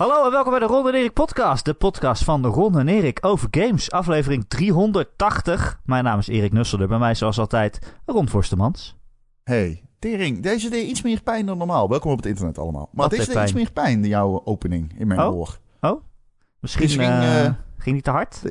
Hallo 0.00 0.24
en 0.24 0.30
welkom 0.30 0.50
bij 0.50 0.60
de 0.60 0.66
Ron 0.66 0.88
en 0.88 0.94
Erik 0.94 1.12
podcast. 1.12 1.64
De 1.64 1.74
podcast 1.74 2.24
van 2.24 2.46
Ron 2.46 2.78
en 2.78 2.88
Erik 2.88 3.18
over 3.20 3.48
games. 3.50 3.90
Aflevering 3.90 4.44
380. 4.48 5.80
Mijn 5.84 6.04
naam 6.04 6.18
is 6.18 6.28
Erik 6.28 6.52
Nusselder. 6.52 6.88
Bij 6.88 6.98
mij 6.98 7.14
zoals 7.14 7.38
altijd 7.38 7.96
Ron 8.06 8.28
Forstemans. 8.28 8.96
Hey, 9.44 9.82
Tering, 9.98 10.42
deze 10.42 10.70
deed 10.70 10.88
iets 10.88 11.02
meer 11.02 11.22
pijn 11.22 11.46
dan 11.46 11.58
normaal. 11.58 11.88
Welkom 11.88 12.10
op 12.10 12.16
het 12.16 12.26
internet 12.26 12.58
allemaal. 12.58 12.88
Maar 12.92 13.08
Wat 13.08 13.10
deze 13.10 13.26
deed 13.26 13.34
deed 13.34 13.42
iets 13.42 13.52
meer 13.52 13.72
pijn, 13.72 14.04
jouw 14.04 14.44
opening 14.44 14.98
in 14.98 15.06
mijn 15.06 15.20
Oh? 15.20 15.34
oor. 15.34 15.58
Misschien 16.60 16.84
Misschien, 16.84 17.10
eh, 17.10 17.44
eh, 17.44 17.52
ging 17.78 17.94
niet 17.94 18.04
te 18.04 18.10
hard. 18.10 18.42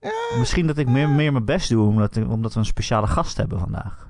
Eh. 0.00 0.38
Misschien 0.38 0.66
dat 0.66 0.78
ik 0.78 0.88
meer, 0.88 1.08
meer 1.08 1.32
mijn 1.32 1.44
best 1.44 1.68
doe 1.68 1.86
omdat, 1.86 2.16
omdat 2.16 2.52
we 2.52 2.58
een 2.58 2.66
speciale 2.66 3.06
gast 3.06 3.36
hebben 3.36 3.58
vandaag. 3.58 4.08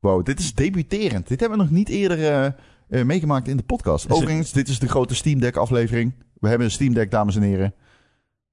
Wow, 0.00 0.24
dit 0.24 0.38
is 0.38 0.54
debuterend. 0.54 1.28
Dit 1.28 1.40
hebben 1.40 1.58
we 1.58 1.64
nog 1.64 1.72
niet 1.72 1.88
eerder 1.88 2.54
eh, 2.88 3.02
meegemaakt 3.04 3.48
in 3.48 3.56
de 3.56 3.62
podcast. 3.62 4.04
Is 4.04 4.10
het- 4.10 4.12
Overigens, 4.22 4.52
dit 4.52 4.68
is 4.68 4.78
de 4.78 4.88
grote 4.88 5.14
Steam 5.14 5.40
Deck 5.40 5.56
aflevering. 5.56 6.14
We 6.40 6.48
hebben 6.48 6.66
een 6.66 6.72
Steam 6.72 6.94
Deck, 6.94 7.10
dames 7.10 7.36
en 7.36 7.42
heren. 7.42 7.74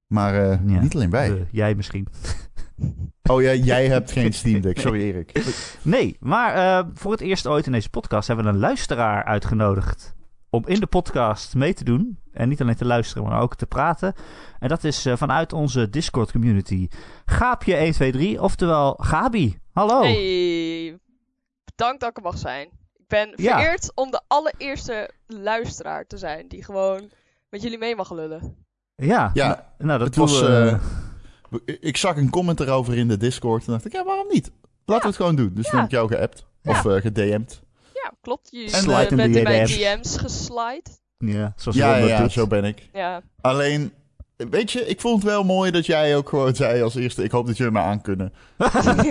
Maar 0.07 0.33
eh, 0.35 0.59
Ja. 0.65 0.81
niet 0.81 0.95
alleen 0.95 1.09
wij. 1.09 1.29
Eh, 1.31 1.35
jij 1.51 1.75
misschien. 1.75 2.07
Oh 3.29 3.41
ja, 3.41 3.53
jij 3.53 3.87
hebt 3.87 4.11
geen 4.17 4.33
Steam 4.33 4.61
Deck. 4.61 4.79
Sorry 4.79 5.01
Erik. 5.01 5.41
Nee, 5.81 6.17
maar 6.19 6.53
eh, 6.53 6.87
voor 6.93 7.11
het 7.11 7.21
eerst 7.21 7.47
ooit 7.47 7.65
in 7.65 7.71
deze 7.71 7.89
podcast 7.89 8.27
hebben 8.27 8.45
we 8.45 8.51
een 8.51 8.57
luisteraar 8.59 9.23
uitgenodigd 9.23 10.15
om 10.49 10.63
in 10.67 10.79
de 10.79 10.85
podcast 10.87 11.55
mee 11.55 11.73
te 11.73 11.83
doen. 11.83 12.19
En 12.31 12.49
niet 12.49 12.61
alleen 12.61 12.75
te 12.75 12.85
luisteren, 12.85 13.23
maar 13.23 13.41
ook 13.41 13.55
te 13.55 13.65
praten. 13.65 14.13
En 14.59 14.67
dat 14.69 14.83
is 14.83 15.05
eh, 15.05 15.17
vanuit 15.17 15.53
onze 15.53 15.89
Discord 15.89 16.31
community. 16.31 16.87
Gaapje123, 17.25 18.39
oftewel 18.39 18.93
Gabi. 19.01 19.57
Hallo. 19.71 20.01
Hey, 20.01 20.97
bedankt 21.65 21.99
dat 21.99 22.09
ik 22.09 22.17
er 22.17 22.23
mag 22.23 22.37
zijn. 22.37 22.67
Ik 23.09 23.15
ben 23.17 23.33
Ja. 23.35 23.57
vereerd 23.59 23.91
om 23.95 24.11
de 24.11 24.21
allereerste 24.27 25.09
luisteraar 25.27 26.07
te 26.07 26.17
zijn 26.17 26.47
die 26.47 26.63
gewoon 26.63 27.09
met 27.49 27.61
jullie 27.61 27.77
mee 27.77 27.95
mag 27.95 28.11
lullen. 28.11 28.55
Ja, 28.95 29.31
Ja, 29.33 29.73
nou 29.77 29.99
dat 29.99 30.07
het 30.07 30.15
doen 30.15 30.25
was, 30.25 30.41
we. 30.41 30.77
eh, 31.65 31.75
Ik 31.79 31.97
zag 31.97 32.15
een 32.17 32.29
comment 32.29 32.59
erover 32.59 32.97
in 32.97 33.07
de 33.07 33.17
Discord. 33.17 33.65
En 33.65 33.71
dacht 33.71 33.85
ik, 33.85 33.91
ja, 33.91 34.03
waarom 34.03 34.27
niet? 34.27 34.51
Laten 34.85 35.01
we 35.03 35.07
het 35.07 35.15
gewoon 35.17 35.35
doen. 35.35 35.51
Dus 35.53 35.63
Ja. 35.65 35.69
toen 35.71 35.79
heb 35.79 35.89
ik 35.89 35.95
jou 35.95 36.07
geappt. 36.07 36.45
Of 36.63 36.85
eh 36.85 37.01
gedM'd. 37.01 37.61
Ja, 37.93 38.13
klopt. 38.21 38.47
Je 38.51 38.63
En, 38.71 38.85
bent 38.85 39.11
eh, 39.11 39.35
in 39.35 39.43
mijn 39.43 39.65
DM's. 39.65 40.17
Geslide. 40.17 40.89
ja, 41.17 41.53
zoals 41.55 41.77
Ja, 41.77 41.99
dat 41.99 42.09
ja, 42.09 42.21
doet. 42.21 42.31
zo 42.31 42.47
ben 42.47 42.63
ik. 42.63 42.89
Ja, 42.93 43.21
Alleen, 43.41 43.93
weet 44.49 44.71
je, 44.71 44.87
ik 44.87 45.01
vond 45.01 45.23
het 45.23 45.31
wel 45.31 45.43
mooi 45.43 45.71
dat 45.71 45.85
jij 45.85 46.15
ook 46.15 46.29
gewoon 46.29 46.55
zei 46.55 46.81
als 46.81 46.95
eerste... 46.95 47.23
Ik 47.23 47.31
hoop 47.31 47.47
dat 47.47 47.57
jullie 47.57 47.73
me 47.73 47.79
aankunnen. 47.79 48.33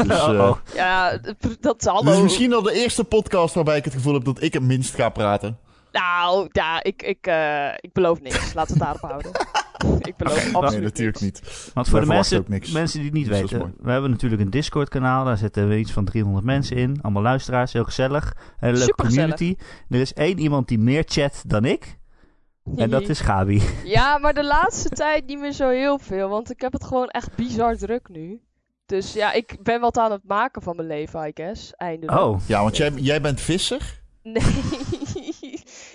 Dus, 0.07 0.19
eh, 0.19 0.29
Oh, 0.29 0.57
ja 0.75 1.19
dat 1.61 1.85
hallo. 1.85 2.13
is 2.13 2.21
misschien 2.23 2.53
al 2.55 2.63
de 2.63 2.73
eerste 2.73 3.05
podcast 3.05 3.55
waarbij 3.55 3.77
ik 3.77 3.85
het 3.85 3.95
gevoel 3.95 4.15
heb 4.15 4.25
dat 4.25 4.43
ik 4.43 4.53
het 4.53 4.63
minst 4.63 4.95
ga 4.95 5.09
praten. 5.09 5.59
Nou, 5.93 6.49
ja, 6.53 6.83
ik, 6.83 7.03
ik, 7.03 7.27
eh, 7.27 7.69
ik 7.81 7.93
beloof 7.93 8.21
niks. 8.21 8.55
Laten 8.55 8.79
we 8.79 8.85
het 8.85 9.01
daarop 9.01 9.01
houden. 9.01 9.31
ik 10.09 10.17
beloof 10.17 10.55
absoluut 10.55 10.71
nee, 10.71 10.81
natuurlijk 10.81 11.21
niks. 11.21 11.41
niet. 11.41 11.71
Want 11.75 11.89
voor 11.89 12.01
de 12.01 12.07
mensen, 12.07 12.45
mensen 12.49 12.99
die 12.99 13.05
het 13.09 13.13
niet 13.19 13.29
Dus 13.29 13.41
weten, 13.41 13.75
we 13.81 13.91
hebben 13.91 14.11
natuurlijk 14.11 14.43
een 14.43 14.51
Discord-kanaal. 14.51 15.25
Daar 15.25 15.37
zitten 15.37 15.69
we 15.69 15.79
iets 15.79 15.93
van 15.93 16.05
300 16.05 16.45
mensen 16.45 16.77
in. 16.77 16.99
Allemaal 17.03 17.23
luisteraars, 17.23 17.73
heel 17.73 17.85
gezellig. 17.85 18.37
Een 18.61 18.77
leuke 18.77 18.95
community. 18.95 19.57
Er 19.89 20.01
is 20.01 20.13
één 20.13 20.39
iemand 20.39 20.69
die 20.69 20.79
meer 20.79 21.05
chat 21.07 21.43
dan 21.47 21.65
ik. 21.65 21.98
En 22.77 22.91
dat 22.91 23.09
is 23.09 23.21
Gabi. 23.21 23.63
Ja, 23.85 24.19
maar 24.19 24.35
de 24.35 24.45
laatste 24.45 24.89
tijd 24.89 25.27
niet 25.27 25.39
meer 25.39 25.53
zo 25.53 25.69
heel 25.69 25.99
veel. 25.99 26.29
Want 26.29 26.51
ik 26.51 26.61
heb 26.61 26.73
het 26.73 26.85
gewoon 26.85 27.09
echt 27.09 27.35
bizar 27.37 27.77
druk 27.77 28.09
nu. 28.09 28.41
Dus 28.87 29.13
ja, 29.13 29.33
ik 29.33 29.57
ben 29.63 29.81
wat 29.81 29.99
aan 29.99 30.13
het 30.13 30.25
maken 30.25 30.63
van 30.63 30.77
mijn 30.77 30.89
leven, 30.89 31.27
I 31.27 31.31
guess. 31.35 31.73
Eindelijk. 31.77 32.19
Oh, 32.21 32.41
Ja, 32.47 32.63
want 32.63 32.77
jij, 32.77 32.91
jij 32.91 33.21
bent 33.21 33.41
visser. 33.41 34.01
Nee. 34.23 34.43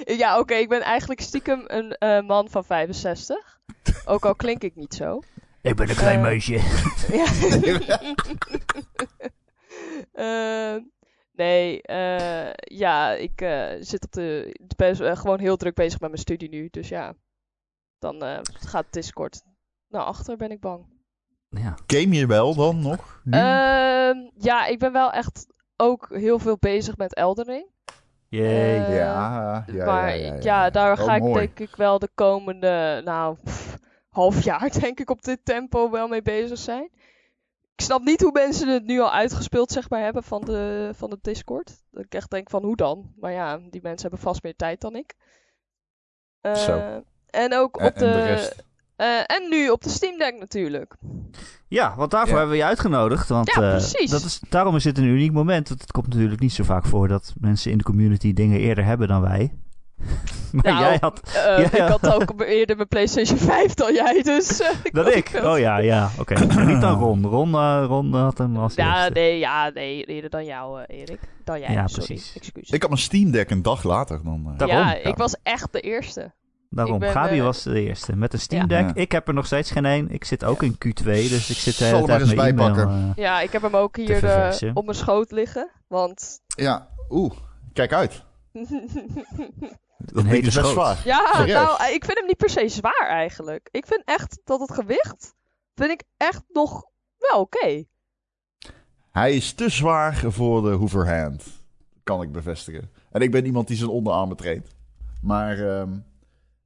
ja, 0.22 0.40
oké, 0.40 0.54
ik 0.54 0.70
ben 0.70 0.82
eigenlijk 0.82 1.22
stiekem 1.22 1.64
een 1.68 1.92
eh, 1.92 2.22
man 2.22 2.50
van 2.50 2.64
65. 2.66 3.60
Ook 4.06 4.26
al 4.26 4.36
klink 4.36 4.62
ik 4.64 4.76
niet 4.76 4.94
zo. 4.94 5.20
ik 5.62 5.76
ben 5.76 5.90
een 5.90 5.96
klein 5.96 6.18
Eh, 6.18 6.22
meisje. 6.24 6.60
Ja. 7.12 7.26
Ehm, 10.14 10.80
nee, 11.34 11.82
eh, 11.82 12.54
ja, 12.54 13.12
ik 13.12 13.42
eh, 13.42 13.68
zit 13.80 14.06
op 14.06 14.12
de, 14.12 14.56
ben 14.76 15.00
eh, 15.10 15.18
gewoon 15.18 15.40
heel 15.40 15.58
druk 15.58 15.76
bezig 15.76 16.00
met 16.00 16.10
mijn 16.10 16.22
studie 16.22 16.50
nu. 16.50 16.68
Dus 16.72 16.90
ja, 16.90 17.14
dan 18.00 18.24
eh, 18.24 18.40
gaat 18.44 18.86
Discord 18.90 19.42
naar 19.88 20.04
achter, 20.04 20.38
ben 20.38 20.52
ik 20.52 20.60
bang. 20.60 20.86
Ja. 21.50 21.76
Game 21.88 22.16
je 22.16 22.26
wel 22.28 22.56
dan 22.56 22.80
nog? 22.82 23.22
Nu? 23.24 23.38
Ehm, 23.38 24.18
ja, 24.36 24.66
ik 24.66 24.80
ben 24.80 24.92
wel 24.92 25.12
echt 25.12 25.46
ook 25.78 26.08
heel 26.10 26.40
veel 26.40 26.58
bezig 26.60 26.98
met 26.98 27.14
Elden 27.16 27.46
Ring. 27.46 27.72
Yay. 28.30 28.86
eh, 28.86 28.96
ja, 28.96 29.64
ja, 29.68 29.86
maar 29.86 30.18
ja, 30.18 30.26
ja, 30.26 30.34
ja, 30.34 30.42
ja. 30.42 30.70
daar 30.70 31.00
Oh, 31.00 31.06
ga 31.06 31.16
ik 31.16 31.22
mooi. 31.22 31.34
denk 31.46 31.60
ik 31.60 31.76
wel 31.76 32.00
de 32.00 32.10
komende, 32.16 33.02
nou, 33.06 33.38
pff, 33.44 33.78
half 34.10 34.44
jaar 34.44 34.72
denk 34.80 35.00
ik 35.00 35.10
op 35.10 35.22
dit 35.24 35.40
tempo 35.46 35.90
wel 35.92 36.08
mee 36.08 36.22
bezig 36.22 36.58
zijn. 36.58 36.90
Ik 37.76 37.84
snap 37.84 38.02
niet 38.04 38.22
hoe 38.22 38.32
mensen 38.32 38.68
het 38.68 38.86
nu 38.86 39.00
al 39.00 39.12
uitgespeeld, 39.12 39.72
zeg 39.72 39.90
maar, 39.90 40.02
hebben 40.02 40.24
van 40.24 40.42
de, 40.42 40.90
van 40.96 41.10
de 41.10 41.18
Discord. 41.22 41.84
Dat 41.92 42.04
ik 42.06 42.14
echt 42.16 42.30
denk 42.32 42.50
van, 42.50 42.64
hoe 42.64 42.76
dan? 42.76 43.14
Maar 43.20 43.32
ja, 43.32 43.58
die 43.70 43.82
mensen 43.82 44.02
hebben 44.02 44.20
vast 44.20 44.44
meer 44.44 44.56
tijd 44.56 44.82
dan 44.82 44.96
ik. 44.96 45.14
Eh, 46.42 46.56
Zo. 46.56 47.04
En 47.30 47.54
ook 47.56 47.78
En- 47.80 47.88
op 47.88 47.94
en 47.94 48.00
de... 48.00 48.12
de 48.14 48.24
rest? 48.24 48.66
eh, 48.96 49.20
en 49.20 49.50
nu 49.50 49.70
op 49.70 49.84
de 49.84 49.90
Steam 49.90 50.18
Deck 50.18 50.40
natuurlijk. 50.40 50.96
ja, 51.68 51.96
want 51.96 52.12
daarvoor 52.12 52.30
Ja. 52.32 52.38
hebben 52.38 52.56
we 52.56 52.62
je 52.62 52.68
uitgenodigd. 52.68 53.30
Want, 53.30 53.48
Ja, 53.54 53.62
eh, 53.62 53.70
precies. 53.70 54.10
dat 54.10 54.24
is, 54.24 54.40
daarom 54.50 54.76
is 54.76 54.84
dit 54.84 54.98
een 54.98 55.04
uniek 55.04 55.32
moment. 55.32 55.68
Want 55.70 55.82
het 55.82 55.92
komt 55.92 56.08
natuurlijk 56.08 56.40
niet 56.42 56.54
zo 56.54 56.64
vaak 56.64 56.86
voor 56.86 57.08
dat 57.08 57.34
mensen 57.40 57.72
in 57.72 57.78
de 57.78 57.84
community 57.84 58.34
dingen 58.34 58.60
eerder 58.60 58.86
hebben 58.86 59.08
dan 59.08 59.22
wij. 59.22 59.58
maar 60.52 60.64
Nou, 60.64 60.80
jij 60.80 60.98
had... 61.02 61.20
Eh, 61.36 61.58
Ja. 61.74 61.86
Ik 61.86 61.90
had 61.92 62.14
ook 62.14 62.42
eerder 62.42 62.76
mijn 62.76 62.88
PlayStation 62.88 63.38
5 63.54 63.74
dan 63.74 63.94
jij, 63.94 64.22
dus... 64.22 64.60
eh, 64.62 64.70
had 64.92 65.16
ik? 65.16 65.28
veel 65.28 65.52
Oh 65.52 65.60
ja, 65.60 65.78
ja. 65.78 66.10
Oké. 66.20 66.46
niet 66.66 66.82
dan 66.82 67.00
Ron. 67.00 67.26
Ron, 67.26 67.54
eh, 67.54 67.84
Ron 67.88 68.14
had 68.14 68.38
hem 68.38 68.58
als 68.58 68.76
Ja, 68.76 68.96
eerste. 68.98 69.12
nee, 69.14 69.40
ja, 69.40 69.70
nee, 69.74 70.04
eerder 70.04 70.30
dan 70.30 70.46
jou, 70.46 70.82
eh, 70.84 71.00
Erik. 71.00 71.20
Dan 71.44 71.60
jij, 71.60 71.72
Ja, 71.74 71.88
sorry. 71.88 72.06
precies. 72.06 72.36
Excuus. 72.36 72.70
Ik 72.70 72.82
had 72.82 72.90
mijn 72.90 73.02
Steam 73.02 73.32
Deck 73.32 73.50
een 73.50 73.62
dag 73.62 73.84
later 73.84 74.20
dan... 74.24 74.44
eh, 74.52 74.58
Daarom. 74.58 74.78
ja, 74.78 74.92
Ja. 74.92 74.98
ik 75.10 75.16
was 75.16 75.36
echt 75.44 75.68
de 75.74 75.80
eerste. 75.80 76.32
Daarom, 76.70 77.00
ben, 77.00 77.12
Gabi 77.12 77.42
was 77.42 77.64
de 77.64 77.82
eerste. 77.82 78.16
Met 78.16 78.34
een 78.34 78.40
Steam 78.40 78.62
Ja. 78.62 78.68
Deck. 78.82 78.96
Ja. 78.96 79.02
Ik 79.02 79.12
heb 79.12 79.28
er 79.28 79.34
nog 79.34 79.46
steeds 79.46 79.72
geen 79.72 79.86
één. 79.86 80.10
Ik 80.12 80.24
zit 80.26 80.44
ook 80.44 80.64
in 80.64 80.74
Q2, 80.86 81.04
dus 81.04 81.50
ik 81.50 81.56
zit 81.58 81.78
de 81.78 81.84
hele 81.84 81.98
er 81.98 82.06
tijd 82.06 82.22
eens 82.22 82.34
bijpakken. 82.34 83.14
Ja, 83.16 83.42
ik 83.42 83.52
heb 83.52 83.62
hem 83.62 83.76
ook 83.76 83.96
hier 83.98 84.24
eh, 84.26 84.72
op 84.74 84.86
mijn 84.86 84.98
schoot 84.98 85.32
liggen. 85.32 85.70
Want 85.88 86.40
Ja, 86.56 86.88
oeh, 87.10 87.32
kijk 87.74 87.94
uit. 87.94 88.24
Dat 88.54 90.24
Een 90.24 90.26
is 90.26 90.32
hele 90.32 90.42
best 90.42 90.68
zwaar. 90.68 91.02
ja, 91.06 91.32
Serieus? 91.34 91.54
nou, 91.54 91.84
eh, 91.84 91.94
ik 91.94 92.06
vind 92.06 92.18
hem 92.18 92.28
niet 92.28 92.38
per 92.38 92.50
se 92.50 92.68
zwaar 92.68 93.06
eigenlijk. 93.08 93.68
Ik 93.72 93.86
vind 93.86 94.02
echt 94.06 94.40
dat 94.44 94.60
het 94.60 94.74
gewicht, 94.74 95.34
vind 95.76 95.90
ik 95.92 96.04
echt 96.18 96.44
nog 96.54 96.84
wel 97.18 97.40
oké. 97.42 97.84
Hij 99.12 99.36
is 99.36 99.54
te 99.54 99.70
zwaar 99.70 100.16
voor 100.32 100.62
de 100.62 100.70
Hooverhand. 100.70 101.44
Kan 102.04 102.22
ik 102.22 102.32
bevestigen. 102.32 102.92
En 103.12 103.22
ik 103.22 103.32
ben 103.32 103.46
iemand 103.46 103.68
die 103.68 103.78
zijn 103.78 103.90
onderarmen 103.90 104.38
traint. 104.38 104.68
Maar 105.22 105.58
ehm, 105.60 105.92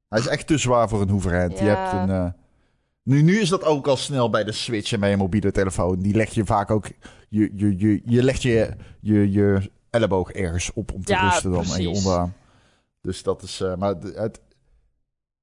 hij 0.10 0.20
is 0.20 0.28
echt 0.28 0.48
te 0.48 0.58
zwaar 0.58 0.90
voor 0.90 1.02
een 1.02 1.10
Hooverhand. 1.10 1.60
Je 1.60 1.66
hebt 1.66 1.92
een... 1.94 2.10
eh, 2.10 2.32
Nu, 3.04 3.22
nu 3.22 3.40
is 3.40 3.50
dat 3.50 3.64
ook 3.64 3.88
al 3.88 3.98
snel 3.98 4.30
bij 4.30 4.44
de 4.44 4.52
Switch 4.52 4.92
en 4.92 5.00
bij 5.00 5.10
je 5.10 5.18
mobiele 5.18 5.52
telefoon. 5.52 6.00
Die 6.00 6.16
leg 6.16 6.30
je 6.30 6.46
vaak 6.46 6.72
ook... 6.72 6.88
Je, 7.30 7.52
je, 7.56 7.78
je, 7.78 8.02
je 8.06 8.24
legt 8.24 8.42
je, 8.42 8.74
je, 9.02 9.32
je 9.32 9.72
elleboog 9.90 10.32
ergens 10.32 10.72
op 10.74 10.94
om 10.94 11.04
te 11.04 11.12
Ja, 11.12 11.30
rusten 11.30 11.52
dan. 11.52 11.60
En 11.64 11.68
je 11.68 11.74
precies. 11.74 11.98
onderarm. 11.98 12.34
Dus 13.02 13.24
dat 13.24 13.42
is... 13.44 13.62
eh, 13.62 13.76
maar 13.76 14.00
de- 14.00 14.14
het, 14.16 14.40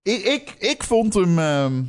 ik, 0.03 0.25
ik, 0.25 0.51
ik 0.59 0.83
vond 0.83 1.15
hem... 1.15 1.39
ehm, 1.39 1.83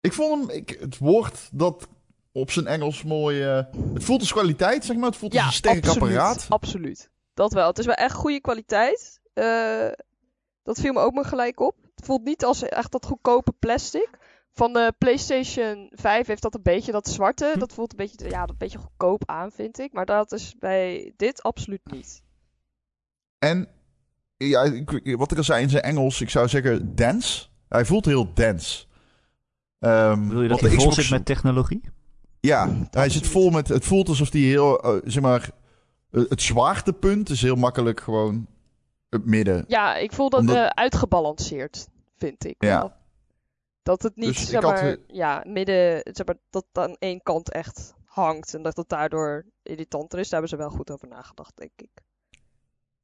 ik 0.00 0.12
vond 0.12 0.40
hem... 0.48 0.56
Ik, 0.56 0.76
het 0.80 0.98
woord 0.98 1.48
dat 1.52 1.88
op 2.32 2.50
zijn 2.50 2.66
Engels 2.66 3.02
mooi... 3.02 3.42
eh, 3.42 3.64
het 3.94 4.04
voelt 4.04 4.20
als 4.20 4.32
kwaliteit, 4.32 4.84
zeg 4.84 4.96
maar. 4.96 5.08
Het 5.08 5.16
voelt 5.18 5.34
als 5.36 5.44
een 5.46 5.52
sterk 5.52 5.86
absoluut. 5.86 6.02
apparaat. 6.02 6.46
Absoluut. 6.48 7.10
Dat 7.34 7.52
wel. 7.52 7.66
Het 7.66 7.78
is 7.78 7.86
wel 7.86 7.94
echt 7.94 8.14
goede 8.14 8.40
kwaliteit. 8.40 9.20
Eh, 9.32 9.88
dat 10.62 10.80
viel 10.80 10.92
me 10.92 11.00
ook 11.00 11.12
maar 11.14 11.24
gelijk 11.24 11.60
op. 11.60 11.74
Het 11.94 12.04
voelt 12.04 12.24
niet 12.24 12.44
als 12.44 12.62
echt 12.62 12.92
dat 12.92 13.06
goedkope 13.06 13.52
plastic. 13.58 14.08
Van 14.58 14.72
de 14.72 14.92
PlayStation 14.98 15.90
5 15.94 16.26
heeft 16.26 16.42
dat 16.42 16.54
een 16.54 16.62
beetje 16.62 16.92
dat 16.92 17.08
zwarte. 17.08 17.50
Hm. 17.54 17.58
Dat 17.58 17.72
voelt 17.72 17.90
een 17.90 17.96
beetje, 17.96 18.28
ja, 18.28 18.42
een 18.42 18.54
beetje 18.58 18.78
goedkoop 18.78 19.22
aan, 19.26 19.50
vind 19.50 19.78
ik. 19.78 19.92
Maar 19.92 20.06
dat 20.06 20.32
is 20.32 20.54
bij 20.58 21.12
dit 21.16 21.42
absoluut 21.42 21.80
niet. 21.84 22.22
En 23.38 23.68
ja, 24.36 24.62
ik- 24.62 25.16
wat 25.16 25.30
ik 25.32 25.36
al 25.38 25.44
zei 25.44 25.62
in 25.62 25.70
zijn 25.70 25.82
Engels, 25.82 26.20
ik 26.20 26.30
zou 26.30 26.48
zeggen 26.48 26.94
dense. 26.94 27.46
Hij 27.68 27.84
voelt 27.84 28.04
heel 28.04 28.34
dense. 28.34 28.86
Ehm, 29.78 30.28
Wil 30.28 30.42
je 30.42 30.48
dat 30.48 30.60
hij 30.60 30.68
vol 30.70 30.78
Xbox- 30.78 30.96
zit 30.96 31.10
met 31.10 31.24
technologie? 31.24 31.80
Ja, 32.40 32.86
hij 32.90 33.08
zit 33.08 33.26
vol 33.26 33.50
met... 33.50 33.68
Het 33.68 33.84
voelt 33.84 34.08
alsof 34.08 34.32
hij 34.32 34.40
heel, 34.40 34.80
eh, 34.82 34.96
zeg 35.04 35.22
maar... 35.22 35.50
eh, 36.10 36.22
het 36.28 36.42
zwaartepunt 36.42 37.30
is 37.30 37.42
heel 37.42 37.56
makkelijk 37.56 38.00
gewoon 38.00 38.46
het 39.10 39.24
midden. 39.24 39.64
Ja, 39.68 39.96
ik 39.96 40.12
voel 40.12 40.30
dat 40.30 40.40
Omdat- 40.40 40.56
eh, 40.56 40.66
uitgebalanceerd, 40.66 41.88
vind 42.16 42.44
ik. 42.44 42.54
Ja. 42.58 42.97
Dat 43.88 44.02
het 44.02 44.16
niet, 44.16 44.26
Dus 44.26 44.48
zeg 44.48 44.62
had, 44.62 44.72
maar, 44.72 44.96
ja, 45.06 45.42
midden, 45.46 46.00
zeg 46.04 46.26
maar, 46.26 46.36
dat 46.50 46.64
aan 46.72 46.96
één 46.98 47.22
kant 47.22 47.50
echt 47.52 47.94
hangt. 48.04 48.54
En 48.54 48.62
dat 48.62 48.76
het 48.76 48.88
daardoor 48.88 49.44
irritanter 49.62 50.18
is. 50.18 50.28
Daar 50.28 50.40
hebben 50.40 50.58
ze 50.58 50.64
wel 50.64 50.76
goed 50.76 50.90
over 50.90 51.08
nagedacht, 51.08 51.56
denk 51.56 51.70
ik. 51.76 51.90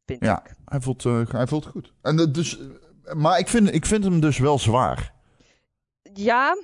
Vind 0.07 0.25
Ja. 0.25 0.45
ik. 0.45 0.55
Hij 0.65 0.81
voelt, 0.81 1.05
eh, 1.05 1.27
hij 1.29 1.47
voelt 1.47 1.67
goed. 1.67 1.93
En 2.03 2.19
eh, 2.19 2.33
dus, 2.33 2.59
eh, 2.59 3.15
maar 3.15 3.39
ik 3.39 3.49
vind, 3.49 3.75
ik 3.75 3.87
vind 3.87 4.05
hem 4.05 4.21
dus 4.21 4.39
wel 4.39 4.59
zwaar. 4.59 5.15
Ja, 6.13 6.57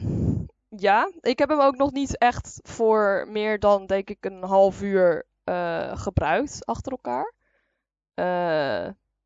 ja. 0.69 1.13
Ik 1.21 1.39
heb 1.39 1.49
hem 1.49 1.61
ook 1.61 1.77
nog 1.77 1.93
niet 1.93 2.19
echt 2.19 2.61
voor 2.63 3.27
meer 3.29 3.59
dan, 3.59 3.87
denk 3.87 4.11
ik, 4.11 4.25
een 4.25 4.43
half 4.43 4.83
uur 4.83 5.27
gebruikt 5.95 6.67
achter 6.67 6.93
elkaar. 6.93 7.35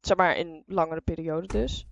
Zeg 0.00 0.16
maar 0.16 0.36
in 0.36 0.62
langere 0.66 1.00
periode 1.00 1.46
dus. 1.46 1.86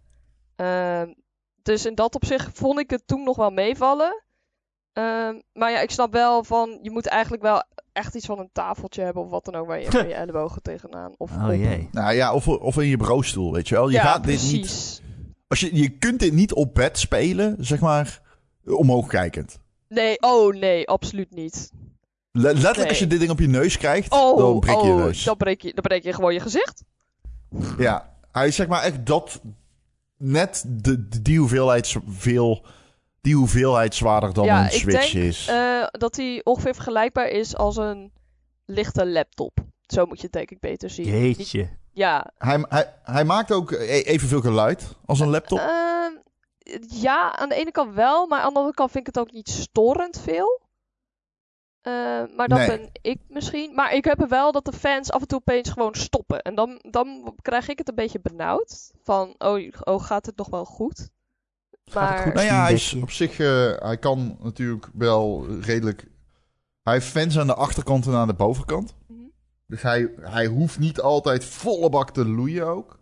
Dus 1.63 1.87
in 1.87 1.95
dat 1.95 2.15
opzicht 2.15 2.49
vond 2.53 2.79
ik 2.79 2.91
het 2.91 3.07
toen 3.07 3.23
nog 3.25 3.37
wel 3.37 3.51
meevallen. 3.51 4.23
Ehm, 4.93 5.35
maar 5.53 5.71
ja, 5.71 5.81
ik 5.81 5.91
snap 5.91 6.13
wel 6.13 6.45
van, 6.45 6.79
je 6.83 6.91
moet 6.91 7.07
eigenlijk 7.07 7.43
wel 7.43 7.63
echt 7.93 8.15
iets 8.15 8.27
van 8.27 8.39
een 8.39 8.51
tafeltje 8.53 9.03
hebben 9.03 9.23
of 9.23 9.31
wat 9.31 9.45
dan 9.45 9.55
ook, 9.55 9.67
waar 9.67 9.81
je 9.81 9.87
even 9.87 10.09
je 10.09 10.15
ellebogen 10.15 10.63
tegenaan. 10.63 11.15
Of 11.17 11.31
Oh 11.37 11.45
op- 11.45 11.51
jee. 11.55 11.89
Nou 11.93 12.15
ja, 12.15 12.35
of, 12.35 12.49
of 12.49 12.77
in 12.79 12.87
je 12.87 12.97
bureaustoel, 12.97 13.53
weet 13.53 13.69
je 13.69 13.75
wel. 13.75 13.89
Je 13.89 13.95
ja, 13.97 14.03
gaat 14.03 14.25
dit 14.25 14.43
niet... 14.43 14.61
precies. 14.61 15.01
Als 15.49 15.61
je, 15.61 15.77
je 15.77 15.89
kunt 15.91 16.21
dit 16.21 16.33
niet 16.33 16.53
op 16.53 16.75
bed 16.75 16.99
spelen, 16.99 17.57
zeg 17.61 17.81
maar, 17.81 18.21
omhoog 18.65 19.07
kijkend. 19.07 19.59
Nee, 19.89 20.21
oh 20.21 20.55
nee, 20.55 20.89
absoluut 20.89 21.35
niet. 21.35 21.71
Le- 22.33 22.43
letterlijk 22.43 22.77
Nee. 22.79 22.89
als 22.89 22.99
je 22.99 23.07
dit 23.07 23.19
ding 23.19 23.31
op 23.31 23.39
je 23.39 23.47
neus 23.49 23.79
krijgt, 23.79 24.13
Oh, 24.13 24.37
dan 24.39 24.61
breek 24.61 24.81
je 24.81 24.87
je 24.87 24.93
oh, 24.93 24.97
neus. 24.99 25.25
dan 25.25 25.37
breek 25.37 25.61
je, 25.63 25.73
dan 25.75 25.83
breek 25.83 26.03
je 26.05 26.13
gewoon 26.13 26.35
je 26.35 26.41
gezicht. 26.41 26.83
Ja, 27.79 28.15
hij 28.33 28.47
is 28.47 28.55
zeg 28.57 28.67
maar 28.67 28.83
echt 28.83 29.07
dat... 29.07 29.41
Net 30.25 30.65
de, 30.69 31.09
de- 31.09 31.23
die, 31.23 31.39
hoeveelheid, 31.39 31.97
veel, 32.07 32.65
die 33.21 33.35
hoeveelheid 33.37 33.95
zwaarder 33.95 34.33
dan 34.35 34.45
Ja, 34.45 34.59
een 34.61 34.65
ik 34.67 34.73
Switch 34.73 35.13
denk, 35.13 35.25
is. 35.25 35.47
Eh, 35.49 35.85
dat 35.91 36.17
hij 36.17 36.41
ongeveer 36.45 36.75
vergelijkbaar 36.75 37.29
is 37.29 37.57
als 37.57 37.77
een 37.77 38.13
lichte 38.65 39.07
laptop. 39.07 39.59
Zo 39.87 40.07
moet 40.07 40.17
je 40.17 40.23
het 40.23 40.33
denk 40.33 40.51
ik 40.51 40.61
beter 40.61 40.91
zien. 40.91 41.07
Jeetje. 41.07 41.69
ja, 41.93 42.33
Hij, 42.39 42.65
hij, 42.69 42.95
hij 43.03 43.25
maakt 43.25 43.53
ook 43.53 43.71
e- 43.71 43.77
evenveel 44.01 44.41
geluid 44.41 44.97
als 45.07 45.21
een 45.21 45.29
laptop. 45.31 45.59
Ehm, 45.59 46.13
ja, 46.89 47.37
aan 47.37 47.49
de 47.49 47.55
ene 47.55 47.71
kant 47.71 47.95
wel, 47.95 48.27
maar 48.27 48.41
aan 48.41 48.53
de 48.53 48.59
andere 48.59 48.75
kant 48.75 48.91
vind 48.91 49.09
ik 49.09 49.15
het 49.15 49.25
ook 49.25 49.33
niet 49.33 49.49
storend 49.49 50.21
veel. 50.21 50.61
Eh, 51.83 51.93
maar 52.37 52.49
dat 52.49 52.59
Nee. 52.59 52.67
ben 52.67 52.91
ik 53.03 53.19
misschien. 53.29 53.75
Maar 53.75 53.95
ik 53.95 54.05
heb 54.05 54.21
er 54.21 54.29
wel 54.29 54.53
dat 54.53 54.65
de 54.65 54.73
fans 54.73 55.11
af 55.11 55.21
en 55.21 55.27
toe 55.27 55.39
opeens 55.39 55.71
gewoon 55.71 55.95
stoppen. 55.95 56.43
En 56.43 56.55
dan, 56.55 56.79
dan 56.91 57.35
krijg 57.43 57.69
ik 57.69 57.79
het 57.79 57.89
een 57.89 57.95
beetje 57.95 58.21
benauwd. 58.21 58.93
Van, 59.03 59.35
oh, 59.39 59.69
oh 59.81 60.03
gaat 60.05 60.27
het 60.27 60.37
nog 60.37 60.49
wel 60.49 60.65
goed? 60.65 61.09
het 61.85 61.95
Maar 61.95 62.19
goed? 62.19 62.35
Nou 62.35 62.47
ja, 62.47 62.63
hij 62.63 62.73
is 62.73 62.95
op 62.95 63.11
zich... 63.11 63.39
eh, 63.39 63.73
hij 63.79 63.99
kan 63.99 64.39
natuurlijk 64.43 64.89
wel 64.93 65.47
redelijk... 65.61 66.07
Hij 66.83 66.93
heeft 66.93 67.07
fans 67.07 67.39
aan 67.39 67.47
de 67.47 67.55
achterkant 67.55 68.07
en 68.07 68.15
aan 68.15 68.27
de 68.29 68.35
bovenkant. 68.35 68.95
Mhm. 69.07 69.21
Dus 69.67 69.83
hij, 69.83 70.11
hij 70.21 70.47
hoeft 70.47 70.79
niet 70.79 71.01
altijd 71.01 71.45
volle 71.45 71.89
bak 71.89 72.11
te 72.11 72.25
loeien 72.29 72.67
ook. 72.67 72.99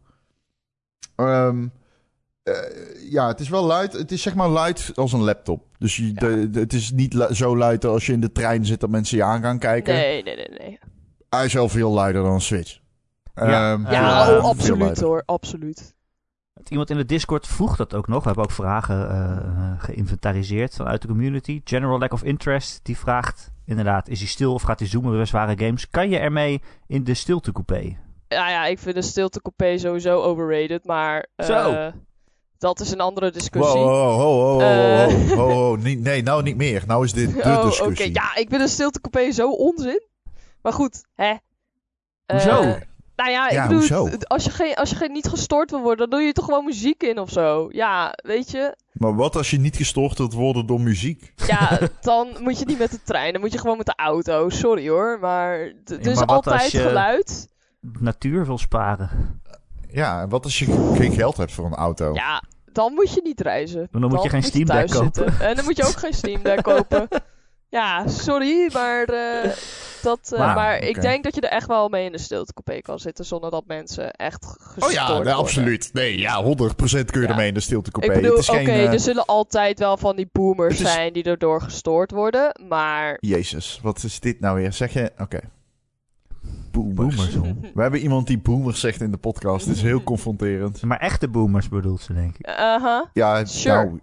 Ehm, 1.17 1.67
eh, 2.42 2.54
ja, 3.10 3.26
het 3.28 3.40
is 3.40 3.48
wel 3.48 3.64
luid. 3.64 3.92
Het 3.92 4.12
is 4.12 4.22
zeg 4.22 4.34
maar 4.34 4.48
luid 4.48 4.92
als 4.94 5.12
een 5.12 5.22
laptop. 5.22 5.64
Dus 5.78 5.96
je, 5.96 6.12
de, 6.12 6.50
de- 6.50 6.60
het 6.60 6.72
is 6.72 6.90
niet 6.90 7.14
lu- 7.14 7.34
zo 7.34 7.56
luid 7.56 7.84
als 7.84 8.06
je 8.06 8.12
in 8.12 8.20
de 8.20 8.32
trein 8.32 8.64
zit 8.66 8.81
dat 8.81 8.90
mensen 8.90 9.16
je 9.16 9.25
aan 9.25 9.42
gaan 9.42 9.58
kijken. 9.58 9.94
nee, 9.94 10.22
nee, 10.22 10.37
nee, 10.37 10.48
nee. 10.58 10.78
Hij 11.28 11.44
is 11.44 11.52
wel 11.52 11.69
veel 11.69 11.90
luider 11.90 12.22
dan 12.22 12.32
een 12.32 12.40
Switch. 12.40 12.78
Ja. 13.34 13.72
Ehm, 13.72 13.82
Ja, 13.92 14.25
veel, 14.26 14.38
oh, 14.38 14.44
absoluut 14.44 15.00
hoor, 15.00 15.22
absoluut. 15.26 15.94
Iemand 16.69 16.90
in 16.90 16.96
de 16.96 17.04
Discord 17.04 17.46
vroeg 17.46 17.76
dat 17.76 17.94
ook 17.94 18.08
nog. 18.08 18.19
We 18.20 18.26
hebben 18.26 18.44
ook 18.44 18.50
vragen 18.50 19.10
eh, 19.10 19.72
geïnventariseerd 19.82 20.75
vanuit 20.75 21.02
de 21.02 21.08
community. 21.08 21.60
General 21.64 21.98
Lack 21.98 22.12
of 22.12 22.22
Interest, 22.22 22.81
die 22.82 22.96
vraagt 22.98 23.50
inderdaad, 23.64 24.08
is 24.08 24.19
hij 24.19 24.28
stil 24.28 24.52
of 24.54 24.62
gaat 24.62 24.78
hij 24.78 24.88
zoomen 24.88 25.12
bij 25.16 25.25
zware 25.25 25.58
games? 25.64 25.90
Kan 25.90 26.10
je 26.10 26.19
ermee 26.19 26.62
in 26.86 27.04
de 27.04 27.14
stiltecoupé? 27.14 27.96
Ja, 28.28 28.48
ja, 28.50 28.66
ik 28.66 28.78
vind 28.78 28.94
de 28.94 29.02
stiltecoupé 29.02 29.78
sowieso 29.78 30.20
overrated, 30.22 30.84
maar 30.84 31.26
eh, 31.36 31.46
Zo. 31.46 31.90
Dat 32.60 32.80
is 32.80 32.90
een 32.90 33.00
andere 33.00 33.30
discussie. 33.30 33.80
wow, 33.80 34.60
wow, 34.60 35.36
wow. 35.36 35.82
Niet- 35.82 36.00
Nee, 36.00 36.22
nou 36.22 36.42
niet 36.42 36.56
meer. 36.56 36.82
Nou 36.86 37.04
is 37.04 37.12
dit 37.12 37.32
de 37.34 37.42
oh, 37.42 37.56
oké. 37.58 37.66
discussie. 37.68 38.14
Ja, 38.14 38.34
ik 38.36 38.48
vind 38.48 38.60
een 38.62 38.68
stiltecoupé 38.68 39.30
zo 39.32 39.50
onzin. 39.50 40.02
Maar 40.62 40.72
goed, 40.72 41.04
hè. 41.14 41.34
Hoezo? 42.26 42.60
Eh, 42.62 42.80
nou 43.16 43.30
ja, 43.30 43.48
ik 43.48 43.62
bedoel, 43.62 43.78
hoezo? 43.78 44.08
als 44.26 44.44
je, 44.44 44.50
geen, 44.50 44.74
als 44.74 44.90
je 44.90 44.96
geen 44.96 45.12
niet 45.12 45.28
gestoord 45.28 45.70
wil 45.70 45.80
worden, 45.80 46.10
dan 46.10 46.18
doe 46.18 46.26
je 46.26 46.32
toch 46.32 46.44
gewoon 46.44 46.64
muziek 46.64 47.02
in 47.02 47.18
of 47.18 47.30
zo. 47.30 47.68
Ja, 47.70 48.12
weet 48.22 48.50
je. 48.50 48.76
Maar 48.92 49.14
wat 49.14 49.36
als 49.36 49.50
je 49.50 49.58
niet 49.58 49.76
gestoord 49.76 50.18
wilt 50.18 50.32
worden 50.32 50.66
door 50.66 50.80
muziek? 50.80 51.32
Ja, 51.46 51.78
dan 52.00 52.28
moet 52.40 52.58
je 52.58 52.64
niet 52.64 52.78
met 52.78 52.90
de 52.90 53.02
trein, 53.04 53.32
dan 53.32 53.40
moet 53.40 53.52
je 53.52 53.58
gewoon 53.58 53.76
met 53.76 53.86
de 53.86 53.96
auto. 53.96 54.48
Sorry 54.48 54.88
hoor, 54.88 55.18
maar 55.20 55.58
er 55.84 56.06
is 56.06 56.26
altijd 56.26 56.70
geluid. 56.70 57.48
Natuur 57.80 58.46
wil 58.46 58.58
sparen. 58.58 59.39
Ja, 59.92 60.28
wat 60.28 60.44
als 60.44 60.58
je 60.58 60.92
geen 60.96 61.12
geld 61.12 61.37
hebt 61.37 61.52
voor 61.52 61.64
een 61.66 61.75
auto? 61.75 62.14
Ja, 62.14 62.42
dan 62.72 62.92
moet 62.92 63.14
je 63.14 63.20
niet 63.25 63.40
reizen. 63.40 63.88
Dan 63.90 64.08
moet 64.10 64.22
je 64.22 64.28
geen 64.28 64.42
Steam 64.42 64.64
Deck 64.66 64.87
kopen. 64.90 65.04
zitten. 65.14 65.40
En 65.48 65.56
dan 65.56 65.64
moet 65.64 65.76
je 65.76 65.84
ook 65.87 65.96
geen 65.98 66.12
Steam 66.14 66.42
Deck 66.42 66.62
kopen. 66.62 67.08
Ja, 67.72 68.08
sorry, 68.08 68.70
maar, 68.72 69.04
eh, 69.04 69.50
dat, 70.02 70.32
eh, 70.32 70.54
Maar, 70.54 70.78
ik 70.78 71.00
denk 71.00 71.25
dat 71.25 71.34
je 71.34 71.40
er 71.40 71.48
echt 71.50 71.66
wel 71.66 71.88
mee 71.88 72.04
in 72.06 72.12
de 72.12 72.19
stiltecoupé 72.19 72.81
kan 72.81 72.98
zitten 72.98 73.25
zonder 73.25 73.50
dat 73.50 73.64
mensen 73.66 74.10
echt 74.12 74.46
gestoord 74.60 74.84
Oh 74.84 74.90
ja, 74.90 75.06
nee, 75.06 75.14
worden. 75.16 75.34
absoluut. 75.34 75.90
Nee, 75.93 76.19
ja, 76.19 76.43
100% 76.43 77.10
kun 77.10 77.20
je 77.20 77.26
Ja. 77.26 77.32
ermee 77.32 77.48
in 77.48 77.54
de 77.54 77.60
stiltecoupé. 77.60 78.12
Ik 78.14 78.20
bedoel, 78.20 78.36
Het 78.36 78.48
oké, 78.48 78.58
is 78.58 78.66
geen... 78.66 78.75
eh, 78.75 78.93
er 78.93 79.00
zullen 79.00 79.25
altijd 79.26 79.78
wel 79.78 79.96
van 79.96 80.16
die 80.16 80.28
boomers 80.32 80.81
is- 80.81 80.93
zijn 80.93 81.12
die 81.12 81.22
erdoor 81.25 81.62
gestoord 81.62 82.10
worden, 82.10 82.60
maar... 82.69 83.16
Jezus, 83.20 83.78
wat 83.82 84.02
is 84.02 84.20
dit 84.20 84.40
nou 84.40 84.56
weer? 84.60 84.72
Zeg 84.72 84.93
je... 84.93 85.12
Oké. 85.19 85.40
Boomers. 86.70 87.16
Boomers. 87.16 87.30
We 87.74 87.82
hebben 87.82 88.00
iemand 88.00 88.26
die 88.26 88.38
boomers 88.38 88.80
zegt 88.80 89.00
in 89.00 89.10
de 89.10 89.16
podcast. 89.16 89.66
Het 89.66 89.76
is 89.76 89.82
heel 89.82 90.02
confronterend. 90.02 90.82
Maar 90.82 90.98
echte 90.98 91.28
boomers 91.28 91.68
bedoelt 91.68 92.00
ze, 92.00 92.12
denk 92.14 92.38
ik. 92.38 92.46
Aha, 92.46 93.10
Ja, 93.12 93.44
Sure. 93.44 93.74
nou... 93.84 94.00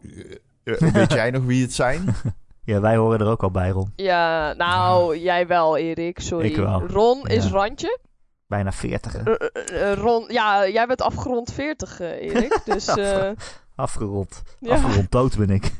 eh, 0.63 0.81
eh, 0.87 0.93
weet 0.93 1.13
jij 1.13 1.31
nog 1.31 1.43
wie 1.43 1.61
het 1.61 1.73
zijn? 1.73 2.05
Ja, 2.63 2.79
wij 2.79 2.95
horen 2.95 3.19
er 3.19 3.27
ook 3.27 3.43
al 3.43 3.51
bij, 3.51 3.69
Ron. 3.69 3.91
ja, 3.95 4.53
nou, 4.53 5.17
jij 5.17 5.47
wel, 5.47 5.77
Erik, 5.77 6.19
sorry. 6.19 6.47
Ik 6.47 6.55
wel. 6.55 6.85
Ron 6.87 7.27
is 7.27 7.45
randje. 7.51 7.99
Bijna 8.47 8.71
40. 8.71 9.13
hè? 9.13 9.37
Eh, 9.37 9.93
Ron, 9.93 10.25
ja, 10.27 10.67
jij 10.67 10.87
bent 10.87 11.01
afgerond 11.01 11.53
40, 11.53 11.99
eh, 11.99 12.09
Erik, 12.21 12.59
dus... 12.65 12.87
eh, 12.87 13.29
Afgerond. 13.75 14.41
ja. 14.59 14.73
Afgerond 14.73 15.11
dood 15.11 15.37
ben 15.37 15.49
ik. 15.49 15.71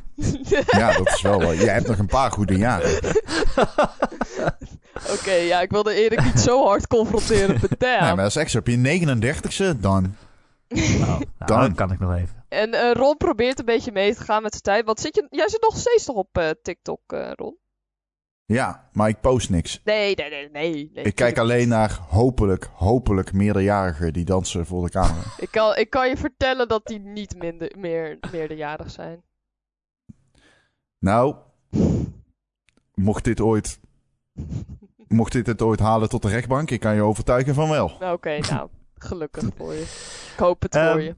Ja, 0.67 0.91
dat 0.97 1.07
is 1.07 1.21
wel... 1.21 1.39
wel- 1.39 1.53
Jij 1.53 1.73
hebt 1.73 1.87
nog 1.87 1.97
een 1.97 2.05
paar 2.05 2.31
goede 2.31 2.57
jaren. 2.57 2.99
Oké, 5.13 5.31
ja, 5.31 5.61
ik 5.61 5.71
wilde 5.71 5.93
Erik 5.93 6.23
niet 6.23 6.39
zo 6.39 6.65
hard 6.65 6.87
confronteren 6.87 7.57
met 7.61 7.79
Nee, 7.79 7.99
maar 7.99 8.15
dat 8.15 8.25
is 8.25 8.35
echt 8.35 8.51
zo. 8.51 8.57
Op 8.57 8.67
je 8.67 8.77
39ste, 8.77 9.79
dan... 9.79 10.15
Nou, 10.67 10.99
nou, 10.99 11.23
Dan. 11.37 11.59
dan 11.59 11.75
kan 11.75 11.91
ik 11.91 11.99
nog 11.99 12.13
even. 12.13 12.45
En 12.49 12.73
eh, 12.73 12.91
Ron 12.93 13.17
probeert 13.17 13.59
een 13.59 13.65
beetje 13.65 13.91
mee 13.91 14.15
te 14.15 14.23
gaan 14.23 14.41
met 14.41 14.51
zijn 14.51 14.63
tijd. 14.63 14.85
Want 14.85 14.99
zit 14.99 15.15
je, 15.15 15.27
jij 15.29 15.49
zit 15.49 15.61
nog 15.61 15.77
steeds 15.77 16.05
toch 16.05 16.15
op 16.15 16.37
eh, 16.37 16.49
TikTok, 16.61 16.99
eh, 17.07 17.31
Ron? 17.35 17.57
Ja, 18.45 18.89
maar 18.91 19.09
ik 19.09 19.21
post 19.21 19.49
niks. 19.49 19.81
Nee, 19.83 20.15
nee, 20.15 20.29
nee, 20.29 20.49
nee. 20.51 20.91
nee 20.93 21.03
Ik 21.05 21.15
kijk 21.15 21.37
alleen 21.37 21.67
naar 21.67 21.99
hopelijk, 22.09 22.69
hopelijk 22.73 23.33
meerderjarigen 23.33 24.13
die 24.13 24.25
dansen 24.25 24.65
voor 24.65 24.85
de 24.85 24.91
camera. 24.91 25.21
Ik 25.37 25.51
kan, 25.51 25.75
ik 25.75 25.89
kan 25.89 26.09
je 26.09 26.17
vertellen 26.17 26.67
dat 26.67 26.85
die 26.85 26.99
niet 26.99 27.35
minder, 27.37 27.71
meer 27.77 28.17
meerderjarig 28.31 28.91
zijn. 28.91 29.23
Nou, 30.99 31.35
mocht 32.93 33.23
dit 33.23 33.39
ooit... 33.41 33.79
Mocht 35.07 35.31
dit 35.31 35.47
het 35.47 35.61
ooit 35.61 35.79
halen 35.79 36.09
tot 36.09 36.21
de 36.21 36.27
rechtbank, 36.29 36.71
ik 36.71 36.79
kan 36.79 36.95
je 36.95 37.01
overtuigen 37.01 37.53
van 37.53 37.69
wel. 37.69 37.91
Oké, 38.13 38.37
nou, 38.51 38.69
gelukkig 38.95 39.43
voor 39.55 39.73
je. 39.73 39.81
Ik 40.33 40.39
hoop 40.39 40.61
het 40.61 40.75
Ehm, 40.75 40.91
voor 40.91 41.01
je. 41.01 41.15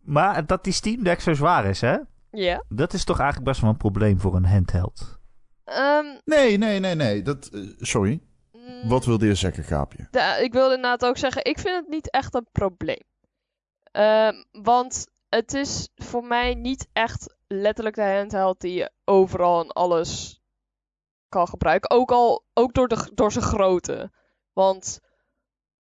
Maar 0.00 0.46
dat 0.46 0.64
die 0.64 0.72
Steam 0.72 1.02
Deck 1.02 1.20
zo 1.20 1.34
zwaar 1.34 1.64
is, 1.64 1.80
hè? 1.80 1.96
Ja. 2.30 2.64
Dat 2.68 2.92
is 2.92 3.04
toch 3.04 3.18
eigenlijk 3.18 3.48
best 3.48 3.60
wel 3.60 3.70
een 3.70 3.76
probleem 3.76 4.20
voor 4.20 4.34
een 4.36 4.44
handheld. 4.46 5.18
Ehm, 5.64 6.04
Nee, 6.24 6.56
nee, 6.58 6.80
nee, 6.80 6.94
nee. 6.94 7.22
Dat, 7.22 7.46
eh, 7.46 7.60
sorry. 7.78 8.20
mm, 8.52 8.88
Wat 8.88 9.04
wilde 9.04 9.26
je 9.26 9.34
zeggen, 9.34 9.64
Gaapje? 9.64 10.08
Ja, 10.10 10.36
ik 10.36 10.52
wilde 10.52 10.74
inderdaad 10.74 11.04
ook 11.04 11.16
zeggen, 11.18 11.44
ik 11.44 11.58
vind 11.58 11.74
het 11.76 11.88
niet 11.88 12.10
echt 12.10 12.34
een 12.34 12.46
probleem. 12.52 13.02
Ehm, 13.82 14.34
want 14.52 15.06
het 15.28 15.54
is 15.54 15.88
voor 15.94 16.24
mij 16.24 16.54
niet 16.54 16.88
echt 16.92 17.34
letterlijk 17.60 17.96
de 17.96 18.02
handheld 18.02 18.60
die 18.60 18.74
je 18.74 18.90
overal 19.04 19.62
en 19.62 19.72
alles 19.72 20.42
kan 21.28 21.48
gebruiken. 21.48 21.90
Ook 21.90 22.10
al, 22.10 22.44
ook 22.54 22.74
door, 22.74 22.88
de, 22.88 23.10
door 23.14 23.32
zijn 23.32 23.44
grootte. 23.44 24.12
Want, 24.52 25.00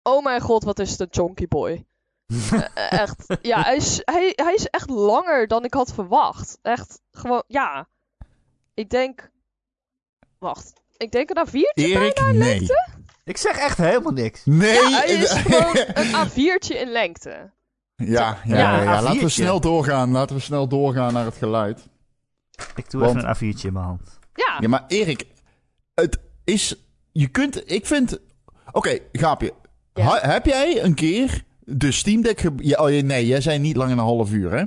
oh 0.04 0.24
mijn 0.24 0.42
god, 0.42 0.64
wat 0.64 0.80
is 0.80 0.92
het 0.92 1.00
een 1.00 1.08
chonky 1.10 1.48
boy. 1.48 1.86
Eh, 2.74 2.92
echt, 2.92 3.38
ja, 3.42 3.62
hij 3.62 3.76
is, 3.76 4.02
hij, 4.04 4.32
hij 4.36 4.54
is 4.54 4.66
echt 4.66 4.90
langer 4.90 5.48
dan 5.48 5.64
ik 5.64 5.74
had 5.74 5.94
verwacht. 5.94 6.60
Echt, 6.62 7.02
gewoon, 7.12 7.44
ja. 7.48 7.90
Ik 8.74 8.90
denk, 8.90 9.32
wacht, 10.40 10.74
ik 10.98 11.12
denk 11.12 11.30
een 11.30 11.48
A4'tje 11.48 11.74
Erik, 11.74 12.32
nee. 12.34 12.68
Ik 13.24 13.38
zeg 13.38 13.58
echt 13.58 13.78
helemaal 13.78 14.12
niks. 14.12 14.42
Nee! 14.46 14.74
Ja, 14.74 14.90
hij 14.90 15.08
is 15.08 15.32
gewoon 15.42 15.78
een 15.94 16.28
A4'tje 16.28 16.80
in 16.80 16.90
lengte. 16.90 17.52
Ja, 18.06 18.38
ja, 18.44 18.58
Ja, 18.84 19.02
laten 19.02 19.20
we 19.20 19.26
A4'tje. 19.26 19.30
snel 19.32 19.60
doorgaan. 19.60 20.12
Laten 20.12 20.36
we 20.36 20.42
snel 20.42 20.68
doorgaan 20.68 21.14
naar 21.14 21.26
het 21.26 21.36
geluid. 21.38 21.88
Ik 22.76 22.90
doe 22.92 23.02
Want- 23.02 23.16
even 23.16 23.30
een 23.30 23.36
A4'tje 23.56 23.66
in 23.68 23.74
mijn 23.74 23.86
hand. 23.86 24.20
Ja, 24.34 24.58
Ja, 24.60 24.68
maar 24.68 24.84
Erik, 24.88 25.24
het 25.96 26.20
is... 26.44 26.76
Je 27.12 27.28
kunt... 27.28 27.72
Ik 27.72 27.86
vind... 27.86 28.20
Oké, 28.72 29.00
Gaapje. 29.12 29.54
Ha- 29.94 30.20
heb 30.22 30.46
jij 30.46 30.84
een 30.84 30.94
keer 30.94 31.44
de 31.60 31.92
Steam 31.92 32.22
Deck... 32.22 32.40
ge- 32.40 32.54
Ja, 32.58 32.78
oh, 32.84 33.02
nee, 33.04 33.28
jij 33.28 33.42
zei 33.42 33.60
niet 33.60 33.76
langer 33.76 33.96
dan 33.96 34.06
een 34.06 34.12
half 34.12 34.32
uur, 34.32 34.52
hè? 34.52 34.64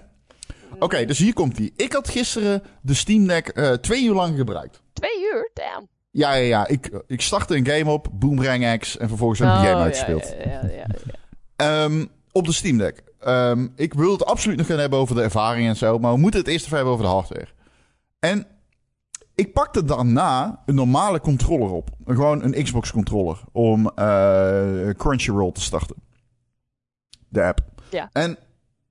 Oké, 0.78 1.04
dus 1.04 1.18
hier 1.18 1.32
komt 1.32 1.56
die. 1.56 1.72
Ik 1.76 1.92
had 1.92 2.08
gisteren 2.08 2.62
de 2.82 2.94
Steam 2.94 3.26
Deck 3.26 3.49
eh, 3.49 3.72
twee 3.72 4.04
uur 4.04 4.14
lang 4.14 4.37
gebruikt. 4.37 4.82
Twee 4.92 5.20
uur? 5.32 5.50
Damn. 5.54 5.88
Ja, 6.10 6.32
ja, 6.34 6.44
ja. 6.46 6.66
Ik, 6.66 7.02
ik 7.06 7.20
startte 7.20 7.56
een 7.56 7.66
game 7.66 7.90
op, 7.90 8.08
Boomerang 8.12 8.78
X, 8.78 8.96
en 8.96 9.08
vervolgens 9.08 9.38
heb 9.40 9.49
ik 9.49 9.54
die 9.54 9.64
Oh, 9.64 9.70
game 9.70 9.82
uitgespeeld. 9.82 10.34
Ja, 10.44 10.50
ja, 10.50 10.60
ja, 10.70 10.87
ja. 11.06 11.14
Ehm, 11.56 12.06
op 12.32 12.44
de 12.46 12.52
Steam 12.52 12.78
Deck. 12.78 13.02
Ehm, 13.20 13.68
ik 13.76 13.94
wil 13.94 14.12
het 14.12 14.24
absoluut 14.24 14.58
nog 14.58 14.66
gaan 14.66 14.78
hebben 14.78 14.98
over 14.98 15.14
de 15.14 15.22
ervaring 15.22 15.68
en 15.68 15.76
zo, 15.76 15.98
maar 15.98 16.12
we 16.12 16.18
moeten 16.18 16.40
het 16.40 16.48
eerst 16.48 16.64
even 16.64 16.76
hebben 16.76 16.94
over 16.94 17.06
de 17.06 17.12
hardware. 17.12 17.48
En 18.18 18.46
ik 19.34 19.52
pakte 19.52 19.84
daarna 19.84 20.62
een 20.66 20.74
normale 20.74 21.20
controller 21.20 21.70
op. 21.70 21.90
Gewoon 22.06 22.42
een 22.42 22.62
Xbox 22.64 22.92
controller 22.92 23.40
om 23.52 23.90
eh, 23.94 24.90
Crunchyroll 24.96 25.52
te 25.52 25.60
starten. 25.60 25.96
De 27.28 27.42
app. 27.42 27.60
Ja. 27.90 28.10
En 28.12 28.38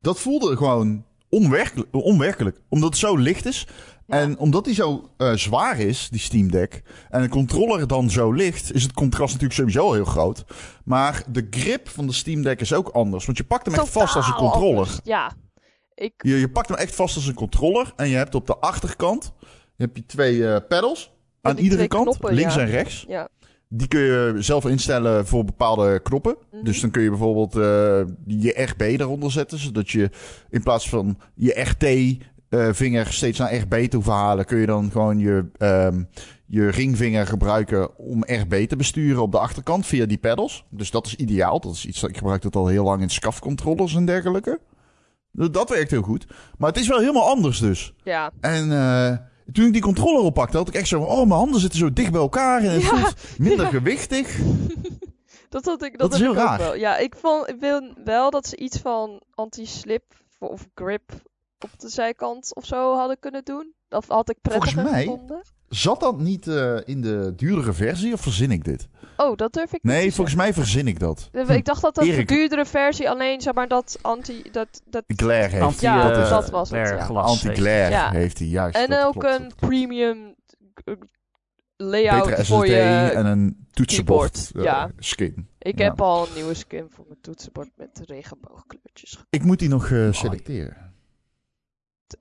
dat 0.02 0.20
voelde 0.20 0.58
gewoon 0.58 1.06
onwerkelijk, 1.30 1.88
onwerkelijk 1.92 2.62
omdat 2.70 2.90
het 2.90 2.98
zo 2.98 3.18
licht 3.18 3.46
is. 3.46 3.68
Ja. 4.10 4.16
En 4.16 4.38
omdat 4.38 4.66
die 4.66 4.74
zo 4.74 5.10
eh, 5.18 5.34
zwaar 5.34 5.80
is, 5.80 6.08
die 6.12 6.20
Steam 6.20 6.52
Deck, 6.52 6.82
en 7.10 7.22
de 7.22 7.30
controller 7.30 7.88
dan 7.88 8.10
zo 8.10 8.32
licht, 8.32 8.74
is 8.74 8.84
het 8.84 8.94
contrast 8.94 9.34
natuurlijk 9.34 9.60
sowieso 9.60 9.94
heel 9.94 10.06
groot. 10.06 10.44
Maar 10.84 11.24
de 11.28 11.48
grip 11.50 11.90
van 11.90 12.08
de 12.08 12.14
Steam 12.14 12.42
Deck 12.42 12.62
is 12.62 12.74
ook 12.74 12.88
anders. 12.88 13.26
Want 13.26 13.38
je 13.38 13.44
pakt 13.44 13.66
hem 13.66 13.76
echt 13.76 13.90
vast 13.90 14.16
als 14.16 14.28
een 14.28 14.34
controller. 14.34 14.78
anders. 14.78 15.00
Ja. 15.04 15.32
Ik, 15.96 16.14
Je, 16.18 16.40
je 16.40 16.50
pakt 16.50 16.70
hem 16.70 16.78
echt 16.78 16.96
vast 16.96 17.16
als 17.16 17.28
een 17.28 17.34
controller. 17.34 17.94
En 17.96 18.10
je 18.10 18.16
hebt 18.16 18.36
op 18.36 18.48
de 18.48 18.58
achterkant 18.58 19.34
heb 19.78 19.96
je 19.96 20.06
twee 20.06 20.48
eh 20.48 20.62
pedals. 20.68 21.12
Aan 21.42 21.58
iedere 21.58 21.88
kant, 21.88 22.04
knoppen, 22.04 22.34
links 22.34 22.56
ja. 22.56 22.62
en 22.62 22.68
rechts. 22.68 23.06
ja. 23.08 23.30
Die 23.72 23.88
kun 23.88 24.00
je 24.00 24.36
zelf 24.38 24.66
instellen 24.66 25.28
voor 25.28 25.46
bepaalde 25.46 26.00
knoppen. 26.04 26.36
Mhm. 26.52 26.64
Dus 26.64 26.82
dan 26.82 26.92
kun 26.92 27.02
je 27.02 27.10
bijvoorbeeld 27.10 27.56
eh, 27.56 28.14
je 28.26 28.64
RB 28.64 28.82
eronder 28.82 29.32
zetten. 29.32 29.60
Zodat 29.60 29.90
je 29.90 30.10
in 30.50 30.64
plaats 30.64 30.90
van 30.90 31.18
je 31.36 31.62
RT-vinger 32.50 33.14
steeds 33.14 33.40
naar 33.40 33.56
RB 33.56 33.74
te 33.74 33.96
hoeven 33.96 34.14
halen... 34.14 34.46
kun 34.46 34.58
je 34.58 34.66
dan 34.66 34.92
gewoon 34.92 35.20
je, 35.20 35.46
ehm, 35.58 36.04
je 36.46 36.70
ringvinger 36.70 37.28
gebruiken 37.28 37.98
om 37.98 38.24
RB 38.26 38.68
te 38.68 38.76
besturen 38.76 39.22
op 39.22 39.32
de 39.32 39.40
achterkant 39.40 39.86
via 39.86 40.06
die 40.06 40.18
pedals. 40.18 40.66
Dus 40.70 40.92
dat 40.92 41.06
is 41.06 41.16
ideaal. 41.16 41.60
Dat 41.60 41.74
is 41.74 41.86
iets 41.86 42.00
dat 42.00 42.10
ik 42.10 42.18
gebruik 42.18 42.42
dat 42.42 42.56
al 42.56 42.68
heel 42.68 42.84
lang 42.84 43.02
in 43.02 43.10
SCAF-controllers 43.10 43.96
en 43.96 44.06
dergelijke. 44.06 44.60
Dat 45.32 45.70
werkt 45.70 45.92
heel 45.92 46.02
goed. 46.02 46.28
Maar 46.58 46.70
het 46.70 46.80
is 46.80 46.88
wel 46.88 47.00
helemaal 47.00 47.28
anders 47.30 47.60
dus. 47.60 47.94
ja. 48.04 48.32
En 48.40 48.72
eh, 48.72 49.18
toen 49.54 49.66
ik 49.66 49.74
die 49.74 49.82
controller 49.82 50.22
oppakte, 50.22 50.58
had 50.58 50.68
ik 50.68 50.74
echt 50.74 50.88
zo 50.88 51.00
van... 51.00 51.10
Oh, 51.10 51.18
mijn 51.28 51.40
handen 51.40 51.60
zitten 51.60 51.80
zo 51.80 51.94
dicht 51.94 52.12
bij 52.12 52.22
elkaar 52.22 52.64
en 52.64 52.72
het 52.72 52.82
Ja, 52.82 52.88
voelt 52.88 53.16
minder 53.38 53.66
ja. 53.66 53.72
gewichtig. 53.72 54.38
Dat 55.50 55.66
had 55.66 55.84
ik, 55.84 55.92
dat 55.98 56.00
Dat 56.12 56.14
is 56.20 56.26
heel 56.26 56.32
ik 56.34 56.38
raar. 56.38 56.58
wel. 56.58 56.76
Ja, 56.76 56.98
ik 56.98 57.16
vond 57.16 57.50
ik 57.50 57.56
wil 57.60 57.94
wel 58.04 58.30
dat 58.32 58.48
ze 58.48 58.58
iets 58.58 58.78
van 58.78 59.22
anti-slip 59.34 60.04
of 60.40 60.68
grip 60.76 61.12
op 61.64 61.80
de 61.80 61.90
zijkant 61.90 62.56
of 62.56 62.66
zo 62.66 62.96
hadden 62.96 63.20
kunnen 63.20 63.44
doen. 63.44 63.74
Dat 63.88 64.06
had 64.08 64.30
ik 64.30 64.38
Volgens 64.42 64.74
prettiger 64.74 64.92
mij- 64.94 65.04
gevonden. 65.04 65.42
Zat 65.70 66.00
dat 66.00 66.20
niet 66.20 66.48
eh, 66.48 66.78
in 66.86 67.02
de 67.02 67.34
duurdere 67.36 67.74
versie 67.74 68.14
of 68.14 68.22
verzin 68.22 68.52
ik 68.52 68.64
dit? 68.64 68.88
Oh, 69.18 69.36
dat 69.38 69.54
durf 69.54 69.74
ik 69.74 69.84
niet 69.84 69.94
Nee, 69.94 70.14
volgens 70.14 70.36
mij 70.36 70.54
verzin 70.54 70.88
ik 70.88 71.00
dat. 71.00 71.30
zeggen. 71.32 71.56
Ik 71.56 71.66
dacht 71.66 71.82
dat 71.82 71.96
dat 71.96 72.04
de 72.04 72.12
Erik. 72.12 72.28
duurdere 72.28 72.66
versie 72.66 73.10
alleen, 73.10 73.42
zeg 73.42 73.54
maar, 73.54 73.68
dat 73.68 73.98
anti... 74.02 74.42
Dat, 74.52 74.82
dat... 74.90 75.04
Glare 75.08 75.48
heeft. 75.48 75.62
Anti, 75.64 75.86
Ja, 75.86 76.08
dat 76.08 76.16
eh, 76.18 76.24
is 76.24 76.30
dat 76.30 76.50
was 76.50 76.70
het, 76.70 76.88
ja. 76.90 77.06
Anti-glare 77.08 77.90
Ja. 77.90 78.12
heeft 78.12 78.40
hij, 78.40 78.48
juist. 78.48 78.76
En 78.78 79.04
ook 79.06 79.12
klopt, 79.20 79.40
een 79.40 79.52
premium 79.56 80.36
eh, 80.84 80.94
layout 81.78 82.26
Betere 82.26 82.46
voor 82.46 82.66
SSD 82.66 82.72
je... 82.72 82.82
en 83.14 83.26
een 83.26 83.68
toetsenbord 83.72 84.52
eh, 84.56 84.64
ja. 84.64 84.92
skin. 84.98 85.50
Ik 85.60 85.80
Ja. 85.80 85.84
heb 85.86 86.02
al 86.02 86.28
een 86.28 86.34
nieuwe 86.36 86.54
skin 86.54 86.88
voor 86.90 87.06
mijn 87.08 87.22
toetsenbord 87.22 87.70
met 87.76 88.02
regenboogkleurtjes. 88.06 89.24
Ik 89.30 89.44
moet 89.44 89.60
die 89.60 89.70
nog 89.70 89.90
eh, 89.92 90.12
selecteren. 90.12 90.89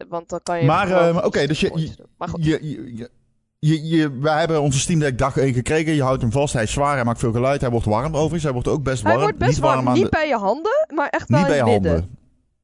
Want 0.08 0.28
dan 0.28 0.40
kan 0.42 0.60
je... 0.60 0.66
Maar, 0.66 0.90
eh, 0.90 1.14
maar 1.14 1.24
oké, 1.24 1.46
dus 1.46 1.60
je-. 1.60 1.94
Maar 2.18 2.28
goed. 2.28 2.44
Je, 2.44 2.58
je, 2.62 3.10
je, 3.58 3.86
je, 3.88 4.18
wij 4.18 4.38
hebben 4.38 4.60
onze 4.62 4.78
Steam 4.78 4.98
Deck 5.00 5.18
dag 5.18 5.36
1 5.36 5.52
gekregen. 5.54 5.92
Je 5.94 6.02
houdt 6.02 6.22
hem 6.22 6.32
vast. 6.32 6.52
Hij 6.54 6.62
is 6.62 6.72
zwaar. 6.72 6.94
Hij 6.94 7.04
maakt 7.04 7.18
veel 7.18 7.32
geluid. 7.32 7.60
Hij 7.60 7.70
wordt 7.70 7.86
warm 7.86 8.14
overigens. 8.14 8.42
Hij 8.42 8.52
wordt 8.52 8.68
ook 8.68 8.82
best 8.82 9.02
warm. 9.02 9.14
Hij 9.14 9.24
wordt 9.24 9.38
best 9.38 9.50
Niet 9.50 9.60
warm. 9.60 9.88
aan 9.88 9.94
Niet 9.94 10.02
de- 10.02 10.08
bij 10.10 10.28
je 10.28 10.36
handen, 10.36 10.86
maar 10.94 11.08
echt 11.08 11.28
wel 11.28 11.38
Niet 11.38 11.48
bij 11.48 11.58
in 11.58 11.64
je 11.64 11.70
het 11.72 11.80
midden. 11.82 12.00
handen. 12.00 12.16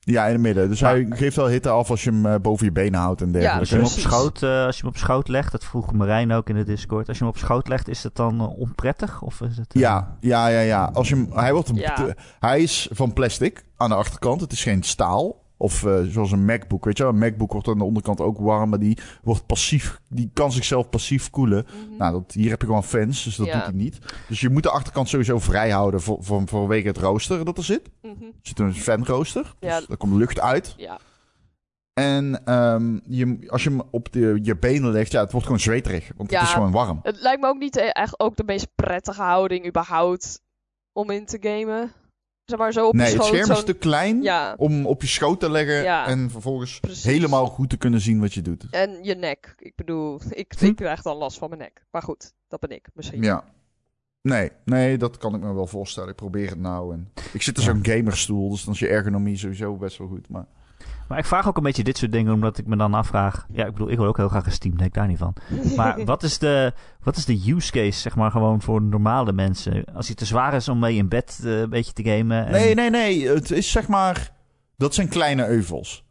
Ja, 0.07 0.25
in 0.27 0.33
het 0.33 0.41
midden. 0.41 0.69
Dus 0.69 0.81
hij 0.81 1.07
geeft 1.11 1.37
wel 1.37 1.49
hitte 1.49 1.69
af 1.69 1.91
als 1.91 2.05
je 2.05 2.11
hem 2.11 2.27
eh, 2.27 2.35
boven 2.41 2.67
je 2.67 2.73
benen 2.73 3.01
houdt 3.01 3.21
en 3.21 3.33
dergelijke. 3.33 3.61
Als 3.61 3.69
je, 3.69 3.75
hem 3.77 3.85
op 3.85 3.91
schoot, 3.91 4.43
eh, 4.43 4.65
als 4.65 4.75
je 4.77 4.83
hem 4.83 4.91
op 4.91 4.97
schoot 4.99 5.29
legt, 5.29 5.53
dat 5.53 5.65
vroeg 5.65 5.93
Marijn 5.93 6.33
ook 6.33 6.49
in 6.49 6.55
de 6.55 6.65
Discord. 6.65 7.09
Als 7.09 7.19
je 7.19 7.25
hem 7.25 7.33
op 7.33 7.39
schoot 7.39 7.69
legt, 7.69 7.89
is 7.89 8.03
het 8.03 8.17
dan 8.17 8.49
onprettig? 8.49 9.23
Of 9.23 9.41
is 9.41 9.57
het, 9.57 9.67
Ja, 9.69 10.17
ja, 10.21 10.47
ja, 10.49 10.61
ja. 10.61 10.91
Als 10.93 11.09
je 11.09 11.15
hem, 11.15 11.29
hij, 11.33 11.53
wordt, 11.53 11.71
Ja. 11.75 11.95
te- 11.95 12.15
hij 12.41 12.63
is 12.63 12.89
van 12.93 13.13
plastic 13.13 13.65
aan 13.77 13.89
de 13.89 13.95
achterkant. 13.95 14.41
Het 14.41 14.53
is 14.53 14.63
geen 14.63 14.83
staal. 14.83 15.43
Of 15.57 15.85
eh, 15.85 16.01
zoals 16.03 16.33
een 16.33 16.45
MacBook, 16.45 16.85
weet 16.85 16.97
je 16.97 17.03
wel. 17.03 17.13
Een 17.13 17.19
MacBook 17.19 17.53
wordt 17.53 17.69
aan 17.69 17.79
de 17.79 17.85
onderkant 17.85 18.21
ook 18.21 18.39
warm, 18.39 18.71
maar 18.71 18.79
die 18.79 18.99
wordt 19.23 19.47
passief. 19.47 20.01
Die 20.09 20.31
kan 20.33 20.53
zichzelf 20.53 20.89
passief 20.89 21.31
koelen. 21.31 21.67
Mhm. 21.67 21.97
Nou, 21.99 22.13
dat, 22.13 22.33
hier 22.33 22.51
heb 22.51 22.61
je 22.61 22.67
gewoon 22.67 22.85
fans, 22.85 23.25
dus 23.25 23.37
dat 23.37 23.47
Ja. 23.47 23.53
doet 23.53 23.63
hij 23.63 23.73
niet. 23.73 23.99
Dus 24.29 24.41
je 24.41 24.51
moet 24.51 24.63
de 24.63 24.71
achterkant 24.71 25.09
sowieso 25.09 25.39
vrij 25.39 25.71
houden 25.71 26.01
voor, 26.01 26.17
voor, 26.21 26.43
vanwege 26.47 26.89
het 26.89 26.99
rooster 26.99 27.45
dat 27.45 27.59
er 27.59 27.65
zit. 27.65 27.91
Mhm. 28.03 28.11
Er 28.25 28.33
zit 28.43 28.59
een 28.59 28.75
fanrooster, 28.75 29.43
dus 29.59 29.71
Ja. 29.71 29.81
daar 29.89 29.97
komt 29.97 30.15
lucht 30.15 30.41
uit. 30.41 30.75
Ja. 30.77 30.99
En 31.93 32.45
ehm, 32.45 32.99
je, 33.07 33.39
als 33.47 33.63
je 33.65 33.71
hem 33.71 33.83
op 33.91 34.13
de, 34.13 34.39
je 34.43 34.57
benen 34.57 34.91
legt, 34.93 35.13
ja, 35.13 35.21
het 35.21 35.31
wordt 35.31 35.47
gewoon 35.47 35.61
zweterig. 35.61 36.11
Want 36.17 36.31
het 36.31 36.43
is 36.43 36.53
gewoon 36.53 36.71
warm. 36.73 37.01
Het 37.03 37.21
lijkt 37.21 37.41
me 37.41 37.47
ook 37.47 37.59
niet 37.59 37.77
echt 37.77 38.21
ook 38.21 38.37
de 38.37 38.43
meest 38.47 38.69
prettige 38.75 39.23
houding 39.23 39.67
überhaupt 39.67 40.41
om 40.93 41.11
in 41.11 41.25
te 41.27 41.39
gamen. 41.41 41.93
Zeg 42.45 42.59
maar 42.59 42.73
zo 42.73 42.87
op 42.89 42.95
Nee, 42.95 43.11
je 43.11 43.17
het 43.17 43.25
scherm 43.25 43.51
is 43.51 43.65
te 43.65 43.73
klein 43.73 44.23
Ja, 44.23 44.55
om 44.59 44.87
op 44.87 45.03
je 45.03 45.09
schoot 45.09 45.41
te 45.41 45.51
leggen 45.51 45.83
Ja. 45.83 46.07
en 46.07 46.31
vervolgens 46.31 46.81
Precies. 46.81 47.05
helemaal 47.05 47.47
goed 47.47 47.71
te 47.71 47.77
kunnen 47.77 48.01
zien 48.01 48.21
wat 48.21 48.35
je 48.35 48.43
doet. 48.43 48.67
en 48.71 48.99
je 49.05 49.15
nek. 49.15 49.55
Ik 49.59 49.73
bedoel, 49.77 50.21
ik, 50.31 50.55
Hm. 50.59 50.65
ik 50.65 50.77
krijg 50.77 51.03
dan 51.03 51.17
last 51.17 51.39
van 51.39 51.49
mijn 51.49 51.61
nek. 51.61 51.85
Maar 51.91 52.03
goed, 52.03 52.33
dat 52.49 52.61
ben 52.61 52.71
ik 52.71 52.89
misschien. 52.95 53.23
Ja. 53.23 53.45
Nee, 54.23 54.51
nee, 54.65 54.99
dat 54.99 55.17
kan 55.19 55.35
ik 55.35 55.41
me 55.41 55.53
wel 55.55 55.67
voorstellen. 55.67 56.09
Ik 56.09 56.17
probeer 56.17 56.49
het 56.49 56.59
nou. 56.61 56.93
En 56.95 57.13
ik 57.33 57.43
zit 57.43 57.57
in 57.59 57.63
Ja. 57.65 57.69
zo'n 57.71 57.85
gamerstoel, 57.85 58.51
dus 58.51 58.65
dan 58.65 58.73
is 58.75 58.81
je 58.81 58.89
ergonomie 58.89 59.37
sowieso 59.37 59.77
best 59.77 59.99
wel 59.99 60.09
goed. 60.09 60.29
Maar 60.29 60.47
Maar 61.09 61.19
ik 61.19 61.25
vraag 61.25 61.49
ook 61.49 61.57
een 61.57 61.63
beetje 61.63 61.85
dit 61.85 61.99
soort 61.99 62.13
dingen, 62.13 62.33
omdat 62.33 62.59
ik 62.59 62.67
me 62.67 62.77
dan 62.77 62.95
afvraag... 62.95 63.47
Ja, 63.53 63.67
ik 63.67 63.73
bedoel, 63.73 63.91
ik 63.91 63.99
wil 63.99 64.07
ook 64.07 64.17
heel 64.17 64.29
graag 64.29 64.47
een 64.47 64.53
Steam 64.53 64.77
Deck, 64.77 64.95
daar 64.95 65.07
niet 65.07 65.19
van. 65.19 65.35
Maar 65.77 66.05
wat 66.05 66.23
is, 66.23 66.39
de, 66.39 66.73
wat 67.03 67.17
is 67.17 67.25
de 67.25 67.53
use 67.53 67.73
case, 67.73 68.01
zeg 68.01 68.17
maar, 68.17 68.31
gewoon 68.31 68.63
voor 68.63 68.83
normale 68.83 69.33
mensen? 69.33 69.85
Als 69.95 70.07
hij 70.07 70.17
te 70.17 70.25
zwaar 70.25 70.55
is 70.55 70.69
om 70.69 70.79
mee 70.79 70.97
in 70.97 71.09
bed 71.09 71.41
eh, 71.45 71.61
een 71.61 71.71
beetje 71.71 71.93
te 71.93 72.03
gamen. 72.03 72.47
En... 72.47 72.53
Nee, 72.53 72.75
nee, 72.75 72.91
nee. 72.91 73.29
Het 73.29 73.51
is 73.51 73.71
zeg 73.71 73.89
maar. 73.89 74.33
Dat 74.77 74.95
zijn 74.95 75.09
kleine 75.09 75.47
euvels. 75.47 76.05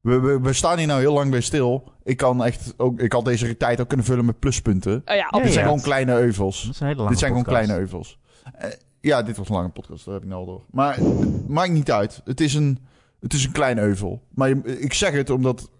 We, 0.00 0.20
we, 0.20 0.40
we 0.40 0.52
staan 0.52 0.78
hier 0.78 0.86
nou 0.86 1.00
heel 1.00 1.12
lang 1.12 1.30
bij 1.30 1.40
stil. 1.40 1.92
Ik 2.04 2.16
kan 2.16 2.44
echt 2.44 2.74
ook. 2.76 3.00
Ik 3.00 3.12
had 3.12 3.24
deze 3.24 3.56
tijd 3.56 3.80
ook 3.80 3.88
kunnen 3.88 4.06
vullen 4.06 4.24
met 4.24 4.38
pluspunten. 4.38 5.02
Oh 5.04 5.14
ja, 5.14 5.14
Ja, 5.14 5.28
dit 5.30 5.52
zijn 5.52 5.52
ja. 5.52 5.62
gewoon 5.62 5.80
kleine 5.80 6.12
euvels. 6.12 6.62
Dat 6.62 6.74
is 6.74 6.80
een 6.80 6.86
hele 6.86 6.98
lange 6.98 7.10
Dit 7.10 7.18
zijn 7.18 7.30
gewoon 7.30 7.46
kleine 7.46 7.78
euvels. 7.78 8.18
Eh, 8.54 8.70
ja, 9.00 9.22
dit 9.22 9.36
was 9.36 9.48
een 9.48 9.54
lange 9.54 9.68
podcast, 9.68 10.04
dat 10.04 10.14
heb 10.14 10.22
ik 10.22 10.28
nou 10.28 10.40
al 10.40 10.46
door. 10.46 10.62
Maar 10.70 10.96
het 10.96 11.48
maakt 11.48 11.70
niet 11.70 11.90
uit. 11.90 12.20
Het 12.24 12.40
is 12.40 12.54
een, 12.54 12.78
het 13.20 13.32
is 13.32 13.44
een 13.44 13.52
klein 13.52 13.78
euvel. 13.78 14.22
Maar 14.34 14.48
je- 14.48 14.78
ik 14.80 14.92
zeg 14.92 15.12
het 15.12 15.30
omdat. 15.30 15.70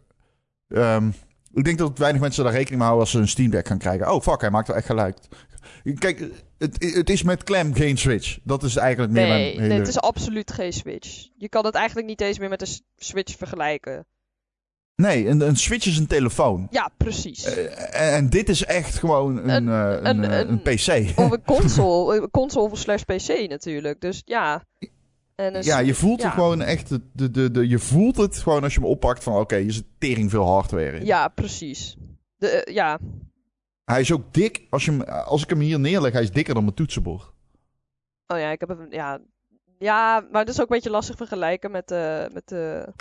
ehm, 0.69 1.11
ik 1.53 1.65
denk 1.65 1.79
dat 1.79 1.99
weinig 1.99 2.21
mensen 2.21 2.45
daar 2.45 2.53
rekening 2.53 2.77
mee 2.79 2.89
houden 2.89 3.01
als 3.01 3.11
ze 3.11 3.19
een 3.19 3.29
Steam 3.29 3.51
Deck 3.51 3.67
gaan 3.67 3.79
krijgen. 3.79 4.13
Oh 4.15 4.21
fuck, 4.23 4.41
hij 4.41 4.51
maakt 4.51 4.67
wel 4.69 4.77
echt 4.77 4.87
geluid. 4.87 5.29
Kijk, 5.99 6.25
het, 6.59 6.85
het 6.95 7.11
is 7.11 7.23
met 7.23 7.45
klem 7.45 7.75
geen 7.75 7.97
Switch. 7.99 8.39
Dat 8.45 8.63
is 8.63 8.77
eigenlijk 8.77 9.13
meer 9.13 9.23
Nee, 9.23 9.33
mijn 9.33 9.45
hele... 9.55 9.67
nee, 9.69 9.79
het 9.79 9.89
is 9.89 10.01
absoluut 10.01 10.53
geen 10.53 10.73
Switch. 10.73 11.29
Je 11.37 11.49
kan 11.49 11.65
het 11.65 11.75
eigenlijk 11.75 12.07
niet 12.07 12.21
eens 12.21 12.39
meer 12.39 12.49
met 12.49 12.61
een 12.63 12.81
Switch 12.97 13.37
vergelijken. 13.37 14.07
Nee, 14.97 15.29
een, 15.29 15.41
een 15.41 15.57
Switch 15.57 15.87
is 15.87 15.99
een 15.99 16.07
telefoon. 16.07 16.67
Ja, 16.71 16.91
precies. 16.97 17.45
Eh, 17.45 18.17
en 18.17 18.29
dit 18.31 18.49
is 18.49 18.65
echt 18.65 18.99
gewoon 18.99 19.37
een, 19.37 19.49
Een- 19.49 19.69
eh, 19.69 20.11
een, 20.11 20.23
een- 20.23 20.31
eh, 20.31 20.39
een 20.39 20.49
een- 20.49 20.63
PC. 20.63 21.19
Of 21.19 21.31
een 21.31 21.43
console, 21.57 22.17
een 22.21 22.31
console 22.31 22.77
slash 22.77 23.03
PC 23.03 23.49
natuurlijk. 23.49 24.01
Dus 24.01 24.23
ja. 24.25 24.65
En 25.37 25.55
een 25.57 25.63
ja, 25.63 25.79
je 25.79 25.95
voelt 25.95 26.21
ja. 26.21 26.27
het 26.27 26.35
gewoon 26.35 26.63
echt. 26.63 26.89
De, 26.89 27.31
de, 27.31 27.51
de, 27.51 27.69
je 27.69 27.79
voelt 27.79 28.17
het 28.17 28.37
gewoon 28.39 28.63
als 28.63 28.75
je 28.75 28.81
hem 28.81 28.89
oppakt 28.89 29.23
van 29.23 29.41
oké, 29.41 29.57
hier 29.57 29.73
zit 29.73 29.85
tering 29.99 30.31
veel 30.31 30.47
hardware 30.47 30.99
in. 30.99 31.05
Ja, 31.07 31.29
precies. 31.29 31.97
De, 32.37 32.49
eh, 32.49 32.75
ja, 32.75 32.99
Hij 33.85 34.01
is 34.01 34.13
ook 34.13 34.35
dik. 34.35 34.67
Als, 34.71 34.85
je 34.85 34.91
hem, 34.91 35.03
als 35.03 35.43
ik 35.43 35.51
hem 35.51 35.61
hier 35.61 35.81
neerleg, 35.81 36.13
hij 36.13 36.23
is 36.23 36.31
dikker 36.31 36.55
dan 36.55 36.63
mijn 36.63 36.75
toetsenbord. 36.77 37.33
oh 38.27 38.39
ja, 38.39 38.51
ik 38.51 38.61
heb 38.61 38.69
hem, 38.69 38.87
ja. 38.91 39.21
Ja, 39.79 40.27
maar 40.33 40.45
dat 40.45 40.55
is 40.55 40.61
ook 40.61 40.69
een 40.71 40.75
beetje 40.77 40.91
lastig 40.91 41.17
vergelijken 41.17 41.71
met 41.71 41.89
de, 41.89 42.31
met 42.33 42.49
de 42.49 42.93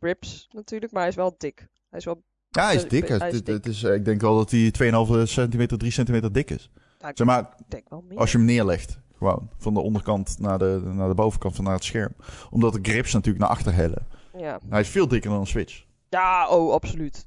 grips 0.00 0.48
natuurlijk. 0.52 0.92
Maar 0.92 1.00
hij 1.00 1.10
is 1.10 1.16
wel 1.16 1.34
dik. 1.38 1.68
Hij 1.90 1.98
is 1.98 2.04
wel, 2.04 2.22
Ja, 2.48 2.64
hij 2.64 2.74
is 2.74 2.82
Eh, 2.84 2.90
dik. 2.90 3.08
hij 3.08 3.18
Hij- 3.18 3.28
is 3.28 3.34
dit- 3.34 3.46
dik. 3.46 3.54
Het 3.54 3.66
is, 3.66 3.82
eh, 3.82 3.94
ik 3.94 4.04
denk 4.04 4.20
wel 4.20 4.36
dat 4.36 4.50
hij 4.50 4.70
2,5 4.70 5.28
centimeter, 5.28 5.78
3 5.78 5.90
centimeter 5.92 6.32
dik 6.32 6.50
is. 6.50 6.70
ik 6.98 7.16
Zeg 7.16 7.26
maar, 7.26 7.54
denk 7.68 7.88
wel 7.88 8.04
meer. 8.08 8.18
als 8.18 8.32
je 8.32 8.36
hem 8.38 8.46
neerlegt. 8.46 8.98
Gewoon. 9.18 9.48
Van 9.58 9.74
de 9.74 9.80
onderkant 9.80 10.36
naar 10.38 10.58
de, 10.58 10.80
naar 10.84 11.08
de 11.08 11.14
bovenkant 11.14 11.54
van 11.54 11.64
naar 11.64 11.74
het 11.74 11.84
scherm. 11.84 12.12
Omdat 12.50 12.72
de 12.72 12.78
grips 12.82 13.12
natuurlijk 13.12 13.44
naar 13.44 13.52
achter 13.54 13.74
hellen. 13.74 14.06
Ja. 14.36 14.60
Hij 14.68 14.80
is 14.80 14.88
veel 14.88 15.08
dikker 15.08 15.30
dan 15.30 15.40
een 15.40 15.46
Switch. 15.46 15.84
ja, 16.08 16.48
oh, 16.48 16.72
absoluut. 16.72 17.26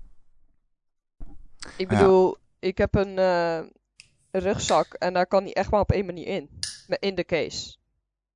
Ik 1.78 1.92
Ja. 1.92 1.98
bedoel, 2.00 2.38
ik 2.60 2.78
heb 2.78 2.96
een 2.96 3.18
eh, 3.18 3.60
rugzak 4.32 4.94
en 4.94 5.14
daar 5.14 5.28
kan 5.28 5.44
hij 5.44 5.54
echt 5.54 5.72
maar 5.72 5.80
op 5.80 5.92
één 5.92 6.06
manier 6.06 6.28
in. 6.28 6.50
In 7.00 7.16
de 7.16 7.24
case. 7.26 7.76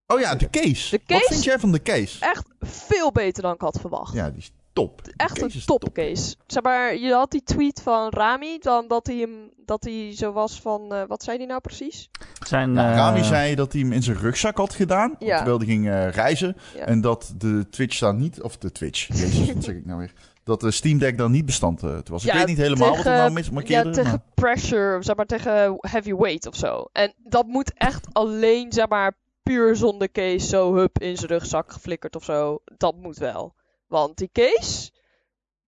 Oh 0.07 0.19
ja, 0.19 0.35
de 0.35 0.49
case. 0.49 0.89
De 0.97 1.01
Wat 1.07 1.17
case? 1.19 1.33
vind 1.33 1.43
jij 1.43 1.59
van 1.59 1.71
de 1.71 1.81
case? 1.81 2.19
Echt 2.25 2.47
veel 2.59 3.11
beter 3.11 3.43
dan 3.43 3.53
ik 3.53 3.61
had 3.61 3.79
verwacht. 3.79 4.13
Ja, 4.13 4.29
die 4.29 4.37
is 4.39 4.51
top. 4.75 5.01
Echt 5.15 5.41
een 5.41 5.51
topcase. 5.65 6.35
Zeg 6.47 6.63
maar, 6.63 6.97
je 6.97 7.11
had 7.13 7.31
die 7.31 7.43
tweet 7.43 7.81
van 7.81 8.09
Rami, 8.09 8.57
dan 8.59 8.87
dat 8.87 9.07
hij 9.07 9.15
hem, 9.15 9.49
dat 9.65 9.83
hij 9.83 10.15
zo 10.15 10.31
was 10.31 10.61
van, 10.61 10.93
eh, 10.93 11.01
wat 11.07 11.23
zei 11.23 11.37
hij 11.37 11.45
nou 11.45 11.61
precies? 11.61 12.09
Zijn, 12.47 12.73
Ja, 12.73 12.89
eh, 12.89 12.95
Rami 12.95 13.23
zei 13.23 13.55
dat 13.55 13.71
hij 13.71 13.81
hem 13.81 13.91
in 13.91 14.03
zijn 14.03 14.17
rugzak 14.17 14.57
had 14.57 14.73
gedaan. 14.73 15.15
Ja. 15.19 15.35
Terwijl 15.37 15.57
hij 15.57 15.67
ging 15.67 15.87
eh, 15.89 16.09
reizen. 16.09 16.55
Ja. 16.75 16.85
En 16.85 17.01
dat 17.01 17.33
de 17.37 17.65
Twitch 17.69 17.99
dan 17.99 18.17
niet... 18.17 18.41
Of 18.41 18.57
de 18.57 18.71
Twitch. 18.71 19.07
Jezus, 19.07 19.53
wat 19.53 19.63
zeg 19.63 19.75
ik 19.75 19.85
nou 19.85 19.99
weer? 19.99 20.13
Dat 20.43 20.59
de 20.61 20.71
Steam 20.71 20.97
Deck 20.97 21.17
dan 21.17 21.31
niet 21.31 21.45
bestand 21.45 21.81
was. 21.81 22.25
Ik 22.25 22.31
Ja, 22.31 22.37
weet 22.37 22.47
niet 22.47 22.57
helemaal 22.57 22.87
wat 22.89 22.97
er 22.97 23.03
tegen- 23.03 23.17
nou 23.17 23.31
mis 23.31 23.49
markeerde. 23.49 23.89
Ja, 23.89 23.95
tegen 23.95 24.09
maar- 24.09 24.23
pressure, 24.33 25.03
zeg 25.03 25.15
maar 25.15 25.25
tegen 25.25 25.75
heavyweight 25.79 26.47
of 26.47 26.55
zo. 26.55 26.85
En 26.91 27.13
dat 27.23 27.45
moet 27.47 27.73
echt 27.73 28.07
alleen, 28.11 28.71
zeg 28.73 28.87
maar, 28.87 29.17
puur 29.43 29.75
zonder 29.75 30.11
case 30.11 30.47
zo 30.47 30.75
hup 30.75 30.99
in 30.99 31.17
zijn 31.17 31.29
rugzak 31.31 31.71
geflikkerd 31.71 32.15
of 32.15 32.23
zo. 32.23 32.61
Dat 32.77 32.95
moet 32.95 33.17
wel. 33.17 33.55
Want 33.87 34.17
die 34.17 34.29
case, 34.33 34.91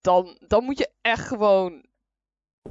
dan, 0.02 0.38
dan 0.48 0.64
moet 0.64 0.78
je 0.78 0.90
echt 1.02 1.28
gewoon, 1.28 1.86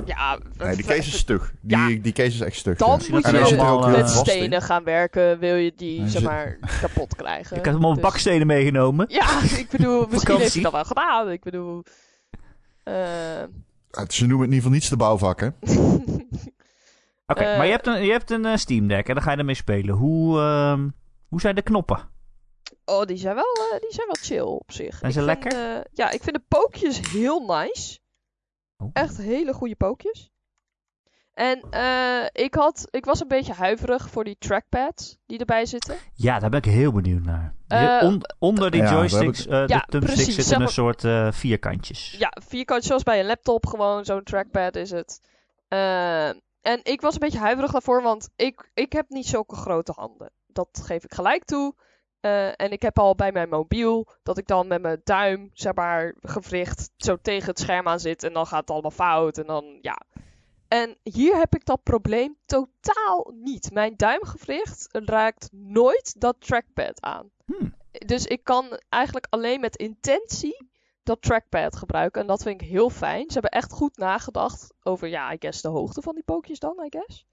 ja... 0.05 0.39
Nee, 0.59 0.77
die 0.77 0.85
case 0.85 0.99
is 1.09 1.19
stug. 1.19 1.53
Die, 1.61 1.77
Ja. 1.79 1.87
die 2.03 2.13
case 2.13 2.29
is 2.29 2.41
echt 2.41 2.57
stug. 2.57 2.77
Dan 2.79 2.89
ja. 3.03 3.07
Moet 3.11 3.25
En 3.25 3.33
je 3.33 3.61
ook 3.61 3.87
met 3.87 3.95
eh, 3.95 4.01
in. 4.01 4.09
stenen 4.09 4.63
gaan 4.63 4.85
werken, 4.85 5.39
wil 5.39 5.55
je 5.55 5.73
die, 5.77 6.09
zeg 6.09 6.23
maar, 6.23 6.59
kapot 6.81 7.17
krijgen. 7.17 7.57
Ik 7.59 7.65
had 7.65 7.73
allemaal 7.75 7.93
Dus- 7.93 8.03
bakstenen 8.03 8.47
meegenomen. 8.47 9.07
Ja, 9.09 9.41
ik 9.63 9.69
bedoel, 9.71 10.07
misschien 10.11 10.37
heeft 10.37 10.55
hij 10.55 10.63
dat 10.63 10.73
wel 10.73 10.85
gedaan. 10.85 11.31
Ik 11.31 11.43
bedoel... 11.43 11.83
eh, 12.83 13.43
Ze 14.09 14.27
noemen 14.27 14.47
het 14.47 14.49
in 14.49 14.55
ieder 14.55 14.55
geval 14.55 14.71
niet 14.71 14.89
de 14.89 14.97
bouwvak, 14.97 15.41
hè? 15.41 15.47
Oké, 17.27 17.41
Eh, 17.45 17.57
maar 17.57 17.67
je 17.67 17.73
hebt 17.73 17.87
een, 17.87 18.05
je 18.05 18.11
hebt 18.13 18.31
een 18.31 18.45
eh, 18.45 18.57
Steam 18.57 18.87
Deck 18.89 19.09
en 19.09 19.15
dan 19.15 19.23
ga 19.23 19.31
je 19.33 19.37
ermee 19.37 19.55
spelen. 19.55 19.95
Hoe, 19.95 20.39
ehm, 20.41 20.89
hoe 21.29 21.41
zijn 21.41 21.55
de 21.55 21.63
knoppen? 21.63 22.09
Oh, 22.89 23.05
die 23.05 23.17
zijn 23.17 23.35
wel, 23.35 23.55
eh, 23.73 23.81
die 23.81 23.93
zijn 23.93 24.07
wel 24.07 24.17
chill 24.21 24.41
op 24.55 24.73
zich. 24.73 24.99
Zijn 24.99 25.11
Ik 25.13 25.19
ze 25.19 25.25
vind, 25.25 25.43
lekker? 25.43 25.77
eh, 25.77 25.81
ja, 25.93 26.11
ik 26.11 26.23
vind 26.23 26.37
de 26.37 26.43
pookjes 26.49 27.11
heel 27.11 27.41
nice. 27.41 27.99
Oh. 28.77 28.91
Echt 28.93 29.17
hele 29.17 29.53
goede 29.53 29.77
pookjes. 29.77 30.31
En 31.35 31.61
eh, 31.71 32.27
ik, 32.45 32.55
had, 32.55 32.87
ik 32.91 33.05
was 33.05 33.21
een 33.21 33.29
beetje 33.29 33.53
huiverig 33.53 34.11
voor 34.11 34.25
die 34.25 34.37
trackpads 34.39 35.17
die 35.27 35.39
erbij 35.39 35.67
zitten. 35.67 35.97
Ja, 36.15 36.39
daar 36.39 36.51
ben 36.51 36.59
ik 36.59 36.65
heel 36.65 36.93
benieuwd 36.93 37.23
naar. 37.25 37.55
On- 38.03 38.23
onder 38.39 38.71
die 38.71 38.83
ja, 38.83 38.91
joysticks, 38.91 39.47
eh, 39.47 39.53
Ja, 39.53 39.65
de 39.67 39.67
thumbsticks, 39.67 40.05
precies, 40.15 40.35
zitten 40.35 40.45
zeg 40.45 40.61
een 40.61 40.69
soort 40.69 41.05
eh, 41.05 41.33
vierkantjes. 41.33 42.15
Ja, 42.19 42.33
vierkant 42.47 42.85
zoals 42.85 43.03
bij 43.03 43.21
een 43.21 43.27
laptop 43.27 43.67
gewoon, 43.67 44.05
zo'n 44.05 44.23
trackpad 44.23 44.77
is 44.77 44.91
het. 44.91 45.21
En 45.69 46.81
ik 46.83 47.01
was 47.01 47.13
een 47.15 47.21
beetje 47.21 47.39
huiverig 47.39 47.73
daarvoor, 47.73 48.03
want 48.03 48.29
ik, 48.37 48.71
ik 48.75 48.93
heb 48.93 49.09
niet 49.09 49.27
zulke 49.27 49.55
grote 49.57 49.93
handen. 49.97 50.31
Dat 50.47 50.81
geef 50.85 51.05
ik 51.05 51.15
gelijk 51.15 51.45
toe. 51.45 51.75
Eh, 52.27 52.49
en 52.57 52.71
ik 52.71 52.83
heb 52.83 52.99
al 52.99 53.15
bij 53.15 53.33
mijn 53.33 53.49
mobiel 53.49 54.07
dat 54.23 54.39
ik 54.39 54.47
dan 54.47 54.67
met 54.67 54.83
mijn 54.83 55.01
duim, 55.05 55.51
zeg 55.53 55.75
maar, 55.75 56.15
gewricht 56.21 56.91
zo 56.97 57.17
tegen 57.23 57.49
het 57.49 57.59
scherm 57.59 57.89
aan 57.89 58.01
zit. 58.01 58.23
En 58.23 58.33
dan 58.33 58.47
gaat 58.47 58.61
het 58.61 58.71
allemaal 58.71 58.91
fout. 58.91 59.39
En 59.39 59.47
dan, 59.47 59.79
ja. 59.81 60.01
En 60.69 60.97
hier 61.03 61.37
heb 61.37 61.55
ik 61.55 61.65
dat 61.65 61.83
probleem 61.83 62.37
totaal 62.47 63.33
niet. 63.35 63.73
Mijn 63.73 63.95
duimgewricht 63.97 64.89
raakt 64.91 65.49
nooit 65.53 66.21
dat 66.21 66.37
trackpad 66.39 67.01
aan. 67.01 67.31
Hmm. 67.45 67.75
Dus 67.91 68.25
ik 68.25 68.45
kan 68.45 68.81
eigenlijk 68.89 69.27
alleen 69.31 69.61
met 69.61 69.77
intentie 69.77 70.69
dat 71.03 71.23
trackpad 71.23 71.77
gebruiken. 71.77 72.21
En 72.21 72.27
dat 72.27 72.43
vind 72.43 72.61
ik 72.61 72.69
heel 72.69 72.91
fijn. 72.91 73.25
Ze 73.27 73.33
hebben 73.33 73.51
echt 73.51 73.73
goed 73.73 73.97
nagedacht 73.97 74.75
over, 74.83 75.09
ja, 75.09 75.33
I 75.33 75.37
guess 75.39 75.63
de 75.63 75.69
hoogte 75.69 76.03
van 76.03 76.15
die 76.15 76.25
pookjes 76.25 76.59
dan, 76.59 76.85
I 76.85 76.89
guess. 76.91 77.27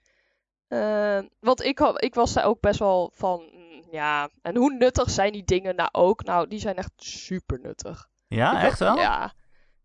Eh, 0.73 1.19
want 1.39 1.63
ik, 1.63 1.79
ik 1.79 2.15
was 2.15 2.33
daar 2.33 2.45
ook 2.45 2.59
best 2.61 2.79
wel 2.79 3.11
van, 3.13 3.49
mm, 3.53 3.83
ja. 3.91 4.29
En 4.41 4.55
hoe 4.55 4.73
nuttig 4.73 5.09
zijn 5.09 5.31
die 5.31 5.43
dingen 5.43 5.75
nou 5.75 5.89
ook? 5.91 6.23
Nou, 6.23 6.47
die 6.47 6.59
zijn 6.59 6.75
echt 6.75 6.91
super 6.95 7.59
nuttig. 7.59 8.09
Ja, 8.27 8.57
Ik- 8.57 8.63
echt 8.63 8.79
wel? 8.79 8.95
Ja, 8.95 9.33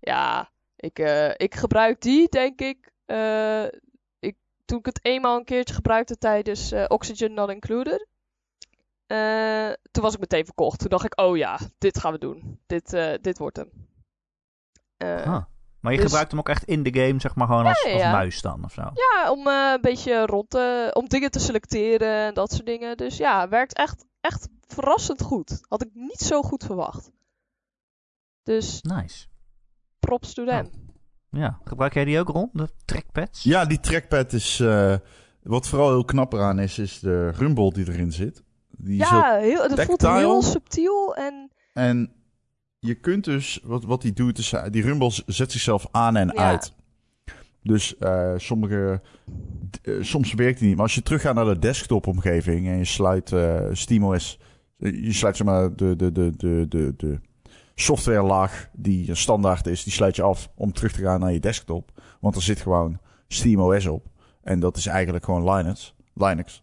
ja. 0.00 0.50
Ik, 0.76 0.98
eh, 0.98 1.30
ik 1.36 1.54
gebruik 1.54 2.00
die, 2.00 2.28
denk 2.28 2.60
ik. 2.60 2.92
eh, 3.06 3.64
ik. 4.18 4.36
Toen 4.64 4.78
ik 4.78 4.86
het 4.86 4.98
eenmaal 5.04 5.36
een 5.38 5.44
keertje 5.44 5.74
gebruikte 5.74 6.18
tijdens 6.18 6.72
Oxygen 6.88 7.34
Not 7.34 7.50
Included. 7.50 8.06
toen 9.90 10.02
was 10.02 10.14
ik 10.14 10.20
meteen 10.20 10.44
verkocht. 10.44 10.78
Toen 10.78 10.88
dacht 10.88 11.04
ik, 11.04 11.20
oh 11.20 11.36
ja, 11.36 11.58
dit 11.78 11.98
gaan 11.98 12.12
we 12.12 12.18
doen. 12.18 12.60
Dit, 12.66 12.90
dit 13.20 13.38
wordt 13.38 13.56
hem. 13.56 13.70
Ah. 14.98 15.44
Maar 15.88 15.96
je 15.96 16.02
Dus- 16.02 16.12
gebruikt 16.12 16.30
hem 16.30 16.40
ook 16.40 16.48
echt 16.56 16.64
in 16.64 16.82
de 16.82 17.00
game, 17.00 17.20
zeg 17.20 17.34
maar 17.34 17.46
gewoon 17.46 17.66
als, 17.66 17.82
Ja, 17.82 17.92
als 17.92 18.02
ja. 18.02 18.10
muis 18.12 18.40
dan 18.40 18.64
of 18.64 18.72
zo. 18.72 18.80
Ja, 18.82 19.30
om 19.32 19.46
eh, 19.46 19.72
een 19.74 19.80
beetje 19.80 20.26
rond 20.26 20.50
te, 20.50 20.90
om 20.92 21.08
dingen 21.08 21.30
te 21.30 21.38
selecteren 21.38 22.26
en 22.26 22.34
dat 22.34 22.52
soort 22.52 22.66
dingen. 22.66 22.96
Dus 22.96 23.16
ja, 23.16 23.48
werkt 23.48 23.74
echt, 23.74 24.04
echt 24.20 24.48
verrassend 24.66 25.22
goed. 25.22 25.58
Had 25.68 25.82
ik 25.82 25.88
niet 25.94 26.18
zo 26.20 26.42
goed 26.42 26.64
verwacht. 26.64 27.10
Dus 28.42 28.80
Nice. 28.82 29.26
props 29.98 30.34
to 30.34 30.44
them. 30.44 30.70
Ja. 31.30 31.58
Gebruik 31.64 31.94
jij 31.94 32.04
die 32.04 32.18
ook 32.18 32.28
rond, 32.28 32.50
de 32.52 32.68
trackpads? 32.84 33.42
Ja, 33.42 33.64
die 33.64 33.80
trackpad 33.80 34.32
is... 34.32 34.60
eh, 34.60 34.94
wat 35.42 35.66
vooral 35.68 35.88
heel 35.88 36.04
knap 36.04 36.32
eraan 36.32 36.58
is, 36.58 36.78
is 36.78 36.98
de 37.00 37.30
rumble 37.30 37.72
die 37.72 37.88
erin 37.88 38.12
zit. 38.12 38.42
Die 38.70 38.98
Ja, 38.98 39.36
heel, 39.36 39.68
dat 39.68 39.82
voelt 39.84 40.02
heel 40.02 40.42
subtiel 40.42 41.14
en 41.16 41.50
En 41.72 42.12
je 42.78 42.94
kunt 42.94 43.24
dus... 43.24 43.60
Wat, 43.62 43.84
wat 43.84 44.02
die 44.02 44.12
doet, 44.12 44.38
is... 44.38 44.52
eh, 44.52 44.64
Die 44.70 44.82
rumble 44.82 45.10
zet 45.26 45.52
zichzelf 45.52 45.86
aan 45.90 46.16
en 46.16 46.30
Ja. 46.34 46.48
uit. 46.48 46.74
Dus 47.62 47.96
eh, 47.96 48.32
sommige... 48.36 49.00
eh, 49.82 49.94
soms 50.00 50.34
werkt 50.34 50.58
die 50.58 50.66
niet. 50.68 50.76
Maar 50.76 50.84
als 50.84 50.94
je 50.94 51.02
teruggaat 51.02 51.34
naar 51.34 51.44
de 51.44 51.58
desktop-omgeving... 51.58 52.66
en 52.66 52.78
je 52.78 52.84
sluit 52.84 53.32
eh 53.32 53.66
SteamOS... 53.72 54.38
je 54.76 55.12
sluit 55.12 55.36
zeg 55.36 55.46
maar 55.46 55.76
de, 55.76 55.96
de, 55.96 56.12
de, 56.12 56.32
de, 56.36 56.66
de, 56.68 56.94
de 56.96 57.20
softwarelaag 57.74 58.68
die 58.72 59.14
standaard 59.14 59.66
is... 59.66 59.84
die 59.84 59.92
sluit 59.92 60.16
je 60.16 60.22
af 60.22 60.50
om 60.54 60.72
terug 60.72 60.92
te 60.92 61.02
gaan 61.02 61.20
naar 61.20 61.32
je 61.32 61.40
desktop. 61.40 62.02
Want 62.20 62.36
er 62.36 62.42
zit 62.42 62.60
gewoon 62.60 62.98
SteamOS 63.28 63.86
op. 63.86 64.06
En 64.42 64.60
dat 64.60 64.76
is 64.76 64.86
eigenlijk 64.86 65.24
gewoon 65.24 65.50
Linux. 65.54 65.94
Linux. 66.14 66.62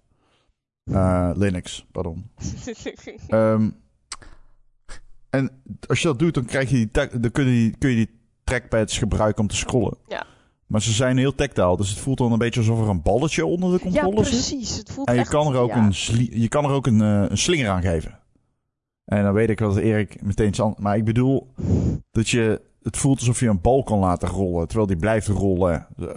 Linux, 1.33 1.85
pardon. 1.91 2.29
Ehm, 3.27 3.69
en 5.37 5.51
als 5.87 6.01
je 6.01 6.07
dat 6.07 6.19
doet, 6.19 6.33
dan, 6.33 6.45
krijg 6.45 6.69
je 6.69 6.75
die 6.75 6.89
dan 6.91 7.31
kun, 7.31 7.45
je 7.45 7.51
die, 7.51 7.75
kun 7.77 7.89
je 7.89 7.95
die 7.95 8.09
trackpads 8.43 8.97
gebruiken 8.97 9.41
om 9.41 9.47
te 9.47 9.55
scrollen. 9.55 9.97
Ja. 10.07 10.25
Maar 10.67 10.81
ze 10.81 10.91
zijn 10.91 11.17
heel 11.17 11.35
tactile, 11.35 11.77
dus 11.77 11.89
het 11.89 11.99
voelt 11.99 12.17
dan 12.17 12.31
een 12.31 12.37
beetje 12.37 12.59
alsof 12.59 12.81
er 12.81 12.89
een 12.89 13.01
balletje 13.01 13.45
onder 13.45 13.69
de 13.69 13.75
ja, 13.75 13.81
controller 14.01 14.25
zit. 14.25 14.33
precies. 14.33 14.77
Het 14.77 14.91
voelt 14.91 15.07
En 15.07 15.13
je 15.13 15.19
echt, 15.19 15.29
kan 15.29 15.53
er 15.53 15.59
ook, 15.59 15.69
ja. 15.69 15.85
een, 15.85 16.27
je 16.41 16.47
kan 16.47 16.63
er 16.65 16.71
ook 16.71 16.87
een, 16.87 17.01
eh, 17.01 17.25
een 17.29 17.37
slinger 17.37 17.69
aan 17.69 17.81
geven. 17.81 18.19
En 19.05 19.23
dan 19.23 19.33
weet 19.33 19.49
ik 19.49 19.57
dat 19.57 19.77
Erik 19.77 20.21
meteen... 20.21 20.53
zal- 20.55 20.75
Maar 20.77 20.97
ik 20.97 21.05
bedoel 21.05 21.47
dat 22.11 22.29
je... 22.29 22.61
Het 22.83 22.97
voelt 22.97 23.19
alsof 23.19 23.39
je 23.39 23.47
een 23.47 23.61
bal 23.61 23.83
kan 23.83 23.99
laten 23.99 24.27
rollen, 24.29 24.67
terwijl 24.67 24.87
die 24.87 24.97
blijft 24.97 25.27
rollen 25.27 25.87
eh, 25.99 26.07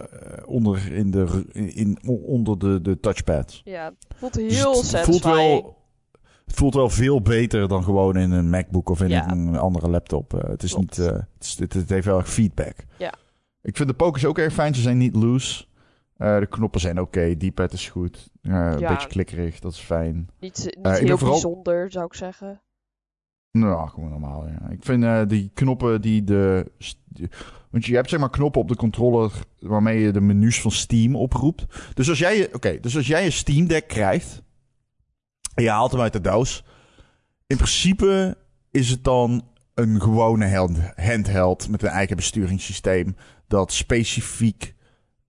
onder, 0.45 0.91
in 0.93 1.11
de, 1.11 1.45
in, 1.53 1.99
onder 2.25 2.59
de, 2.59 2.81
de 2.81 2.99
touchpad. 2.99 3.61
Ja, 3.63 3.93
het 4.07 4.17
voelt 4.17 4.33
Dus 4.33 4.57
heel 4.57 4.77
het, 4.81 4.91
het 4.91 5.01
voelt 5.05 5.23
wel, 5.23 5.77
het 6.49 6.57
voelt 6.57 6.73
wel 6.73 6.89
veel 6.89 7.21
beter 7.21 7.67
dan 7.67 7.83
gewoon 7.83 8.17
in 8.17 8.31
een 8.31 8.49
MacBook 8.49 8.89
of 8.89 9.01
in 9.01 9.09
Ja. 9.09 9.31
een 9.31 9.55
andere 9.57 9.89
laptop. 9.89 10.33
Eh, 10.33 10.49
het 10.49 10.63
is 10.63 10.73
Klopt. 10.73 10.97
niet, 10.97 11.07
eh, 11.07 11.13
het, 11.13 11.25
is, 11.39 11.57
het, 11.59 11.73
het 11.73 11.89
heeft 11.89 12.05
wel 12.05 12.17
erg 12.17 12.29
feedback. 12.29 12.75
Ja. 12.97 13.13
Ik 13.61 13.75
vind 13.75 13.89
de 13.89 13.95
pokers 13.95 14.25
ook 14.25 14.37
erg 14.37 14.53
fijn. 14.53 14.75
Ze 14.75 14.81
zijn 14.81 14.97
niet 14.97 15.15
loose. 15.15 15.65
Eh, 16.17 16.39
de 16.39 16.45
knoppen 16.47 16.79
zijn 16.81 16.99
oké. 17.01 17.35
D-pad 17.37 17.73
is 17.73 17.89
goed. 17.89 18.29
Een 18.41 18.79
beetje 18.79 19.07
klikkerig. 19.07 19.59
Dat 19.59 19.71
is 19.71 19.79
fijn. 19.79 20.29
Niet, 20.39 20.75
heel 20.81 21.17
vooral- 21.17 21.29
bijzonder, 21.41 21.91
zou 21.91 22.05
ik 22.05 22.13
zeggen. 22.13 22.61
Nou, 23.51 23.89
gewoon 23.89 24.09
normaal. 24.09 24.47
Ja. 24.47 24.69
Ik 24.69 24.83
vind 24.85 25.29
die 25.29 25.51
knoppen 25.53 26.01
die 26.01 26.23
de. 26.23 26.71
die- 27.05 27.29
want 27.69 27.85
je 27.85 27.95
hebt 27.95 28.09
zeg 28.09 28.19
maar 28.19 28.29
knoppen 28.29 28.61
op 28.61 28.67
de 28.67 28.75
controller 28.75 29.31
waarmee 29.59 29.99
je 29.99 30.11
de 30.11 30.21
menus 30.21 30.61
van 30.61 30.71
Steam 30.71 31.15
oproept. 31.15 31.65
Dus 31.93 32.09
als 32.09 32.19
jij, 32.19 32.37
je- 32.37 32.49
oké, 32.53 32.79
dus 32.79 32.95
als 32.95 33.07
jij 33.07 33.25
een 33.25 33.31
Steam 33.31 33.67
Deck 33.67 33.87
krijgt 33.87 34.41
je 35.61 35.69
haalt 35.69 35.91
hem 35.91 36.01
uit 36.01 36.13
de 36.13 36.21
doos, 36.21 36.63
in 37.47 37.57
principe 37.57 38.37
is 38.71 38.89
het 38.89 39.03
dan 39.03 39.47
een 39.73 40.01
gewone 40.01 40.55
hand- 40.55 40.95
handheld 40.95 41.69
met 41.69 41.83
een 41.83 41.89
eigen 41.89 42.15
besturingssysteem 42.15 43.15
dat 43.47 43.73
specifiek 43.73 44.75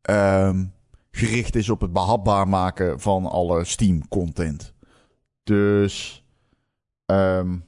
ehm, 0.03 0.65
gericht 1.11 1.57
is 1.57 1.69
op 1.69 1.81
het 1.81 1.93
behapbaar 1.93 2.49
maken 2.49 3.01
van 3.01 3.27
alle 3.27 3.65
Steam 3.65 4.09
content. 4.09 4.75
Dus 5.43 6.25
ehm, 7.07 7.59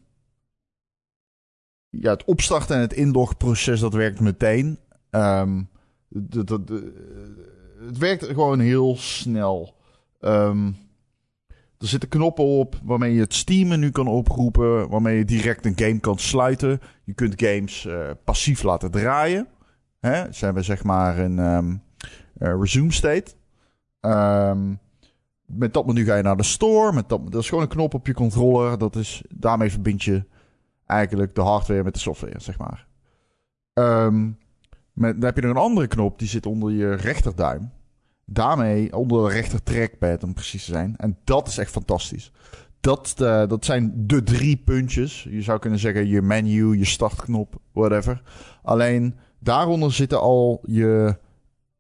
ja, 1.89 2.11
het 2.11 2.25
opstarten 2.25 2.77
en 2.77 2.81
het 2.81 2.93
inlogproces, 2.93 3.81
dat 3.81 3.95
werkt 3.95 4.21
meteen. 4.21 4.79
Ehm, 5.11 5.63
het 7.79 7.99
werkt 7.99 8.25
gewoon 8.25 8.61
heel 8.61 8.97
snel. 8.97 9.77
Er 11.83 11.89
zitten 11.89 12.09
knoppen 12.09 12.45
op 12.45 12.81
waarmee 12.83 13.15
je 13.15 13.21
het 13.21 13.35
Steam-menu 13.35 13.91
kan 13.91 14.07
oproepen, 14.07 14.89
waarmee 14.89 15.19
je 15.19 15.25
direct 15.25 15.67
een 15.67 15.79
game 15.79 15.99
kan 15.99 16.19
sluiten. 16.19 16.81
Je 17.05 17.13
kunt 17.15 17.43
games 17.43 17.87
eh, 17.87 18.11
passief 18.25 18.63
laten 18.63 18.91
draaien. 18.91 19.49
Hè? 20.01 20.33
Ze 20.33 20.45
hebben 20.45 20.65
zeg 20.65 20.85
maar 20.85 21.19
een 21.19 21.39
ehm, 21.39 21.77
eh, 22.39 22.55
resume 22.61 22.93
state. 22.93 23.33
Ehm, 24.01 24.75
met 25.47 25.75
dat 25.75 25.87
menu 25.87 26.05
ga 26.05 26.17
je 26.17 26.23
naar 26.23 26.37
de 26.37 26.43
store. 26.43 26.93
Met 26.93 27.09
dat, 27.09 27.33
dat 27.33 27.41
is 27.41 27.49
gewoon 27.49 27.63
een 27.63 27.69
knop 27.69 27.95
op 27.95 28.07
je 28.07 28.15
controller. 28.15 28.79
Dat 28.79 28.97
is, 28.97 29.23
daarmee 29.29 29.71
verbind 29.71 30.03
je 30.03 30.25
eigenlijk 30.87 31.35
de 31.35 31.43
hardware 31.43 31.83
met 31.83 31.95
de 31.95 32.01
software, 32.01 32.41
zeg 32.41 32.59
maar. 32.59 32.87
Ehm, 33.73 34.31
met, 34.93 35.15
dan 35.15 35.25
heb 35.25 35.37
je 35.37 35.43
nog 35.43 35.51
een 35.51 35.63
andere 35.63 35.87
knop, 35.87 36.19
die 36.19 36.29
zit 36.29 36.47
onder 36.47 36.73
je 36.73 36.95
rechterduim. 36.95 37.71
Daarmee, 38.33 38.97
onder 38.97 39.29
de 39.29 39.35
rechter 39.35 39.63
trackpad 39.63 40.23
om 40.23 40.35
precies 40.35 40.65
te 40.65 40.73
zijn. 40.73 40.95
En 40.97 41.19
dat 41.25 41.49
is 41.49 41.59
echt 41.59 41.71
fantastisch. 41.71 42.33
Dat, 42.81 43.15
uh, 43.21 43.47
dat 43.49 43.65
zijn 43.65 43.93
de 43.97 44.23
drie 44.23 44.57
puntjes. 44.57 45.27
Je 45.31 45.43
zou 45.43 45.59
kunnen 45.59 45.79
zeggen 45.79 46.07
je 46.07 46.23
menu, 46.23 46.79
je 46.79 46.85
startknop, 46.85 47.55
whatever. 47.73 48.23
Alleen 48.63 49.15
daaronder 49.39 49.93
zitten 49.93 50.21
al 50.21 50.61
je. 50.67 51.17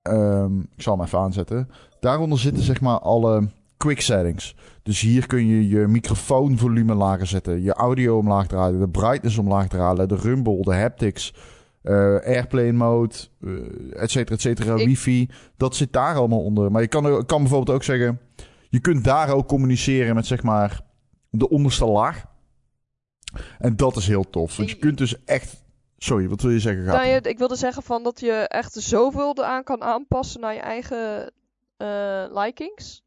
Um, 0.02 0.60
ik 0.76 0.82
zal 0.82 0.96
hem 0.96 1.06
even 1.06 1.18
aanzetten. 1.18 1.68
Daaronder 2.00 2.38
zitten 2.38 2.62
zeg 2.62 2.80
maar 2.80 2.98
alle 2.98 3.48
quick 3.76 4.00
settings. 4.00 4.54
Dus 4.82 5.00
hier 5.00 5.26
kun 5.26 5.46
je 5.46 5.68
je 5.68 5.86
microfoonvolume 5.86 6.94
lager 6.94 7.26
zetten, 7.26 7.62
je 7.62 7.72
audio 7.72 8.18
omlaag 8.18 8.46
draaien, 8.46 8.80
de 8.80 8.88
brightness 8.88 9.38
omlaag 9.38 9.68
draaien, 9.68 10.08
de 10.08 10.16
rumble, 10.16 10.62
de 10.62 10.74
haptics, 10.74 11.34
uh, 11.82 11.94
airplane 12.20 12.72
mode, 12.72 13.14
uh, 13.40 14.02
et 14.02 14.10
cetera, 14.10 14.34
et 14.34 14.40
cetera, 14.40 14.74
wifi. 14.74 15.28
Dat 15.56 15.76
zit 15.76 15.92
daar 15.92 16.16
allemaal 16.16 16.44
onder. 16.44 16.70
Maar 16.70 16.82
je 16.82 16.88
kan, 16.88 17.26
kan 17.26 17.40
bijvoorbeeld 17.40 17.76
ook 17.76 17.82
zeggen, 17.82 18.20
je 18.68 18.80
kunt 18.80 19.04
daar 19.04 19.30
ook 19.30 19.48
communiceren 19.48 20.14
met 20.14 20.26
zeg 20.26 20.42
maar 20.42 20.80
de 21.30 21.48
onderste 21.48 21.86
laag. 21.86 22.24
En 23.58 23.76
dat 23.76 23.96
is 23.96 24.06
heel 24.06 24.30
tof. 24.30 24.56
Want 24.56 24.70
je 24.70 24.76
kunt 24.76 24.98
dus 24.98 25.24
echt. 25.24 25.60
Sorry, 25.96 26.28
wat 26.28 26.42
wil 26.42 26.50
je 26.50 26.60
zeggen? 26.60 26.84
Nou, 26.84 27.06
je, 27.06 27.20
ik 27.20 27.38
wilde 27.38 27.56
zeggen 27.56 27.82
van 27.82 28.02
dat 28.02 28.20
je 28.20 28.32
echt 28.32 28.72
zoveel 28.72 29.34
eraan 29.38 29.64
kan 29.64 29.82
aanpassen 29.82 30.40
naar 30.40 30.54
je 30.54 30.60
eigen 30.60 31.32
uh, 31.78 32.24
likings. 32.42 33.02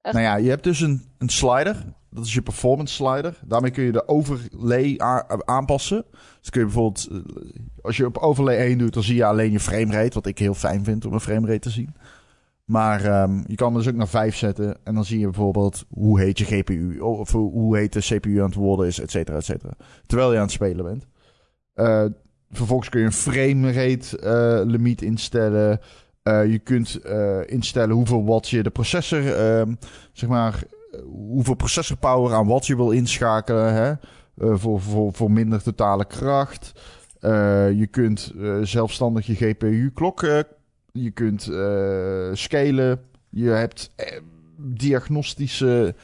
Echt? 0.00 0.14
Nou 0.14 0.26
ja, 0.26 0.36
je 0.36 0.48
hebt 0.48 0.64
dus 0.64 0.80
een, 0.80 1.12
een 1.18 1.28
slider. 1.28 1.96
Dat 2.10 2.24
is 2.24 2.34
je 2.34 2.42
performance 2.42 2.94
slider. 2.94 3.38
Daarmee 3.46 3.70
kun 3.70 3.84
je 3.84 3.92
de 3.92 4.08
overlay 4.08 4.94
aanpassen. 5.44 6.04
Dus 6.40 6.50
kun 6.50 6.60
je 6.60 6.66
bijvoorbeeld, 6.66 7.08
eh, 7.10 7.18
als 7.82 7.96
je 7.96 8.06
op 8.06 8.16
overlay 8.16 8.66
1 8.66 8.78
doet, 8.78 8.94
dan 8.94 9.02
zie 9.02 9.16
je 9.16 9.24
alleen 9.24 9.52
je 9.52 9.60
framerate. 9.60 10.14
Wat 10.14 10.26
ik 10.26 10.38
heel 10.38 10.54
fijn 10.54 10.84
vind 10.84 11.04
om 11.04 11.12
een 11.12 11.20
framerate 11.20 11.58
te 11.58 11.70
zien. 11.70 11.94
Maar 12.64 13.22
um, 13.22 13.44
je 13.46 13.54
kan 13.54 13.74
dus 13.74 13.88
ook 13.88 13.94
naar 13.94 14.08
5 14.08 14.36
zetten. 14.36 14.76
En 14.84 14.94
dan 14.94 15.04
zie 15.04 15.18
je 15.18 15.24
bijvoorbeeld 15.24 15.84
hoe 15.88 16.20
heet 16.20 16.38
je 16.38 16.44
GPU. 16.44 16.98
Of 17.00 17.32
hoe 17.32 17.76
heet 17.76 17.92
de 17.92 18.00
CPU 18.00 18.38
aan 18.38 18.46
het 18.46 18.54
worden 18.54 18.86
is, 18.86 19.00
et 19.00 19.10
cetera, 19.10 19.36
et 19.36 19.44
cetera. 19.44 19.72
Terwijl 20.06 20.30
je 20.30 20.36
aan 20.36 20.42
het 20.42 20.52
spelen 20.52 20.84
bent. 20.84 21.06
Uh, 21.74 22.04
vervolgens 22.50 22.88
kun 22.88 23.00
je 23.00 23.06
een 23.06 23.12
framerate 23.12 24.20
uh, 24.22 24.70
limiet 24.70 25.02
instellen. 25.02 25.80
Je 26.22 26.60
kunt 26.64 27.00
instellen 27.46 27.94
hoeveel 27.94 28.24
watt 28.24 28.48
je 28.48 28.62
de 28.62 28.70
processor, 28.70 29.34
ehm, 29.36 29.74
zeg 30.12 30.28
maar, 30.28 30.62
hoeveel 31.04 31.54
processor 31.54 31.96
power 31.96 32.34
aan 32.34 32.46
wat 32.46 32.66
je 32.66 32.76
wil 32.76 32.90
inschakelen. 32.90 33.74
Hè? 33.74 33.92
voor, 34.56 34.80
voor, 34.80 35.12
voor 35.12 35.30
minder 35.30 35.62
totale 35.62 36.04
kracht. 36.04 36.72
je 37.74 37.88
kunt 37.90 38.34
zelfstandig 38.62 39.26
je 39.26 39.34
GPU-klok 39.34 40.20
je 40.92 41.10
kunt 41.10 41.42
scalen. 42.38 43.00
Je 43.30 43.48
hebt 43.48 43.90
diagnostische 44.56 45.94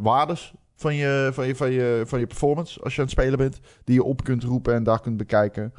waardes 0.00 0.54
van 0.74 0.94
je, 0.94 1.30
van, 1.32 1.46
je, 1.46 1.54
van, 1.54 1.70
je, 1.70 2.02
van 2.06 2.18
je 2.18 2.26
performance 2.26 2.80
als 2.80 2.94
je 2.94 3.00
aan 3.00 3.06
het 3.06 3.14
spelen 3.14 3.38
bent. 3.38 3.60
Die 3.84 3.94
je 3.94 4.02
op 4.02 4.24
kunt 4.24 4.42
roepen 4.42 4.74
en 4.74 4.82
daar 4.82 5.00
kunt 5.00 5.16
bekijken. 5.16 5.72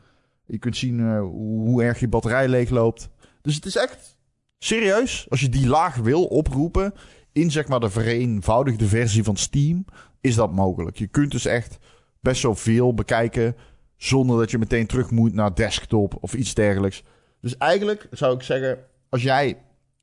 Je 0.45 0.57
kunt 0.57 0.77
zien 0.77 1.17
hoe 1.19 1.83
erg 1.83 1.99
je 1.99 2.07
batterij 2.07 2.47
leegloopt. 2.47 3.09
Dus 3.41 3.55
het 3.55 3.65
is 3.65 3.75
echt 3.75 4.17
serieus. 4.59 5.25
Als 5.29 5.41
je 5.41 5.49
die 5.49 5.67
laag 5.67 5.95
wil 5.95 6.25
oproepen 6.25 6.93
in 7.33 7.51
zeg 7.51 7.67
maar 7.67 7.79
de 7.79 7.89
vereenvoudigde 7.89 8.85
versie 8.85 9.23
van 9.23 9.35
Steam, 9.35 9.85
is 10.21 10.35
dat 10.35 10.51
mogelijk. 10.51 10.97
Je 10.97 11.07
kunt 11.07 11.31
dus 11.31 11.45
echt 11.45 11.77
best 12.19 12.43
wel 12.43 12.55
veel 12.55 12.93
bekijken 12.93 13.55
zonder 13.97 14.37
dat 14.37 14.51
je 14.51 14.57
meteen 14.57 14.87
terug 14.87 15.11
moet 15.11 15.33
naar 15.33 15.55
desktop 15.55 16.17
of 16.19 16.33
iets 16.33 16.53
dergelijks. 16.53 17.03
Dus 17.39 17.57
eigenlijk 17.57 18.07
zou 18.11 18.35
ik 18.35 18.41
zeggen, 18.41 18.77
als 19.09 19.23
jij 19.23 19.57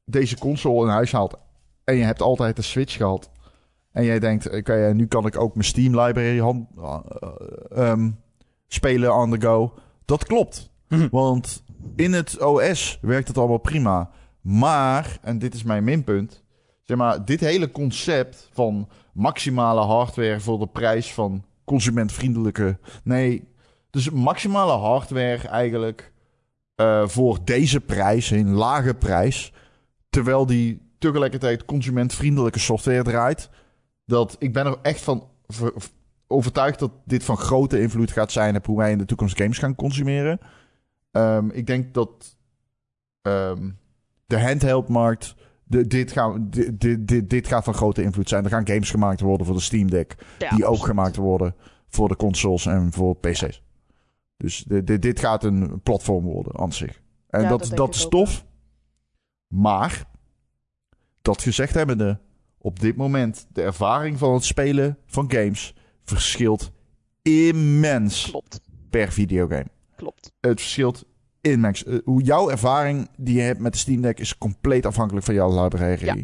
deze 0.05 0.39
console 0.39 0.87
in 0.87 0.93
huis 0.93 1.13
haalt 1.13 1.39
en 1.85 1.97
je 1.97 2.05
hebt 2.05 2.23
altijd 2.23 2.57
de 2.57 2.63
Switch 2.63 2.97
gehad 2.97 3.31
en 3.93 4.05
jij 4.05 4.19
denkt, 4.19 4.47
oké, 4.47 4.57
okay, 4.57 4.93
nu 4.93 5.07
kan 5.07 5.27
ik 5.27 5.39
ook 5.39 5.55
mijn 5.55 5.67
Steam 5.67 6.01
library 6.01 6.39
hand, 6.39 6.69
uh, 6.79 6.99
um, 7.77 8.21
spelen 8.67 9.15
on 9.15 9.31
the 9.31 9.41
go. 9.41 9.75
Dat 10.05 10.25
klopt. 10.25 10.71
Mhm. 10.89 11.09
Want 11.11 11.63
in 11.97 12.13
het 12.13 12.43
OS 12.43 12.99
werkt 13.03 13.29
het 13.29 13.39
allemaal 13.39 13.59
prima. 13.59 14.11
Maar, 14.41 15.19
en 15.23 15.39
dit 15.39 15.55
is 15.55 15.63
mijn 15.63 15.85
minpunt, 15.85 16.43
maar, 16.97 17.25
dit 17.25 17.41
hele 17.41 17.71
concept 17.71 18.49
van 18.53 18.89
maximale 19.13 19.81
hardware 19.81 20.41
voor 20.41 20.59
de 20.59 20.67
prijs 20.67 21.13
van 21.13 21.45
consumentvriendelijke. 21.65 22.79
Nee, 23.05 23.49
dus 23.91 24.11
maximale 24.11 24.73
hardware 24.73 25.49
eigenlijk 25.49 26.13
uh, 26.77 27.09
voor 27.09 27.39
deze 27.45 27.81
prijs, 27.81 28.31
een 28.31 28.53
lage 28.53 28.95
prijs, 28.95 29.53
terwijl 30.11 30.47
die 30.47 30.89
tegelijkertijd 30.99 31.65
consumentvriendelijke 31.65 32.59
software 32.59 33.03
draait. 33.03 33.51
Dat 34.05 34.37
ik 34.39 34.53
ben 34.53 34.67
er 34.67 34.79
echt 34.83 35.01
van 35.01 35.29
overtuigd 36.27 36.79
dat 36.79 36.93
dit 37.05 37.25
van 37.25 37.37
grote 37.37 37.81
invloed 37.81 38.11
gaat 38.11 38.33
zijn 38.33 38.57
op 38.57 38.67
hoe 38.67 38.79
wij 38.79 38.91
in 38.91 38.99
de 38.99 39.05
toekomst 39.05 39.37
games 39.37 39.59
gaan 39.59 39.75
consumeren. 39.75 40.41
Um, 41.13 41.51
ik 41.51 41.67
denk 41.67 41.95
dat 41.95 42.37
um, 43.23 43.79
de 44.27 44.41
handheldmarkt. 44.41 45.35
De, 45.71 45.87
dit, 45.87 46.13
gaan, 46.13 46.47
dit, 46.51 47.09
dit, 47.09 47.31
dit, 47.31 47.47
gaat 47.47 47.65
van 47.65 47.75
grote 47.75 48.03
invloed 48.03 48.29
zijn. 48.29 48.45
Er 48.45 48.51
gaan 48.51 48.67
games 48.67 48.91
gemaakt 48.91 49.21
worden 49.21 49.47
voor 49.47 49.55
de 49.55 49.61
Steam 49.61 49.91
Deck. 49.91 50.15
die 50.55 50.67
ook 50.67 50.85
gemaakt 50.85 51.17
worden 51.17 51.55
voor 51.89 52.09
de 52.09 52.17
consoles 52.17 52.67
en 52.67 52.93
voor 52.93 53.17
PC's. 53.17 53.63
Dus 54.37 54.65
dit 54.85 55.21
gaat 55.21 55.45
een 55.45 55.81
platform 55.83 56.25
worden 56.25 56.59
aan 56.59 56.73
zich. 56.73 57.03
En 57.29 57.49
dat, 57.49 57.61
dat, 57.61 57.77
dat 57.77 57.95
is 57.95 58.09
tof. 58.09 58.45
Maar, 59.47 60.05
dat 61.23 61.43
gezegd 61.43 61.75
hebbende, 61.75 62.21
op 62.59 62.81
dit 62.81 62.97
moment 62.97 63.47
de 63.53 63.63
ervaring 63.63 64.19
van 64.19 64.35
het 64.35 64.45
spelen 64.45 64.99
van 65.07 65.33
games 65.33 65.75
verschilt 66.03 66.73
immens 67.23 68.31
Klopt. 68.31 68.61
per 68.91 69.13
videogame. 69.13 69.67
Klopt. 69.97 70.33
Het 70.41 70.61
verschilt 70.61 71.05
immens. 71.41 71.85
Uh, 71.85 71.99
hoe 72.05 72.23
jouw 72.23 72.51
ervaring 72.51 73.09
die 73.17 73.35
je 73.35 73.43
hebt 73.43 73.61
met 73.61 73.73
de 73.73 73.79
Steam 73.79 74.01
Deck 74.01 74.19
is 74.19 74.39
compleet 74.39 74.87
afhankelijk 74.87 75.27
van 75.27 75.35
jouw 75.35 75.63
library. 75.63 76.05
Ja. 76.05 76.15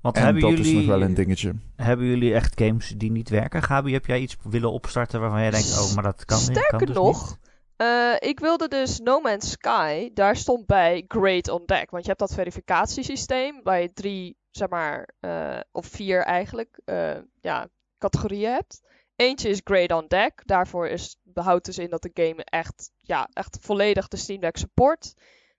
Want 0.00 0.16
en 0.16 0.22
hebben 0.22 0.42
dat 0.42 0.50
jullie, 0.50 0.66
is 0.66 0.72
nog 0.72 0.86
wel 0.86 1.02
een 1.02 1.14
dingetje. 1.14 1.54
Hebben 1.76 2.06
jullie 2.06 2.34
echt 2.34 2.60
games 2.60 2.94
die 2.96 3.10
niet 3.10 3.28
werken? 3.28 3.62
Gabi, 3.62 3.92
heb 3.92 4.06
jij 4.06 4.20
iets 4.20 4.36
willen 4.42 4.72
opstarten 4.72 5.20
waarvan 5.20 5.40
jij 5.40 5.50
denkt, 5.50 5.78
oh, 5.78 5.94
maar 5.94 6.02
dat 6.02 6.24
kan 6.24 6.38
niet? 6.38 6.46
Sterker 6.46 6.86
dus 6.86 6.94
nog, 6.94 7.38
uh, 7.76 8.14
ik 8.18 8.40
wilde 8.40 8.68
dus 8.68 8.98
No 8.98 9.20
Man's 9.20 9.50
Sky, 9.50 10.10
daar 10.14 10.36
stond 10.36 10.66
bij 10.66 11.04
Great 11.08 11.48
on 11.48 11.62
Deck. 11.66 11.90
Want 11.90 12.02
je 12.02 12.08
hebt 12.08 12.20
dat 12.20 12.34
verificatiesysteem 12.34 13.60
waar 13.62 13.80
je 13.80 13.92
drie, 13.92 14.36
zeg 14.50 14.68
maar, 14.68 15.08
uh, 15.20 15.60
of 15.72 15.86
vier 15.86 16.22
eigenlijk, 16.22 16.80
uh, 16.84 17.16
ja, 17.40 17.68
categorieën 17.98 18.52
hebt. 18.52 18.80
Eentje 19.16 19.48
is 19.48 19.60
Great 19.64 19.92
on 19.92 20.04
Deck. 20.08 20.42
Daarvoor 20.44 20.88
is, 20.88 21.16
behoudt 21.38 21.64
dus 21.64 21.78
in 21.78 21.90
dat 21.90 22.02
de 22.02 22.10
game 22.14 22.44
echt, 22.44 22.90
ja, 22.96 23.28
echt 23.32 23.58
volledig 23.60 24.08
de 24.08 24.16
Steam 24.16 24.40
Deck 24.40 24.56
support. 24.56 25.14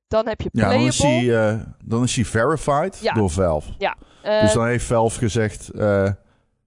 Dan 0.07 0.27
heb 0.27 0.41
je 0.41 0.49
playable. 0.49 0.77
Ja, 0.77 0.83
dan 0.83 0.89
is 0.89 1.01
hij, 1.01 1.53
uh, 1.53 1.61
dan 1.83 2.03
is 2.03 2.15
hij 2.15 2.25
verified 2.25 2.99
ja. 3.01 3.13
door 3.13 3.29
Valve. 3.29 3.71
Ja. 3.77 3.97
Uh, 4.25 4.41
dus 4.41 4.53
dan 4.53 4.65
heeft 4.65 4.85
Valve 4.85 5.17
gezegd, 5.17 5.69
uh, 5.75 6.11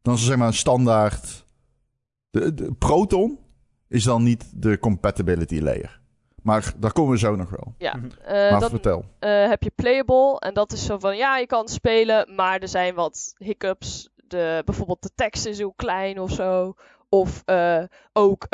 dan 0.03 0.15
is 0.15 0.25
zeg 0.25 0.37
maar 0.37 0.47
een 0.47 0.55
standaard. 0.55 1.45
De, 2.31 2.55
de, 2.55 2.73
Proton 2.73 3.39
is 3.89 4.05
dan 4.05 4.23
niet 4.23 4.53
de 4.55 4.79
compatibility 4.79 5.61
layer. 5.61 6.01
Maar 6.43 6.73
daar 6.77 6.93
komen 6.93 7.13
we 7.13 7.19
zo 7.19 7.37
nog 7.37 7.51
wel. 7.51 7.75
Ja, 7.79 7.97
uh, 7.97 8.31
maar 8.51 8.61
dan, 8.61 8.71
vertel. 8.71 9.05
heb 9.19 9.63
je 9.63 9.73
playable 9.75 10.39
en 10.39 10.55
dat 10.55 10.73
is 10.73 10.85
zo 10.85 10.99
van, 10.99 11.17
ja, 11.17 11.37
je 11.37 11.47
kan 11.47 11.69
spelen, 11.69 12.35
maar 12.35 12.61
er 12.61 12.69
zijn 12.69 12.95
wat 12.95 13.35
hiccups. 13.37 14.11
De, 14.15 14.63
bijvoorbeeld 14.65 15.03
de 15.03 15.11
tekst 15.15 15.47
is 15.47 15.59
heel 15.59 15.73
klein 15.77 16.19
of 16.19 16.31
zo. 16.31 16.75
Of 17.15 17.43
uh, 17.47 17.85
ook 18.13 18.43
uh, 18.43 18.49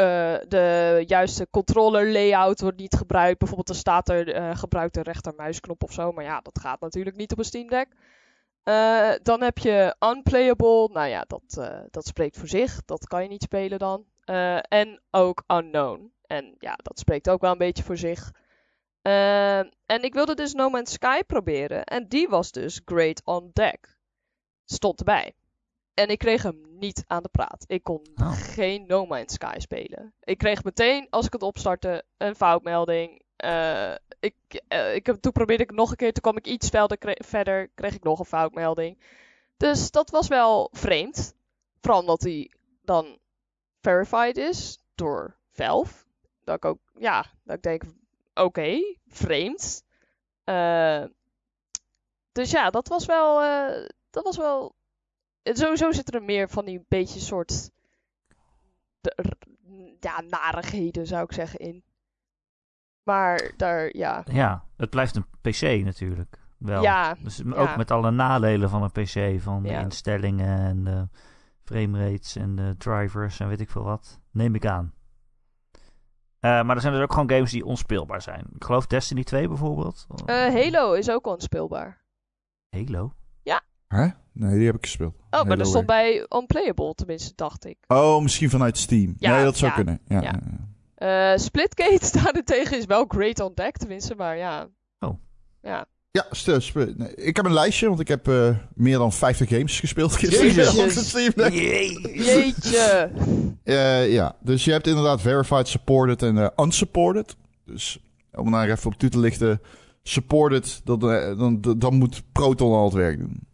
de 0.48 1.04
juiste 1.06 1.48
controller 1.50 2.12
layout 2.12 2.60
wordt 2.60 2.78
niet 2.78 2.94
gebruikt. 2.94 3.38
Bijvoorbeeld 3.38 3.68
er 3.68 3.74
staat 3.74 4.08
er 4.08 4.36
uh, 4.36 4.56
gebruik 4.56 4.92
de 4.92 5.02
rechtermuisknop 5.02 5.82
of 5.82 5.92
zo. 5.92 6.12
Maar 6.12 6.24
ja, 6.24 6.40
dat 6.40 6.58
gaat 6.60 6.80
natuurlijk 6.80 7.16
niet 7.16 7.32
op 7.32 7.38
een 7.38 7.44
Steam 7.44 7.68
Deck. 7.68 7.88
dan 9.22 9.42
heb 9.42 9.58
je 9.58 9.96
unplayable. 9.98 10.88
Nou 10.92 11.08
ja, 11.08 11.24
dat, 11.26 11.72
dat 11.90 12.06
spreekt 12.06 12.38
voor 12.38 12.48
zich. 12.48 12.84
Dat 12.84 13.06
kan 13.06 13.22
je 13.22 13.28
niet 13.28 13.42
spelen 13.42 13.78
dan. 13.78 14.04
en 14.68 15.00
ook 15.10 15.44
unknown. 15.46 16.12
En 16.26 16.54
ja, 16.58 16.78
dat 16.82 16.98
spreekt 16.98 17.30
ook 17.30 17.40
wel 17.40 17.52
een 17.52 17.58
beetje 17.58 17.82
voor 17.82 17.96
zich. 17.96 18.30
en 19.86 20.02
ik 20.02 20.14
wilde 20.14 20.34
dus 20.34 20.52
No 20.52 20.68
Man's 20.68 20.92
Sky 20.92 21.22
proberen. 21.26 21.84
En 21.84 22.08
die 22.08 22.28
was 22.28 22.52
dus 22.52 22.80
great 22.84 23.22
on 23.24 23.50
deck. 23.52 23.98
Stond 24.64 24.98
erbij. 24.98 25.34
En 25.98 26.08
ik 26.08 26.18
kreeg 26.18 26.42
hem 26.42 26.60
niet 26.70 27.04
aan 27.06 27.22
de 27.22 27.28
praat. 27.28 27.64
Ik 27.66 27.82
kon 27.82 28.06
oh. 28.16 28.32
geen 28.32 28.86
No 28.86 29.06
Man's 29.06 29.32
Sky 29.32 29.54
spelen. 29.58 30.12
Ik 30.20 30.38
kreeg 30.38 30.64
meteen, 30.64 31.06
als 31.10 31.26
ik 31.26 31.32
het 31.32 31.42
opstartte, 31.42 32.04
een 32.16 32.34
foutmelding. 32.34 33.22
Uh, 33.44 33.94
ik, 34.20 34.34
eh, 34.68 34.94
ik 34.94 35.06
heb, 35.06 35.16
toen 35.16 35.32
probeerde 35.32 35.62
ik 35.62 35.70
nog 35.70 35.90
een 35.90 35.96
keer, 35.96 36.12
toen 36.12 36.22
kwam 36.22 36.36
ik 36.36 36.46
iets 36.46 36.68
verder, 36.68 36.98
kre- 36.98 37.24
verder, 37.24 37.68
kreeg 37.74 37.94
ik 37.94 38.02
nog 38.02 38.18
een 38.18 38.24
foutmelding. 38.24 38.98
Dus 39.56 39.90
dat 39.90 40.10
was 40.10 40.28
wel 40.28 40.68
vreemd. 40.72 41.34
Vooral 41.80 42.00
omdat 42.00 42.22
hij 42.22 42.52
dan 42.82 43.18
verified 43.80 44.36
is 44.36 44.78
door 44.94 45.36
Valve. 45.52 46.04
Dat 46.44 46.56
ik 46.56 46.64
ook, 46.64 46.78
ja, 46.94 47.24
dat 47.44 47.56
ik 47.56 47.62
denk, 47.62 47.82
oké, 48.34 48.96
vreemd. 49.06 49.84
Eh, 50.44 51.04
dus 52.32 52.50
ja, 52.50 52.70
dat 52.70 52.88
was 52.88 53.06
wel, 53.06 53.42
eh, 53.42 53.88
dat 54.10 54.24
was 54.24 54.36
wel, 54.36 54.76
sowieso 55.56 55.92
zitten 55.92 56.14
er 56.14 56.22
meer 56.26 56.48
van 56.48 56.64
die 56.64 56.84
beetje 56.88 57.20
soort, 57.20 57.70
de- 59.00 59.36
ja, 60.00 60.20
narigheden 60.28 61.06
zou 61.06 61.22
ik 61.24 61.32
zeggen 61.32 61.58
in. 61.58 61.82
Maar 63.02 63.52
daar, 63.56 63.96
ja, 63.96 64.22
Ja, 64.32 64.64
het 64.76 64.90
blijft 64.90 65.16
een 65.16 65.26
PC 65.40 65.84
natuurlijk. 65.84 66.38
Wel. 66.58 66.82
ja, 66.82 67.14
Dus 67.22 67.36
ja. 67.44 67.54
ook 67.54 67.76
met 67.76 67.90
alle 67.90 68.10
nadelen 68.10 68.70
van 68.70 68.82
een 68.82 68.90
PC. 68.92 69.40
Van 69.42 69.62
de 69.62 69.68
Ja. 69.68 69.80
instellingen 69.80 70.58
en 70.58 70.84
de 70.84 71.08
framerates 71.64 72.36
en 72.36 72.56
de 72.56 72.74
drivers 72.78 73.40
en 73.40 73.48
weet 73.48 73.60
ik 73.60 73.70
veel 73.70 73.82
wat. 73.84 74.20
Neem 74.30 74.54
ik 74.54 74.66
aan. 74.66 74.92
Eh, 76.40 76.62
maar 76.62 76.74
er 76.76 76.80
zijn 76.80 76.92
dus 76.94 77.02
ook 77.02 77.12
gewoon 77.12 77.30
games 77.30 77.50
die 77.50 77.64
onspeelbaar 77.64 78.22
zijn. 78.22 78.46
Ik 78.54 78.64
geloof 78.64 78.86
Destiny 78.86 79.24
2 79.24 79.48
bijvoorbeeld. 79.48 80.06
Eh, 80.26 80.36
Halo 80.36 80.92
is 80.92 81.10
ook 81.10 81.26
onspeelbaar. 81.26 82.04
Halo. 82.68 83.12
Hè? 83.88 84.06
Nee, 84.32 84.56
die 84.56 84.66
heb 84.66 84.74
ik 84.74 84.84
gespeeld. 84.84 85.14
Oh, 85.30 85.44
maar 85.44 85.56
dat 85.56 85.66
stond 85.66 85.86
bij 85.86 86.26
unplayable, 86.28 86.94
tenminste, 86.94 87.32
dacht 87.34 87.66
ik. 87.66 87.76
Oh, 87.86 88.22
misschien 88.22 88.50
vanuit 88.50 88.78
Steam. 88.78 89.14
Ja, 89.18 89.34
nee, 89.34 89.44
dat 89.44 89.56
zou 89.56 89.70
ja, 89.70 89.76
kunnen. 89.76 90.00
Ja, 90.06 90.20
ja. 90.20 90.22
ja, 90.22 90.40
ja. 90.50 90.66
Eh 91.32 91.38
Splitgate 91.38 92.12
daarentegen 92.22 92.78
is 92.78 92.84
wel 92.84 93.04
great 93.08 93.40
on 93.40 93.52
deck, 93.54 93.76
tenminste, 93.76 94.14
maar 94.14 94.36
ja. 94.36 94.68
Oh. 94.98 95.18
Ja. 95.62 95.86
Ja. 96.10 96.26
Nee, 96.96 97.14
ik 97.14 97.36
heb 97.36 97.44
een 97.44 97.52
lijstje, 97.52 97.88
want 97.88 98.00
ik 98.00 98.08
heb 98.08 98.28
eh, 98.28 98.56
meer 98.74 98.98
dan 98.98 99.12
50 99.12 99.48
games 99.48 99.80
gespeeld 99.80 100.12
gisteren. 100.22 101.52
Jeetje. 102.12 103.10
Eh, 103.64 104.12
ja, 104.12 104.36
dus 104.40 104.64
je 104.64 104.72
hebt 104.72 104.86
inderdaad 104.86 105.20
verified, 105.20 105.68
supported 105.68 106.22
en 106.22 106.38
eh, 106.38 106.64
unsupported. 106.64 107.36
Dus 107.64 107.98
om 108.32 108.50
daar 108.50 108.68
even 108.68 108.90
op 108.90 108.98
toe 108.98 109.08
te 109.08 109.18
lichten. 109.18 109.60
Supported, 110.02 110.80
dat, 110.84 111.00
dan, 111.00 111.60
dan, 111.60 111.78
dan 111.78 111.94
moet 111.94 112.22
Proton 112.32 112.72
al 112.72 112.84
het 112.84 112.94
werk 112.94 113.18
doen. 113.18 113.47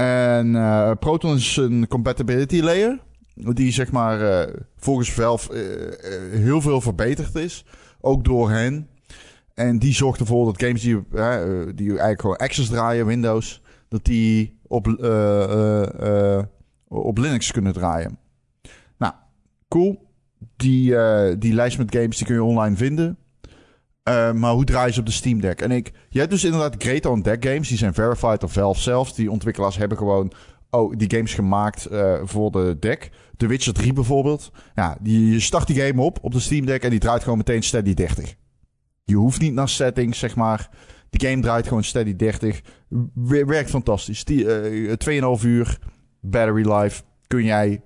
En 0.00 0.56
eh, 0.56 0.90
Proton 0.98 1.34
is 1.34 1.56
een 1.56 1.88
compatibility 1.88 2.60
layer. 2.60 3.00
Die 3.34 3.72
zeg 3.72 3.92
maar 3.92 4.20
eh, 4.20 4.54
volgens 4.76 5.12
Valve 5.12 5.52
eh, 5.52 6.40
heel 6.40 6.60
veel 6.60 6.80
verbeterd 6.80 7.34
is. 7.34 7.64
Ook 8.00 8.24
door 8.24 8.50
hen. 8.50 8.88
En 9.54 9.78
die 9.78 9.94
zorgt 9.94 10.20
ervoor 10.20 10.44
dat 10.44 10.62
games 10.62 10.82
die, 10.82 11.02
die 11.74 11.88
eigenlijk 11.88 12.20
gewoon 12.20 12.36
access 12.36 12.68
draaien, 12.68 13.06
Windows, 13.06 13.62
dat 13.88 14.04
die 14.04 14.58
op, 14.66 14.86
op 16.88 17.18
Linux 17.18 17.52
kunnen 17.52 17.72
draaien. 17.72 18.18
Nou, 18.98 19.12
cool. 19.68 20.08
Die, 20.56 20.94
die 21.38 21.54
lijst 21.54 21.78
met 21.78 21.94
games 21.94 22.16
die 22.16 22.26
kun 22.26 22.34
je 22.34 22.42
online 22.42 22.76
vinden. 22.76 23.18
Eh, 24.08 24.32
maar 24.32 24.52
hoe 24.52 24.64
draai 24.64 24.86
je 24.86 24.92
ze 24.92 25.00
op 25.00 25.06
de 25.06 25.12
Steam 25.12 25.40
Deck? 25.40 25.60
En 25.60 25.70
ik, 25.70 25.92
je 26.08 26.18
hebt 26.18 26.30
dus 26.30 26.44
inderdaad 26.44 26.82
Great 26.82 27.06
on 27.06 27.22
Deck 27.22 27.44
games. 27.44 27.68
Die 27.68 27.78
zijn 27.78 27.94
verified 27.94 28.40
door 28.40 28.48
Valve 28.50 28.80
zelf. 28.80 29.12
Die 29.12 29.30
ontwikkelaars 29.30 29.76
hebben 29.76 29.98
gewoon 29.98 30.32
oh, 30.70 30.96
die 30.96 31.10
games 31.10 31.34
gemaakt 31.34 31.86
eh, 31.86 32.20
voor 32.24 32.50
de 32.50 32.76
deck. 32.80 33.10
The 33.36 33.46
Witcher 33.46 33.72
3 33.72 33.92
bijvoorbeeld. 33.92 34.52
Ja, 34.74 34.96
die, 35.00 35.30
je 35.32 35.40
start 35.40 35.66
die 35.66 35.80
game 35.80 36.02
op 36.02 36.18
op 36.22 36.32
de 36.32 36.40
Steam 36.40 36.66
Deck 36.66 36.82
en 36.82 36.90
die 36.90 36.98
draait 36.98 37.22
gewoon 37.22 37.38
meteen 37.38 37.62
steady 37.62 37.94
30. 37.94 38.34
Je 39.04 39.14
hoeft 39.14 39.40
niet 39.40 39.52
naar 39.52 39.68
settings, 39.68 40.18
zeg 40.18 40.36
maar. 40.36 40.70
Die 41.10 41.28
game 41.28 41.42
draait 41.42 41.66
gewoon 41.68 41.84
steady 41.84 42.16
30. 42.16 42.60
Wer- 43.14 43.46
Werkt 43.46 43.70
fantastisch. 43.70 44.24
Die, 44.24 44.52
eh 44.52 45.36
2,5 45.38 45.44
uur 45.44 45.78
battery 46.20 46.72
life 46.72 47.02
kun 47.26 47.44
jij 47.44 47.82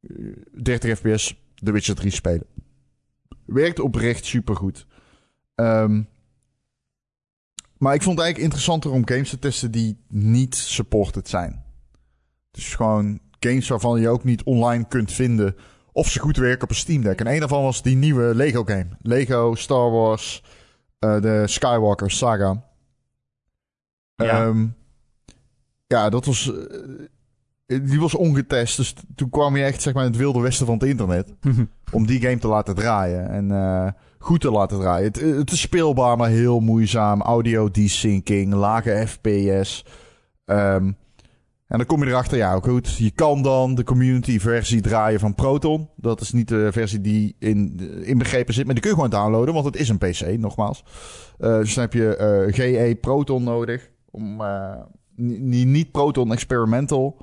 eh, 0.00 0.16
30 0.62 0.98
fps 0.98 1.42
The 1.54 1.72
Witcher 1.72 1.94
3 1.94 2.10
spelen. 2.10 2.46
Werkt 3.46 3.80
oprecht 3.80 4.24
supergoed. 4.24 4.86
Ehm 5.54 6.02
maar 7.78 7.94
ik 7.94 8.02
vond 8.02 8.16
het 8.16 8.24
eigenlijk 8.24 8.52
interessanter 8.52 8.90
om 8.90 9.08
games 9.08 9.30
te 9.30 9.38
testen 9.38 9.70
die 9.70 9.96
niet 10.08 10.54
supported 10.54 11.28
zijn. 11.28 11.64
Dus 12.50 12.74
gewoon 12.74 13.20
games 13.40 13.68
waarvan 13.68 14.00
je 14.00 14.08
ook 14.08 14.24
niet 14.24 14.42
online 14.42 14.86
kunt 14.88 15.12
vinden 15.12 15.56
of 15.92 16.08
ze 16.08 16.20
goed 16.20 16.36
werken 16.36 16.62
op 16.62 16.70
een 16.70 16.76
Steam 16.76 17.02
Deck. 17.02 17.20
En 17.20 17.26
een 17.26 17.38
daarvan 17.38 17.62
was 17.62 17.82
die 17.82 17.96
nieuwe 17.96 18.34
Lego 18.34 18.64
game. 18.64 18.86
Lego 19.02 19.54
Star 19.54 19.90
Wars, 19.90 20.42
eh, 20.98 21.20
de 21.20 21.42
Skywalker 21.46 22.10
saga. 22.10 22.64
Ja. 24.16 24.46
Ehm, 24.46 24.66
ja, 25.86 26.10
dat 26.10 26.24
was... 26.24 26.52
eh, 27.66 27.80
die 27.82 28.00
was 28.00 28.14
ongetest, 28.14 28.76
dus 28.76 28.94
toen 29.14 29.30
kwam 29.30 29.56
je 29.56 29.64
echt 29.64 29.82
zeg 29.82 29.94
maar 29.94 30.04
in 30.04 30.10
het 30.10 30.18
wilde 30.18 30.40
westen 30.40 30.66
van 30.66 30.74
het 30.74 30.88
internet 30.88 31.34
om 31.92 32.06
die 32.06 32.20
game 32.20 32.38
te 32.38 32.48
laten 32.48 32.74
draaien. 32.74 33.28
En 33.28 33.50
eh, 33.50 33.92
goed 34.24 34.40
te 34.40 34.50
laten 34.50 34.78
draaien. 34.80 35.06
Het, 35.06 35.20
het 35.20 35.50
is 35.52 35.60
speelbaar, 35.60 36.16
maar 36.16 36.28
heel 36.28 36.60
moeizaam. 36.60 37.22
Audio 37.22 37.70
desyncing, 37.70 38.52
lage 38.54 39.04
FPS. 39.06 39.84
Ehm, 40.44 40.92
en 41.66 41.78
dan 41.78 41.86
kom 41.86 42.04
je 42.04 42.10
erachter, 42.10 42.36
ja, 42.36 42.58
goed. 42.60 42.96
Je 42.96 43.10
kan 43.10 43.42
dan 43.42 43.74
de 43.74 43.84
community 43.84 44.38
versie 44.38 44.80
draaien 44.80 45.20
van 45.20 45.34
Proton. 45.34 45.88
Dat 45.96 46.20
is 46.20 46.32
niet 46.32 46.48
de 46.48 46.68
versie 46.72 47.00
die 47.00 47.36
in, 47.38 47.80
inbegrepen 48.04 48.54
zit, 48.54 48.64
maar 48.64 48.74
die 48.74 48.82
kun 48.82 48.90
je 48.92 48.96
gewoon 48.96 49.10
downloaden, 49.20 49.54
want 49.54 49.66
het 49.66 49.76
is 49.76 49.88
een 49.88 49.98
PC, 49.98 50.38
nogmaals. 50.38 50.84
Eh, 51.38 51.58
dus 51.58 51.74
dan 51.74 51.84
heb 51.84 51.92
je 51.92 52.16
eh, 52.16 52.54
GE 52.54 52.96
Proton 53.00 53.42
nodig. 53.42 53.90
Om, 54.10 54.40
eh, 54.40 54.74
ni- 55.16 55.64
niet 55.64 55.90
Proton 55.92 56.32
Experimental. 56.32 57.16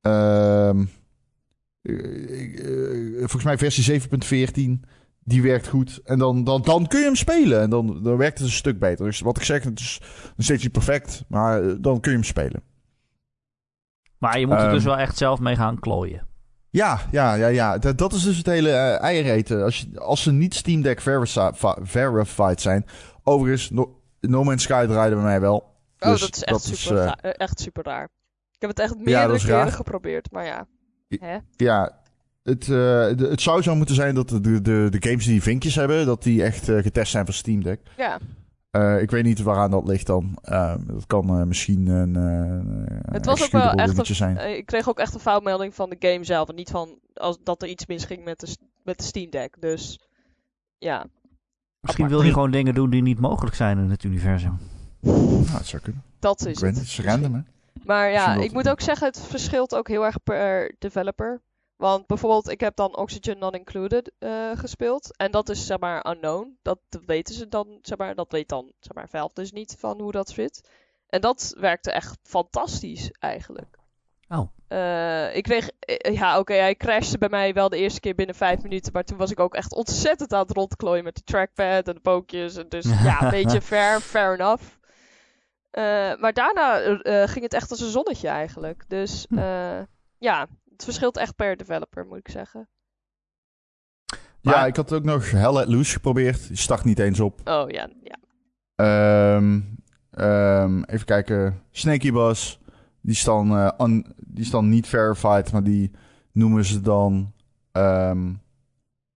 Ehm 0.00 0.84
eh, 1.82 1.94
eh, 3.12 3.18
volgens 3.18 3.44
mij 3.44 3.58
versie 3.58 4.00
7.14. 4.00 4.84
Die 5.24 5.42
werkt 5.42 5.68
goed. 5.68 6.00
En 6.04 6.18
dan, 6.18 6.44
dan, 6.44 6.62
dan 6.62 6.86
kun 6.86 6.98
je 6.98 7.04
hem 7.04 7.14
spelen. 7.14 7.60
En 7.60 7.70
dan, 7.70 8.02
dan 8.02 8.16
werkt 8.16 8.38
het 8.38 8.46
een 8.46 8.52
stuk 8.52 8.78
beter. 8.78 9.04
Dus 9.04 9.20
wat 9.20 9.36
ik 9.36 9.42
zeg, 9.42 9.62
het 9.64 9.80
is 9.80 9.98
nog 10.24 10.32
steeds 10.46 10.62
niet 10.62 10.72
perfect. 10.72 11.24
Maar 11.28 11.62
eh, 11.62 11.74
dan 11.78 12.00
kun 12.00 12.10
je 12.10 12.16
hem 12.16 12.26
spelen. 12.26 12.62
Maar 14.18 14.38
je 14.38 14.46
moet 14.46 14.56
er 14.56 14.62
Ehm. 14.64 14.72
dus 14.72 14.84
wel 14.84 14.96
echt 14.98 15.16
zelf 15.16 15.40
mee 15.40 15.56
gaan 15.56 15.78
klooien. 15.80 16.26
Ja, 16.70 17.00
ja, 17.10 17.34
ja, 17.34 17.46
ja. 17.46 17.78
Dat, 17.78 17.98
dat 17.98 18.12
is 18.12 18.22
dus 18.22 18.36
het 18.36 18.46
hele 18.46 18.70
eh 18.70 19.00
eiereten. 19.00 19.62
Als, 19.64 19.80
je, 19.80 20.00
als 20.00 20.22
ze 20.22 20.32
niet 20.32 20.54
Steam 20.54 20.82
Deck 20.82 21.00
verifi- 21.00 21.74
verified 21.82 22.60
zijn. 22.60 22.86
Overigens, 23.22 23.70
no, 23.70 24.00
no 24.20 24.44
Man's 24.44 24.62
Sky 24.62 24.86
draaide 24.86 25.14
bij 25.14 25.24
mij 25.24 25.40
wel. 25.40 25.56
Oh, 25.98 26.10
Dus 26.10 26.20
dat 26.20 26.36
is 26.36 26.42
echt, 26.42 26.52
dat 26.68 26.76
super, 26.76 27.06
eh, 27.20 27.30
echt 27.36 27.60
super 27.60 27.84
raar. 27.84 28.04
Ik 28.52 28.60
heb 28.60 28.70
het 28.70 28.78
echt 28.78 28.96
meerdere 28.98 29.34
is 29.34 29.44
keren 29.44 29.72
geprobeerd, 29.72 30.30
maar 30.30 30.44
ja. 30.44 30.66
Hè? 31.08 31.36
Ja, 31.56 32.02
het, 32.44 32.62
eh, 32.62 32.68
de- 32.68 33.26
het 33.30 33.40
zou 33.40 33.62
zo 33.62 33.74
moeten 33.74 33.94
zijn 33.94 34.14
dat 34.14 34.28
de, 34.28 34.40
de, 34.40 34.86
de 34.90 34.96
games 35.08 35.24
die 35.24 35.42
vinkjes 35.42 35.74
hebben, 35.74 36.06
dat 36.06 36.22
die 36.22 36.42
echt 36.42 36.68
eh, 36.68 36.82
getest 36.82 37.10
zijn 37.10 37.24
voor 37.24 37.34
Steam 37.34 37.62
Deck. 37.62 37.80
Ja, 37.96 38.18
Eh, 38.70 39.00
ik 39.02 39.10
weet 39.10 39.24
niet 39.24 39.42
waaraan 39.42 39.70
dat 39.70 39.86
ligt 39.88 40.06
dan. 40.06 40.38
Eh, 40.42 40.74
dat 40.86 41.06
kan 41.06 41.28
eh, 41.28 41.42
misschien 41.42 41.86
een 41.86 42.14
uh, 42.16 43.12
Het 43.12 43.26
was 43.26 43.42
ook 43.42 43.50
wel 43.50 43.72
echt 43.72 44.06
zijn. 44.06 44.36
Eh, 44.38 44.56
ik 44.56 44.66
kreeg 44.66 44.88
ook 44.88 44.98
echt 44.98 45.14
een 45.14 45.20
foutmelding 45.20 45.74
van 45.74 45.90
de 45.90 45.96
game 45.98 46.24
zelf. 46.24 46.48
En 46.48 46.54
niet 46.54 46.70
van 46.70 46.98
als, 47.14 47.38
dat 47.44 47.62
er 47.62 47.68
iets 47.68 47.86
misging 47.86 48.24
met 48.24 48.40
de, 48.40 48.56
met 48.82 48.98
de 48.98 49.04
Steam 49.04 49.30
Deck. 49.30 49.56
Dus 49.60 50.00
ja. 50.78 51.04
Misschien 51.80 52.04
Apart. 52.04 52.10
wil 52.20 52.22
je 52.28 52.32
gewoon 52.34 52.50
dingen 52.50 52.74
doen 52.74 52.90
die 52.90 53.02
niet 53.02 53.20
mogelijk 53.20 53.56
zijn 53.56 53.78
in 53.78 53.90
het 53.90 54.04
universum. 54.04 54.58
Nou, 55.00 55.44
dat 55.52 55.66
zou 55.66 55.82
kunnen. 55.82 56.02
Dat 56.18 56.46
is 56.46 56.60
het. 56.60 56.76
het 56.76 56.84
is 56.84 57.00
random 57.00 57.34
hè. 57.34 57.40
Maar 57.84 58.10
ja, 58.10 58.34
ik 58.34 58.52
moet 58.52 58.68
ook 58.68 58.80
zeggen, 58.80 59.06
het 59.06 59.20
verschilt 59.20 59.74
ook 59.74 59.88
heel 59.88 60.04
erg 60.04 60.22
per 60.22 60.74
developer. 60.78 61.40
Want 61.76 62.06
bijvoorbeeld, 62.06 62.48
ik 62.48 62.60
heb 62.60 62.76
dan 62.76 62.96
Oxygen 62.96 63.38
Not 63.38 63.54
Included 63.54 64.12
eh, 64.18 64.50
gespeeld. 64.54 65.16
En 65.16 65.30
dat 65.30 65.48
is 65.48 65.66
zeg 65.66 65.78
maar 65.78 66.10
unknown. 66.10 66.58
Dat 66.62 66.78
weten 67.06 67.34
ze 67.34 67.48
dan, 67.48 67.78
zeg 67.82 67.98
maar, 67.98 68.14
dat 68.14 68.32
weet 68.32 68.48
dan 68.48 68.72
zeg 68.80 68.94
maar 68.94 69.08
Valve 69.08 69.34
dus 69.34 69.52
niet 69.52 69.76
van 69.78 70.00
hoe 70.00 70.12
dat 70.12 70.28
zit. 70.28 70.68
En 71.08 71.20
dat 71.20 71.54
werkte 71.58 71.90
echt 71.90 72.18
fantastisch 72.22 73.10
eigenlijk. 73.18 73.78
Oh. 74.28 74.48
Eh, 74.68 75.36
ik 75.36 75.42
kreeg, 75.42 75.70
eh, 75.78 76.14
ja 76.14 76.38
oké, 76.38 76.54
hij 76.54 76.74
crashte 76.74 77.18
bij 77.18 77.28
mij 77.28 77.52
wel 77.52 77.68
de 77.68 77.76
eerste 77.76 78.00
keer 78.00 78.14
binnen 78.14 78.34
vijf 78.34 78.62
minuten. 78.62 78.92
Maar 78.92 79.04
toen 79.04 79.18
was 79.18 79.30
ik 79.30 79.40
ook 79.40 79.54
echt 79.54 79.72
ontzettend 79.72 80.32
aan 80.32 80.40
het 80.40 80.56
rondklooien 80.56 81.04
met 81.04 81.14
de 81.14 81.22
trackpad 81.24 81.88
en 81.88 81.94
de 81.94 82.00
pookjes. 82.00 82.56
En 82.56 82.68
dus 82.68 82.84
ja, 82.84 83.22
een 83.22 83.30
beetje 83.42 83.60
fair, 83.60 84.00
fair 84.00 84.34
enough. 84.34 84.64
Maar 86.20 86.32
daarna 86.32 86.78
ging 87.26 87.42
het 87.42 87.54
echt 87.54 87.70
als 87.70 87.80
een 87.80 87.90
zonnetje 87.90 88.28
eigenlijk. 88.28 88.84
Dus 88.88 89.26
Hm. 89.28 89.84
ja, 90.18 90.46
het 90.74 90.84
verschilt 90.84 91.16
echt 91.16 91.36
per 91.36 91.56
developer, 91.56 92.06
moet 92.06 92.18
ik 92.18 92.28
zeggen. 92.30 92.68
Ja, 94.40 94.66
ik 94.66 94.76
had 94.76 94.92
ook 94.92 95.04
nog 95.04 95.30
Hell 95.30 95.52
Let 95.52 95.68
Loose 95.68 95.92
geprobeerd. 95.92 96.48
Die 96.48 96.56
start 96.56 96.84
niet 96.84 96.98
eens 96.98 97.20
op. 97.20 97.40
Oh 97.48 97.70
ja, 97.70 97.88
ja. 98.02 98.16
Ehm, 98.74 99.60
ehm, 100.10 100.82
even 100.82 101.06
kijken. 101.06 101.62
Snaky 101.70 102.12
Bus. 102.12 102.60
Die 103.00 103.12
is 103.12 103.24
dan, 103.24 103.56
eh, 103.56 103.70
un- 103.78 104.14
die 104.16 104.44
is 104.44 104.50
dan 104.50 104.68
niet 104.68 104.86
verified, 104.86 105.52
maar 105.52 105.62
die 105.62 105.90
noemen 106.32 106.64
ze 106.64 106.80
dan 106.80 107.32
ehm, 107.72 108.34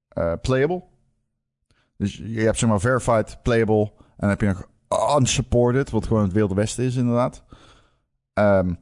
eh, 0.08 0.32
playable. 0.42 0.82
Dus 1.96 2.16
je 2.16 2.40
hebt 2.40 2.58
zeg 2.58 2.68
maar 2.68 2.80
verified, 2.80 3.42
playable 3.42 3.92
dan 4.16 4.28
heb 4.28 4.40
je 4.40 4.46
nog 4.46 4.68
unsupported, 5.18 5.90
wat 5.90 6.06
gewoon 6.06 6.22
het 6.22 6.32
Wilde 6.32 6.54
Westen 6.54 6.84
is 6.84 6.96
inderdaad. 6.96 7.42
Ehm, 8.32 8.74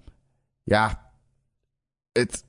ja, 0.62 1.11
het, 2.12 2.45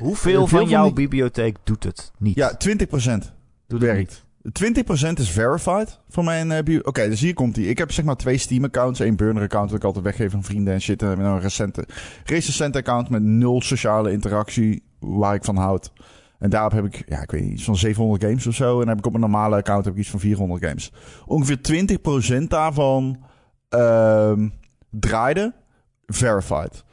Hoeveel 0.00 0.32
veel 0.32 0.46
van 0.46 0.58
van 0.58 0.68
jouw 0.68 0.84
die- 0.84 0.92
bibliotheek 0.92 1.56
doet 1.64 1.84
het 1.84 2.12
niet? 2.18 2.34
ja, 2.36 2.56
20% 2.56 3.32
doet 3.66 3.80
het 3.80 3.90
werkt. 3.90 4.26
20% 4.52 5.18
is 5.20 5.30
verified 5.30 5.98
voor 6.08 6.24
mijn 6.24 6.64
bio- 6.64 6.80
Oké, 6.82 7.08
dus 7.08 7.20
hier 7.20 7.34
komt 7.34 7.54
die. 7.54 7.68
Ik 7.68 7.78
heb 7.78 7.92
zeg 7.92 8.04
maar 8.04 8.16
twee 8.16 8.38
Steam-accounts. 8.38 9.00
één 9.00 9.16
burner-account 9.16 9.68
dat 9.68 9.78
ik 9.78 9.84
altijd 9.84 10.04
weggeef 10.04 10.34
aan 10.34 10.44
vrienden 10.44 10.74
en 10.74 10.80
shit. 10.80 11.02
En 11.02 11.08
dan 11.08 11.08
heb 11.08 11.18
ik 11.18 11.24
nog 11.24 11.34
een 11.36 11.42
recente, 11.42 11.86
recente 12.24 12.78
account 12.78 13.08
met 13.08 13.22
nul 13.22 13.60
sociale 13.62 14.12
interactie 14.12 14.82
waar 14.98 15.34
ik 15.34 15.44
van 15.44 15.56
houd. 15.56 15.92
En 16.38 16.50
daarop 16.50 16.72
heb 16.72 16.84
ik, 16.84 17.02
ja, 17.08 17.22
ik 17.22 17.30
weet 17.30 17.42
niet, 17.42 17.52
iets 17.52 17.64
van 17.64 17.76
700 17.76 18.22
games 18.24 18.46
of 18.46 18.54
zo. 18.54 18.72
En 18.72 18.78
dan 18.78 18.88
heb 18.88 18.98
ik 18.98 19.06
op 19.06 19.14
een 19.14 19.20
normale 19.20 19.56
account 19.56 19.84
heb 19.84 19.94
ik 19.94 20.00
iets 20.00 20.10
van 20.10 20.20
400 20.20 20.64
games. 20.64 20.92
Ongeveer 21.26 21.60
20% 22.42 22.50
daarvan 22.50 23.24
ehm 23.68 24.48
draaide 24.90 25.54
verified. 26.06 26.84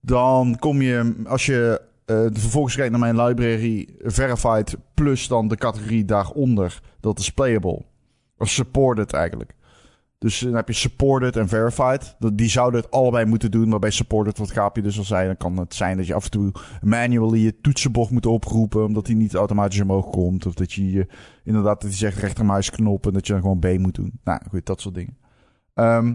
Dan 0.00 0.56
kom 0.58 0.82
je, 0.82 1.22
als 1.26 1.46
je 1.46 1.80
eh, 2.06 2.26
vervolgens 2.32 2.74
kijkt 2.74 2.90
naar 2.90 3.00
mijn 3.00 3.22
library, 3.22 3.88
verified 4.02 4.76
plus 4.94 5.28
dan 5.28 5.48
de 5.48 5.56
categorie 5.56 6.04
daaronder, 6.04 6.80
dat 7.00 7.18
is 7.18 7.30
playable. 7.30 7.84
Of 8.38 8.48
supported 8.48 9.12
eigenlijk. 9.12 9.54
Dus 10.18 10.38
dan 10.38 10.54
heb 10.54 10.68
je 10.68 10.74
supported 10.74 11.36
en 11.36 11.48
verified. 11.48 12.16
Die 12.32 12.48
zouden 12.48 12.80
het 12.80 12.90
allebei 12.90 13.24
moeten 13.24 13.50
doen. 13.50 13.68
Maar 13.68 13.78
bij 13.78 13.90
supported, 13.90 14.38
wat 14.38 14.50
Gaapje 14.50 14.82
dus 14.82 14.98
al 14.98 15.04
zei, 15.04 15.26
dan 15.26 15.36
kan 15.36 15.56
het 15.56 15.74
zijn 15.74 15.96
dat 15.96 16.06
je 16.06 16.14
af 16.14 16.24
en 16.24 16.30
toe 16.30 16.52
manually 16.80 17.38
je 17.38 17.60
toetsenbord 17.60 18.10
moet 18.10 18.26
oproepen. 18.26 18.84
Omdat 18.84 19.06
die 19.06 19.16
niet 19.16 19.34
automatisch 19.34 19.80
omhoog 19.80 20.10
komt. 20.10 20.46
Of 20.46 20.54
dat 20.54 20.72
je 20.72 20.90
je, 20.90 21.06
inderdaad, 21.44 21.80
dat 21.80 21.92
zegt 21.92 22.18
rechtermuisknop 22.18 23.06
en 23.06 23.12
dat 23.12 23.26
je 23.26 23.32
dan 23.32 23.42
gewoon 23.42 23.58
B 23.58 23.78
moet 23.78 23.94
doen. 23.94 24.12
Nou 24.24 24.40
goed, 24.50 24.66
dat 24.66 24.80
soort 24.80 24.94
dingen. 24.94 25.16
Ehm, 25.74 26.14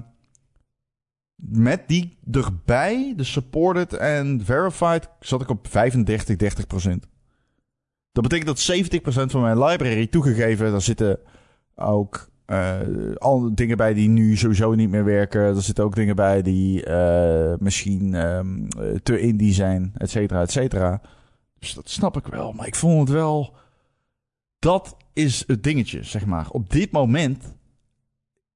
met 1.49 1.87
die 1.87 2.17
erbij, 2.31 3.13
de 3.15 3.23
supported 3.23 3.93
en 3.93 4.41
verified, 4.45 5.09
zat 5.19 5.41
ik 5.41 5.49
op 5.49 5.67
35, 5.67 6.35
30% 6.35 7.09
Dat 8.11 8.23
betekent 8.23 8.47
dat 8.47 9.29
70% 9.29 9.31
van 9.31 9.41
mijn 9.41 9.63
library 9.63 10.07
toegegeven, 10.07 10.71
daar 10.71 10.81
zitten 10.81 11.19
ook 11.75 12.29
eh, 12.51 12.79
al 13.17 13.55
dingen 13.55 13.77
bij 13.77 13.93
die 13.93 14.09
nu 14.09 14.37
sowieso 14.37 14.73
niet 14.73 14.89
meer 14.89 15.03
werken. 15.03 15.41
Er 15.41 15.61
zitten 15.61 15.83
ook 15.83 15.95
dingen 15.95 16.15
bij 16.15 16.41
die 16.41 16.83
eh, 16.85 17.57
misschien 17.59 18.13
ehm, 18.13 18.65
eh, 18.65 18.95
te 19.03 19.19
indie 19.19 19.53
zijn, 19.53 19.91
et 19.97 20.09
cetera, 20.09 20.41
et 20.41 20.51
cetera. 20.51 21.01
Dus 21.59 21.73
dat 21.73 21.89
snap 21.89 22.17
ik 22.17 22.27
wel. 22.27 22.51
Maar 22.51 22.67
ik 22.67 22.75
vond 22.75 22.99
het 22.99 23.17
wel... 23.17 23.55
Dat 24.59 24.97
is 25.13 25.43
het 25.47 25.63
dingetje, 25.63 26.03
zeg 26.03 26.25
maar. 26.25 26.49
Op 26.49 26.69
dit 26.69 26.91
moment 26.91 27.55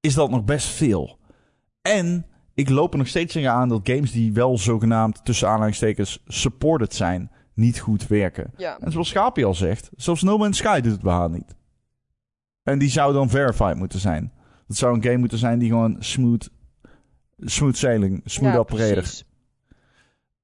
is 0.00 0.14
dat 0.14 0.30
nog 0.30 0.44
best 0.44 0.68
veel. 0.68 1.18
En 1.82 2.26
ik 2.56 2.68
loop 2.68 2.92
er 2.92 2.98
nog 2.98 3.08
steeds 3.08 3.32
tegen 3.32 3.50
aan 3.50 3.68
dat 3.68 3.80
games 3.84 4.12
die 4.12 4.32
wel 4.32 4.58
zogenaamd 4.58 5.24
tussen 5.24 5.48
aanhalingstekens 5.48 6.22
supported 6.26 6.94
zijn, 6.94 7.30
niet 7.54 7.80
goed 7.80 8.06
werken. 8.06 8.52
Ja, 8.56 8.78
En 8.80 8.92
zoals 8.92 9.08
Schaapje 9.08 9.44
al 9.44 9.54
zegt, 9.54 9.90
zelfs 9.96 10.22
No 10.22 10.38
Man's 10.38 10.58
Sky 10.58 10.80
doet 10.80 10.92
het 10.92 11.02
bij 11.02 11.12
haar 11.12 11.30
niet. 11.30 11.54
En 12.62 12.78
die 12.78 12.90
zou 12.90 13.12
dan 13.12 13.28
verified 13.28 13.76
moeten 13.76 13.98
zijn. 13.98 14.32
Dat 14.66 14.76
zou 14.76 14.94
een 14.94 15.02
game 15.02 15.16
moeten 15.16 15.38
zijn 15.38 15.58
die 15.58 15.68
gewoon 15.68 15.96
smooth, 15.98 16.50
smooth 17.38 17.76
sailing, 17.76 18.20
smooth 18.24 18.52
ja, 18.52 18.58
operator. 18.58 19.04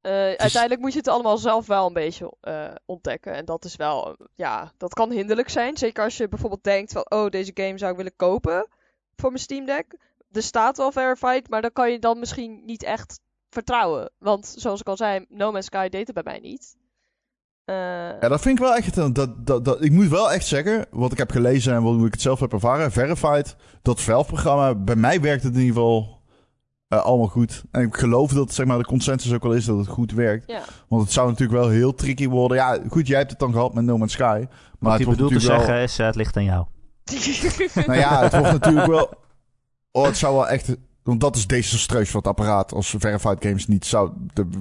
Eh, 0.01 0.13
uiteindelijk 0.13 0.81
moet 0.81 0.93
je 0.93 0.99
het 0.99 1.09
allemaal 1.09 1.39
zelf 1.39 1.67
wel 1.67 1.87
een 1.87 1.93
beetje 1.93 2.33
eh, 2.41 2.75
ontdekken. 2.85 3.35
En 3.35 3.45
dat 3.45 3.65
is 3.65 3.77
wel, 3.77 4.17
ja, 4.35 4.73
dat 4.77 4.95
kan 4.95 5.11
hinderlijk 5.11 5.49
zijn. 5.49 5.77
Zeker 5.77 6.05
als 6.05 6.17
je 6.17 6.29
bijvoorbeeld 6.29 6.65
denkt 6.65 6.93
van, 6.93 7.07
oh, 7.09 7.29
deze 7.29 7.51
game 7.55 7.79
zou 7.79 7.91
ik 7.91 7.97
willen 7.97 8.17
kopen 8.17 8.69
voor 9.17 9.31
mijn 9.31 9.43
Steam 9.43 9.67
Deck. 9.67 9.97
Er 10.33 10.43
staat 10.43 10.77
wel 10.77 10.93
verified, 10.93 11.49
maar 11.51 11.63
dan 11.63 11.73
kan 11.73 11.91
je 11.91 11.99
dan 11.99 12.19
misschien 12.19 12.63
niet 12.67 12.83
echt 12.83 13.21
vertrouwen. 13.51 14.11
Want 14.19 14.55
zoals 14.57 14.81
ik 14.81 14.89
al 14.89 14.97
zei, 14.97 15.25
No 15.29 15.53
Man's 15.53 15.67
Sky 15.67 15.89
deed 15.89 16.07
het 16.07 16.15
bij 16.15 16.33
mij 16.33 16.39
niet. 16.43 16.77
Eh, 17.65 17.75
Ja, 18.21 18.29
dat 18.29 18.41
vind 18.41 18.59
ik 18.59 18.65
wel 18.65 18.75
echt. 18.75 18.97
een- 18.97 19.13
Dat, 19.13 19.47
dat, 19.47 19.65
dat, 19.65 19.83
ik 19.85 19.93
moet 19.93 20.09
wel 20.09 20.33
echt 20.33 20.47
zeggen, 20.47 20.87
wat 20.91 21.13
ik 21.13 21.19
heb 21.19 21.31
gelezen 21.31 21.75
en 21.75 21.83
wat, 21.83 21.95
hoe 21.95 22.07
ik 22.07 22.13
het 22.13 22.21
zelf 22.23 22.41
heb 22.41 22.53
ervaren. 22.53 22.93
Verified, 22.93 23.57
dat 23.83 24.01
Valve-programma, 24.01 24.75
bij 24.75 24.97
mij 24.97 25.21
werkt 25.21 25.43
het 25.43 25.55
in 25.55 25.61
ieder 25.61 25.75
geval 25.75 26.21
eh, 26.89 27.05
allemaal 27.05 27.27
goed. 27.29 27.63
En 27.71 27.83
ik 27.83 27.97
geloof 27.97 28.33
dat 28.33 28.53
zeg 28.55 28.67
maar, 28.67 28.79
de 28.79 28.85
consensus 28.85 29.33
ook 29.33 29.43
wel 29.43 29.53
is 29.55 29.65
dat 29.65 29.79
het 29.79 29.89
goed 29.89 30.13
werkt. 30.13 30.51
ja. 30.51 30.63
Want 30.89 31.03
het 31.03 31.13
zou 31.13 31.29
natuurlijk 31.29 31.59
wel 31.61 31.69
heel 31.69 31.95
tricky 31.95 32.29
worden. 32.29 32.57
Ja, 32.57 32.79
goed, 32.89 33.07
jij 33.07 33.19
hebt 33.19 33.31
het 33.31 33.39
dan 33.41 33.53
gehad 33.53 33.75
met 33.75 33.85
No 33.85 33.99
Man's 33.99 34.13
Sky. 34.13 34.45
Maar 34.79 34.91
Wat 34.99 35.03
wordt 35.03 35.07
bedoelt 35.21 35.33
te 35.33 35.41
zeggen 35.41 35.77
is, 35.83 35.99
eh, 35.99 36.07
het 36.07 36.15
ligt 36.15 36.37
aan 36.37 36.45
jou. 36.45 36.67
Nou 37.87 37.99
ja, 37.99 38.23
het 38.23 38.33
wordt 38.33 38.53
natuurlijk 38.53 38.87
wel... 38.87 39.11
Oh, 39.93 40.05
het 40.05 40.17
zou 40.17 40.35
wel 40.35 40.49
echt... 40.49 40.77
Want 41.03 41.21
dat 41.21 41.37
is 41.37 41.47
desastreus 41.47 42.11
voor 42.11 42.21
het 42.21 42.29
apparaat. 42.29 42.73
Als 42.73 42.95
Verified 42.99 43.45
Games 43.45 43.67
niet 43.67 43.85
zou 43.85 44.13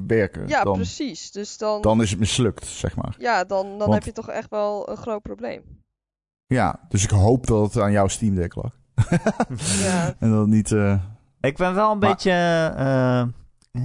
werken. 0.07 0.47
ja, 0.47 0.63
dan, 0.63 0.75
precies. 0.75 1.31
Dus 1.31 1.57
dan, 1.57 1.81
dan 1.81 2.01
is 2.01 2.09
het 2.09 2.19
mislukt, 2.19 2.65
zeg 2.65 2.95
maar. 2.95 3.15
ja, 3.17 3.43
dan, 3.43 3.65
dan 3.69 3.77
Want- 3.77 3.93
heb 3.93 4.03
je 4.03 4.11
toch 4.11 4.29
echt 4.29 4.49
wel 4.49 4.89
een 4.89 4.97
groot 4.97 5.21
probleem. 5.21 5.61
Ja, 6.45 6.79
dus 6.89 7.03
ik 7.03 7.09
hoop 7.09 7.47
dat 7.47 7.73
het 7.73 7.83
aan 7.83 7.91
jouw 7.91 8.07
Steam 8.07 8.35
Deck 8.35 8.55
lag. 8.55 8.79
Ja, 9.83 10.15
En 10.19 10.29
dat 10.31 10.39
het 10.39 10.49
niet... 10.49 10.71
eh, 10.71 10.99
Ik 11.41 11.57
ben 11.57 11.75
wel 11.75 11.91
een 11.91 11.97
Maar- 11.97 12.09
beetje 12.09 12.31
eh, 12.75 13.23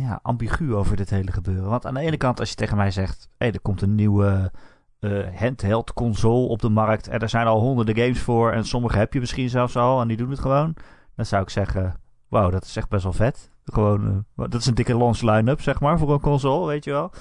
ja, 0.01 0.19
ambigu 0.23 0.75
over 0.75 0.97
dit 0.97 1.11
hele 1.11 1.33
gebeuren. 1.33 1.69
Want 1.71 1.87
aan 1.87 1.95
de 1.95 2.01
ene 2.01 2.17
kant, 2.17 2.41
als 2.41 2.49
je 2.49 2.55
tegen 2.55 2.77
mij 2.77 2.91
zegt: 2.91 3.29
hé, 3.39 3.47
er 3.47 3.61
komt 3.61 3.83
een 3.83 3.95
nieuwe 3.95 4.51
eh, 4.99 5.27
handheld 5.35 5.93
console 5.93 6.49
op 6.49 6.61
de 6.61 6.69
markt. 6.69 7.09
En 7.09 7.19
er 7.21 7.29
zijn 7.29 7.47
al 7.47 7.61
honderden 7.61 7.97
games 7.97 8.19
voor. 8.21 8.53
En 8.53 8.65
sommige 8.65 8.99
heb 8.99 9.13
je 9.13 9.21
misschien 9.21 9.49
zelfs 9.49 9.77
al. 9.77 10.01
En 10.01 10.09
die 10.09 10.17
doen 10.17 10.31
het 10.31 10.39
gewoon. 10.41 10.75
Dan 11.17 11.27
zou 11.27 11.43
ik 11.43 11.51
zeggen: 11.51 12.01
wauw, 12.29 12.51
dat 12.51 12.65
is 12.65 12.77
echt 12.77 12.89
best 12.89 13.03
wel 13.03 13.13
vet. 13.13 13.51
Gewoon, 13.65 14.25
eh, 14.37 14.45
dat 14.49 14.61
is 14.61 14.67
een 14.67 14.75
dikke 14.75 14.97
launch 14.97 15.21
line-up, 15.21 15.61
zeg 15.63 15.81
maar, 15.81 15.99
voor 15.99 16.13
een 16.13 16.21
console, 16.21 16.67
weet 16.67 16.85
je 16.85 16.91
wel. 16.91 17.13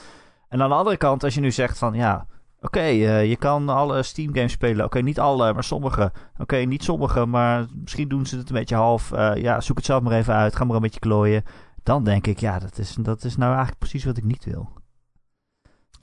En 0.49 0.61
aan 0.61 0.69
de 0.69 0.75
andere 0.75 0.97
kant, 0.97 1.23
als 1.23 1.33
je 1.33 1.41
nu 1.41 1.51
zegt 1.51 1.77
van 1.77 1.93
ja. 1.93 2.27
Oké, 2.61 2.79
eh, 2.79 3.29
je 3.29 3.35
kan 3.35 3.69
alle 3.69 4.03
Steam 4.03 4.33
games 4.33 4.51
spelen. 4.51 4.85
Oké, 4.85 5.01
niet 5.01 5.19
alle, 5.19 5.53
maar 5.53 5.63
sommige. 5.63 6.11
Oké, 6.37 6.55
niet 6.55 6.83
sommige, 6.83 7.25
maar 7.25 7.65
misschien 7.73 8.07
doen 8.07 8.25
ze 8.25 8.37
het 8.37 8.49
een 8.49 8.55
beetje 8.55 8.75
half. 8.75 9.11
Eh, 9.11 9.35
ja, 9.35 9.61
zoek 9.61 9.77
het 9.77 9.85
zelf 9.85 10.01
maar 10.01 10.13
even 10.13 10.33
uit. 10.33 10.55
Ga 10.55 10.63
maar 10.63 10.75
een 10.75 10.81
beetje 10.81 10.99
klooien. 10.99 11.43
Dan 11.83 12.03
denk 12.03 12.27
ik, 12.27 12.39
ja, 12.39 12.59
dat 12.59 12.77
is, 12.77 12.95
dat 12.99 13.23
is 13.23 13.37
nou 13.37 13.49
eigenlijk 13.49 13.79
precies 13.79 14.03
wat 14.03 14.17
ik 14.17 14.23
niet 14.23 14.45
wil. 14.45 14.69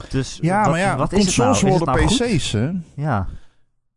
Dus 0.09 0.39
Ja, 0.41 0.61
wat, 0.61 0.71
maar 0.71 0.79
ja, 0.79 0.97
wat 0.97 1.13
is 1.13 1.27
het 1.27 1.37
nou? 1.37 1.49
consoles 1.49 1.75
Is 1.75 1.81
het 1.81 1.87
worden 1.89 1.95
nou 1.95 2.17
goed? 2.17 2.37
PC's, 2.37 2.53
hè? 2.53 2.71
Ja, 3.03 3.29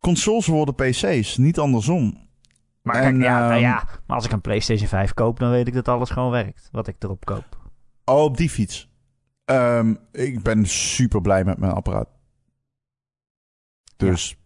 Consoles 0.00 0.46
worden 0.46 0.74
PC's, 0.74 1.36
niet 1.36 1.58
andersom. 1.58 2.25
Maar, 2.86 3.02
En, 3.02 3.12
kijk, 3.12 3.22
ja, 3.22 3.38
nou 3.38 3.52
ehm, 3.52 3.60
ja, 3.60 3.84
maar 4.06 4.16
als 4.16 4.24
ik 4.24 4.32
een 4.32 4.40
PlayStation 4.40 4.88
5 4.88 5.14
koop, 5.14 5.38
dan 5.38 5.50
weet 5.50 5.66
ik 5.66 5.74
dat 5.74 5.88
alles 5.88 6.10
gewoon 6.10 6.30
werkt. 6.30 6.68
Wat 6.72 6.86
ik 6.86 6.96
erop 6.98 7.24
koop. 7.24 7.70
Oh, 8.04 8.22
op 8.22 8.36
die 8.36 8.50
fiets. 8.50 8.90
Ehm, 9.44 9.94
ik 10.12 10.42
ben 10.42 10.66
super 10.66 11.20
blij 11.20 11.44
met 11.44 11.58
mijn 11.58 11.72
apparaat. 11.72 12.08
Dus 13.96 14.36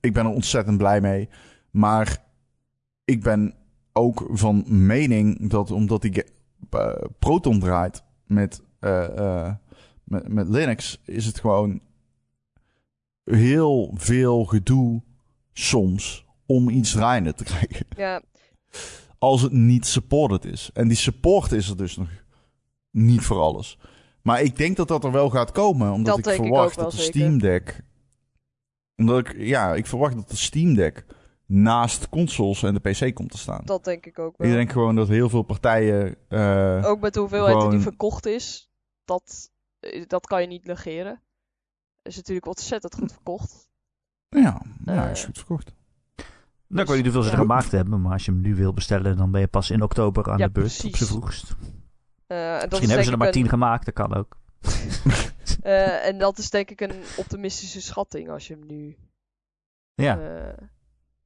ik 0.00 0.12
ben 0.12 0.24
er 0.26 0.32
ontzettend 0.32 0.78
blij 0.78 1.00
mee. 1.00 1.28
Maar 1.70 2.24
ik 3.04 3.22
ben 3.22 3.54
ook 3.92 4.28
van 4.32 4.64
mening 4.66 5.50
dat 5.50 5.70
omdat 5.70 6.02
die 6.02 6.12
ge- 6.12 6.32
eh, 6.70 7.08
Proton 7.18 7.60
draait 7.60 8.04
met, 8.26 8.62
eh, 8.80 9.18
eh, 9.46 9.54
met, 10.04 10.28
met 10.28 10.48
Linux, 10.48 11.00
is 11.04 11.26
het 11.26 11.40
gewoon 11.40 11.80
heel 13.24 13.90
veel 13.94 14.44
gedoe 14.44 15.02
soms 15.52 16.25
om 16.46 16.68
iets 16.68 16.92
draaiende 16.92 17.34
te 17.34 17.44
krijgen. 17.44 17.86
ja, 17.96 18.22
Als 19.18 19.42
het 19.42 19.52
niet 19.52 19.86
supported 19.86 20.44
is. 20.44 20.70
En 20.72 20.88
die 20.88 20.96
support 20.96 21.52
is 21.52 21.68
er 21.68 21.76
dus 21.76 21.96
nog 21.96 22.08
niet 22.90 23.22
voor 23.22 23.38
alles. 23.40 23.78
Maar 24.22 24.42
ik 24.42 24.56
denk 24.56 24.76
dat 24.76 24.88
dat 24.88 25.04
er 25.04 25.12
wel 25.12 25.30
gaat 25.30 25.52
komen. 25.52 25.92
Omdat 25.92 26.22
Dat 26.22 26.26
ik 26.34 26.40
verwacht 26.40 26.76
dat 26.76 26.90
de 26.90 26.96
zeker. 26.96 27.12
Steam 27.12 27.38
Deck... 27.38 27.80
Omdat 28.96 29.18
ik... 29.18 29.34
Ja, 29.38 29.74
ik 29.74 29.86
verwacht 29.86 30.14
dat 30.14 30.28
de 30.30 30.36
Steam 30.36 30.74
Deck 30.74 31.06
naast 31.46 32.08
consoles 32.08 32.62
en 32.62 32.74
de 32.74 32.90
PC 32.90 33.14
komt 33.14 33.30
te 33.30 33.38
staan. 33.38 33.62
dat 33.64 33.84
denk 33.84 34.06
ik 34.06 34.18
ook 34.18 34.36
wel. 34.36 34.48
Ik 34.48 34.54
denk 34.54 34.72
gewoon 34.72 34.94
dat 34.96 35.08
heel 35.08 35.28
veel 35.28 35.42
partijen... 35.42 36.16
eh, 36.28 36.82
Ook 36.84 37.00
met 37.00 37.14
de 37.14 37.20
hoeveelheid 37.20 37.70
die 37.70 37.80
verkocht 37.80 38.26
is, 38.26 38.70
dat, 39.04 39.50
eh, 39.80 40.04
dat 40.06 40.26
kan 40.26 40.40
je 40.40 40.46
niet 40.46 40.64
negeren. 40.64 41.22
is 42.02 42.16
natuurlijk 42.16 42.46
ontzettend 42.46 42.94
goed 42.94 43.12
verkocht. 43.12 43.68
ja, 44.28 44.62
ja, 44.84 45.04
eh, 45.04 45.10
is 45.10 45.24
goed 45.24 45.38
verkocht. 45.38 45.72
Nou, 46.68 46.82
ik 46.82 46.86
weet 46.86 46.96
niet 46.96 47.04
hoeveel 47.04 47.22
ze 47.22 47.28
ja. 47.30 47.34
er 47.34 47.40
gemaakt 47.40 47.70
hebben, 47.72 48.00
maar 48.00 48.12
als 48.12 48.24
je 48.24 48.30
hem 48.30 48.40
nu 48.40 48.54
wil 48.54 48.72
bestellen, 48.72 49.16
dan 49.16 49.30
ben 49.30 49.40
je 49.40 49.46
pas 49.48 49.70
in 49.70 49.82
oktober 49.82 50.30
aan 50.30 50.38
Ja, 50.38 50.46
de 50.46 50.52
beurt, 50.52 50.84
op 50.84 50.96
zijn 50.96 51.08
vroegst. 51.10 51.54
Eh, 52.26 52.52
Misschien 52.52 52.80
is 52.80 52.86
hebben 52.86 53.04
ze 53.04 53.10
er 53.12 53.18
maar 53.18 53.26
ik 53.26 53.32
tien 53.32 53.42
een- 53.42 53.48
gemaakt, 53.48 53.84
dat 53.84 53.94
kan 53.94 54.14
ook. 54.14 54.36
eh, 55.62 56.06
en 56.06 56.18
dat 56.18 56.38
is 56.38 56.50
denk 56.50 56.70
ik 56.70 56.80
een 56.80 57.02
optimistische 57.16 57.80
schatting 57.82 58.28
als 58.30 58.46
je 58.46 58.54
hem 58.54 58.66
nu 58.66 58.96
Ja, 59.94 60.18
eh, 60.18 60.66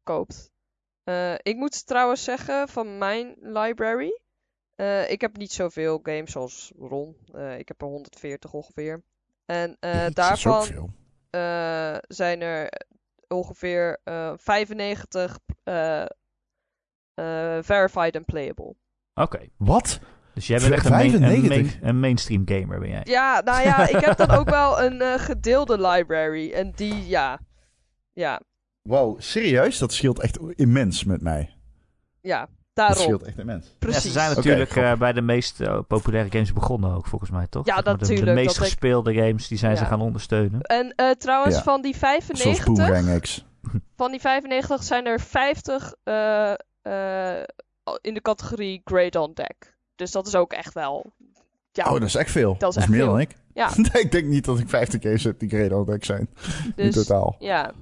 koopt. 0.03 0.51
Eh, 1.05 1.35
ik 1.43 1.57
moet 1.57 1.87
trouwens 1.87 2.25
zeggen 2.25 2.69
van 2.69 2.99
mijn 2.99 3.35
library. 3.41 4.21
eh, 4.75 5.11
ik 5.11 5.21
heb 5.21 5.37
niet 5.37 5.53
zoveel 5.53 6.01
games 6.03 6.31
zoals 6.33 6.73
Ron. 6.79 7.17
Eh, 7.33 7.59
ik 7.59 7.69
heb 7.69 7.81
er 7.81 7.87
140 7.87 8.53
ongeveer. 8.53 9.03
En 9.47 9.77
eh, 9.81 10.07
daarvan 10.13 10.67
eh, 11.31 11.97
zijn 12.09 12.41
er 12.41 12.73
ongeveer 13.31 14.01
eh 14.05 14.33
95 14.37 15.39
eh, 15.65 16.05
Eh, 17.15 17.59
verified 17.63 18.17
and 18.17 18.25
playable. 18.25 18.75
Oké. 19.15 19.49
Wat? 19.57 20.01
Dus 20.35 20.47
jij 20.47 20.59
bent 20.61 20.73
echt 20.73 20.85
een, 20.85 20.91
main- 20.91 21.13
een, 21.15 21.21
95? 21.21 21.49
main- 21.81 21.89
een 21.89 22.01
mainstream 22.01 22.43
gamer, 22.49 22.81
ben 22.81 22.89
jij. 22.89 23.01
Ja, 23.05 23.41
nou 23.45 23.63
ja, 23.63 23.89
ik 23.89 24.05
heb 24.05 24.17
dan 24.17 24.31
ook 24.39 24.51
wel 24.51 24.83
een 24.83 25.01
eh, 25.01 25.15
gedeelde 25.19 25.89
library. 25.89 26.53
En 26.53 26.71
die, 26.71 27.07
ja. 27.07 27.41
Ja, 28.13 28.41
Wow, 28.83 29.21
serieus? 29.21 29.79
Dat 29.79 29.93
scheelt 29.93 30.21
echt 30.21 30.39
immens 30.55 31.05
met 31.05 31.23
mij. 31.23 31.57
ja. 32.21 32.49
Dat 32.89 32.97
Daarom. 32.97 33.15
scheelt 33.15 33.23
echt 33.29 33.39
immens. 33.39 33.67
Ja, 33.67 33.73
Precies. 33.79 34.03
ze 34.03 34.11
zijn 34.11 34.35
natuurlijk 34.35 34.77
eh, 34.77 34.93
bij 34.95 35.13
de 35.13 35.21
meest 35.21 35.61
eh, 35.61 35.79
populaire 35.89 36.31
games 36.31 36.53
begonnen 36.53 36.95
ook, 36.95 37.07
volgens 37.07 37.31
mij, 37.31 37.47
toch? 37.51 37.67
Ja, 37.67 37.75
Zeg 37.75 37.85
maar, 37.85 37.93
de- 37.99 38.05
De, 38.05 38.09
natuurlijk, 38.13 38.37
meest 38.37 38.57
dat 38.57 38.65
gespeelde 38.65 39.15
games, 39.15 39.49
die 39.49 39.59
zijn 39.59 39.77
ze 39.77 39.85
gaan 39.85 40.01
ondersteunen. 40.01 40.61
En 40.61 40.93
eh, 40.97 41.11
trouwens, 41.11 41.55
Ja. 41.57 41.63
van 41.63 41.83
die 41.83 41.97
Zoals 41.97 42.25
95, 42.25 42.65
Boomerang 42.65 43.21
X. 43.21 43.45
van 43.97 44.11
die 44.11 44.21
95 44.21 44.83
zijn 44.83 45.07
er 45.07 45.21
50 45.21 45.95
eh, 46.05 46.51
eh, 46.83 47.43
in 48.01 48.15
de 48.15 48.21
categorie 48.23 48.81
Great 48.85 49.17
on 49.17 49.31
Deck. 49.35 49.75
Dus 49.97 50.11
dat 50.11 50.27
is 50.27 50.35
ook 50.35 50.53
echt 50.53 50.75
wel. 50.75 51.13
Ja, 51.73 51.85
Oh, 51.85 51.93
dat 51.93 52.03
is 52.03 52.15
echt 52.15 52.31
veel. 52.31 52.57
Dat 52.59 52.69
is 52.69 52.75
Dat 52.75 52.77
is, 52.77 52.77
echt 52.77 52.89
meer 52.89 52.99
veel. 53.01 53.09
dan 53.11 53.21
ik. 53.21 53.37
Ja. 53.55 53.71
Nee, 53.77 54.03
ik 54.05 54.13
denk 54.13 54.25
niet 54.25 54.45
dat 54.45 54.59
ik 54.59 54.69
50 54.69 55.03
games 55.03 55.25
heb 55.25 55.39
die 55.39 55.49
Great 55.49 55.73
on 55.73 55.85
Deck 55.85 56.05
zijn. 56.05 56.29
In 56.77 56.85
dus, 56.85 56.95
totaal. 56.95 57.37
Ja, 57.39 57.73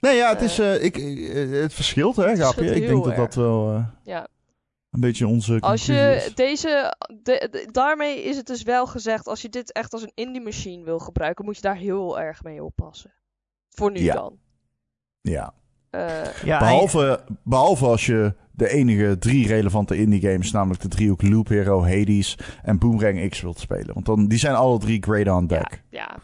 Nee, 0.00 0.16
ja, 0.16 0.28
het, 0.28 0.38
Eh, 0.38 0.44
is, 0.44 0.58
eh, 0.58 0.84
ik, 0.84 0.96
eh, 0.96 1.60
het 1.62 1.74
verschilt, 1.74 2.16
hè, 2.16 2.36
Gaapje. 2.36 2.74
Ik 2.74 2.86
denk 2.86 3.04
dat 3.04 3.16
dat 3.16 3.34
wel 3.34 3.72
eh, 3.74 3.84
ja. 4.04 4.26
een 4.90 5.00
beetje 5.00 5.26
onze 5.26 5.60
Als 5.60 5.86
je 5.86 6.22
is. 6.26 6.34
deze. 6.34 6.94
de- 7.22 7.48
de- 7.50 7.68
daarmee 7.72 8.22
is 8.22 8.36
het 8.36 8.46
dus 8.46 8.62
wel 8.62 8.86
gezegd. 8.86 9.26
Als 9.26 9.42
je 9.42 9.48
dit 9.48 9.72
echt 9.72 9.92
als 9.92 10.02
een 10.02 10.12
indie 10.14 10.40
machine 10.42 10.84
wil 10.84 10.98
gebruiken, 10.98 11.44
moet 11.44 11.56
je 11.56 11.62
daar 11.62 11.76
heel 11.76 12.20
erg 12.20 12.42
mee 12.42 12.64
oppassen. 12.64 13.12
Voor 13.68 13.90
nu 13.90 14.00
Ja. 14.00 14.14
dan. 14.14 14.38
Ja. 15.20 15.54
Eh, 15.90 16.42
Ja, 16.44 16.58
Behalve, 16.58 17.20
behalve 17.44 17.86
als 17.86 18.06
je 18.06 18.34
de 18.52 18.68
enige 18.68 19.18
drie 19.18 19.46
relevante 19.46 19.96
indie 19.96 20.20
games, 20.20 20.50
namelijk 20.52 20.80
de 20.82 20.88
driehoek 20.88 21.22
Loop 21.22 21.48
Hero, 21.48 21.82
Hades 21.82 22.38
en 22.62 22.78
Boomerang 22.78 23.28
X 23.30 23.40
wilt 23.40 23.58
spelen. 23.58 23.94
Want 23.94 24.06
dan, 24.06 24.26
die 24.28 24.38
zijn 24.38 24.54
alle 24.54 24.78
drie 24.78 25.02
great 25.02 25.28
on 25.28 25.46
deck. 25.46 25.82
ja. 25.90 26.16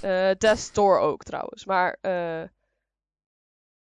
Eh 0.00 0.30
Death's 0.38 0.72
Door 0.72 0.98
ook 0.98 1.22
trouwens. 1.22 1.64
Maar. 1.64 1.98
eh, 2.00 2.42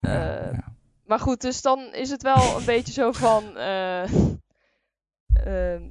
Ja, 0.01 0.39
Eh, 0.39 0.51
ja. 0.53 0.75
Maar 1.05 1.19
goed, 1.19 1.41
dus 1.41 1.61
dan 1.61 1.79
is 1.93 2.09
het 2.09 2.21
wel 2.21 2.57
een 2.57 2.65
beetje 2.65 2.93
zo 2.93 3.11
van. 3.11 3.57
eh, 3.57 4.03
ehm, 5.33 5.89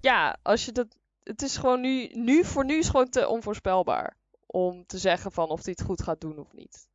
ja, 0.00 0.36
als 0.42 0.64
je 0.64 0.72
dat. 0.72 0.86
Het 1.22 1.42
is 1.42 1.56
gewoon 1.56 1.80
nu, 1.80 2.06
nu. 2.12 2.44
Voor 2.44 2.64
nu 2.64 2.72
is 2.74 2.82
het 2.84 2.90
gewoon 2.90 3.08
te 3.08 3.28
onvoorspelbaar. 3.28 4.16
Om 4.46 4.86
te 4.86 4.98
zeggen 4.98 5.32
van 5.32 5.48
of 5.48 5.64
hij 5.64 5.74
het 5.76 5.86
goed 5.86 6.02
gaat 6.02 6.20
doen 6.20 6.38
of 6.38 6.52
niet. 6.52 6.88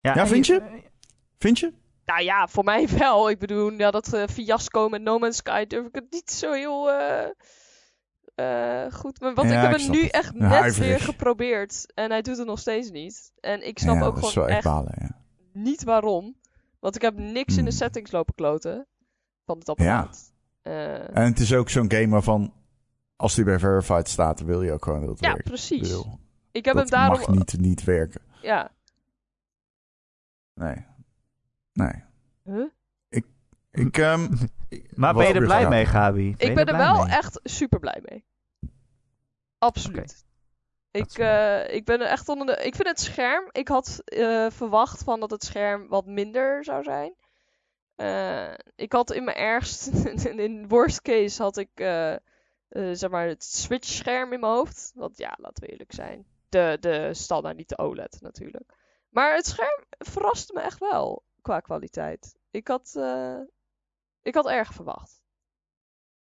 Ja, 0.00 0.16
en 0.16 0.28
vind 0.28 0.46
je? 0.46 0.82
Vind 1.38 1.58
je? 1.58 1.72
Nou 2.04 2.22
ja, 2.22 2.48
voor 2.48 2.64
mij 2.64 2.88
wel. 2.98 3.30
Ik 3.30 3.38
bedoel, 3.38 3.70
ja, 3.72 3.90
dat 3.90 4.12
eh, 4.12 4.26
fiasco 4.28 4.88
met 4.88 5.02
No 5.02 5.18
Man's 5.18 5.36
Sky 5.36 5.66
durf 5.66 5.86
ik 5.86 5.94
het 5.94 6.06
niet 6.10 6.30
zo 6.30 6.52
heel 6.52 6.90
eh, 6.90 7.26
eh, 8.34 8.92
goed. 8.92 9.20
Maar, 9.20 9.34
want 9.34 9.50
Ja, 9.50 9.62
ik 9.62 9.70
heb 9.70 9.78
ik 9.80 9.88
nu 9.88 10.02
het. 10.02 10.12
echt 10.12 10.32
Ja, 10.34 10.40
net 10.40 10.50
huiverig. 10.50 10.88
weer 10.88 11.00
geprobeerd. 11.00 11.86
En 11.94 12.10
hij 12.10 12.22
doet 12.22 12.36
het 12.38 12.46
nog 12.46 12.58
steeds 12.58 12.90
niet. 12.90 13.32
En 13.40 13.66
ik 13.66 13.78
snap 13.78 13.96
ja, 13.96 14.04
ook 14.04 14.14
dat 14.14 14.24
is 14.24 14.32
gewoon 14.32 14.48
echt 14.48 14.64
balen, 14.64 14.94
ja. 15.00 15.18
Niet 15.52 15.84
waarom. 15.84 16.36
Want 16.78 16.94
ik 16.96 17.02
heb 17.02 17.14
niks 17.16 17.56
in 17.56 17.64
de 17.64 17.70
Hmm. 17.70 17.78
settings 17.78 18.10
lopen 18.10 18.34
kloten 18.34 18.86
van 19.44 19.58
het 19.58 19.68
apparaat. 19.68 20.32
Eh, 20.62 21.16
En 21.16 21.24
het 21.24 21.38
is 21.38 21.54
ook 21.54 21.68
zo'n 21.68 21.90
game 21.92 22.08
waarvan, 22.08 22.52
als 23.16 23.34
die 23.34 23.44
bij 23.44 23.58
Verified 23.58 24.08
staat, 24.08 24.38
dan 24.38 24.46
wil 24.46 24.62
je 24.62 24.72
ook 24.72 24.84
gewoon 24.84 25.00
dat 25.00 25.08
het 25.08 25.20
ja, 25.20 25.28
werkt. 25.32 25.44
precies. 25.44 25.76
Ik 25.76 25.82
bedoel, 25.82 26.18
Ik 26.50 26.64
heb 26.64 26.74
dat 26.74 26.90
hem 26.90 26.98
daarom... 27.00 27.18
mag 27.18 27.28
niet, 27.28 27.58
niet 27.58 27.84
werken. 27.84 28.20
Ja. 28.42 28.70
Nee. 30.54 30.86
Nee. 31.72 31.92
Huh? 32.44 32.64
Ik, 33.72 33.98
ehm, 33.98 34.28
Maar 34.94 35.14
ben 35.14 35.26
je 35.26 35.32
er 35.34 35.40
blij 35.44 35.62
er 35.62 35.68
mee, 35.68 35.82
nou? 35.84 35.94
Gabi? 35.94 36.34
Ik 36.38 36.54
ben 36.54 36.66
er 36.66 36.76
wel 36.76 37.04
mee? 37.04 37.12
echt 37.12 37.40
super 37.42 37.78
blij 37.80 38.02
mee. 38.08 38.24
Absoluut. 39.58 40.24
Ik, 40.90 41.18
eh, 41.18 41.74
ik 41.74 41.84
ben 41.84 42.00
echt 42.00 42.28
onder 42.28 42.46
de. 42.46 42.64
Ik 42.64 42.74
vind 42.74 42.88
het 42.88 43.00
scherm. 43.00 43.48
Ik 43.52 43.68
had 43.68 44.02
eh, 44.04 44.50
verwacht 44.50 45.02
van 45.02 45.20
dat 45.20 45.30
het 45.30 45.44
scherm 45.44 45.88
wat 45.88 46.06
minder 46.06 46.64
zou 46.64 46.82
zijn. 46.82 47.14
Eh, 47.94 48.54
ik 48.74 48.92
had 48.92 49.12
in 49.12 49.24
mijn 49.24 49.36
ergst, 49.36 49.86
in 50.24 50.68
worst 50.68 51.02
case, 51.02 51.42
had 51.42 51.56
ik 51.56 51.70
zeg 52.92 53.10
maar 53.10 53.26
het 53.26 53.44
Switch 53.44 53.88
scherm 53.88 54.32
in 54.32 54.40
mijn 54.40 54.52
hoofd. 54.52 54.92
Want 54.94 55.18
ja, 55.18 55.36
laten 55.40 55.64
we 55.64 55.70
eerlijk 55.70 55.92
zijn. 55.92 56.26
De, 56.48 56.76
de 56.80 57.14
standaard, 57.14 57.56
niet 57.56 57.68
de 57.68 57.78
OLED 57.78 58.18
natuurlijk. 58.20 58.74
Maar 59.08 59.34
het 59.34 59.46
scherm 59.46 59.84
verraste 59.98 60.52
me 60.52 60.60
echt 60.60 60.78
wel 60.78 61.24
qua 61.42 61.60
kwaliteit. 61.60 62.36
Ik 62.50 62.68
had, 62.68 63.00
ik 64.22 64.34
had 64.34 64.48
erg 64.48 64.72
verwacht. 64.72 65.22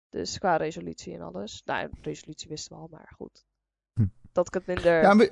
Dus 0.08 0.38
qua 0.38 0.56
resolutie 0.56 1.14
en 1.14 1.20
alles. 1.20 1.62
Nou, 1.64 1.90
resolutie 2.00 2.48
wisten 2.48 2.76
we 2.76 2.82
al, 2.82 2.88
maar 2.90 3.12
goed. 3.16 3.44
Dat 4.32 4.46
ik 4.46 4.54
het 4.54 4.66
minder. 4.66 5.02
ja, 5.02 5.14
maar- 5.14 5.30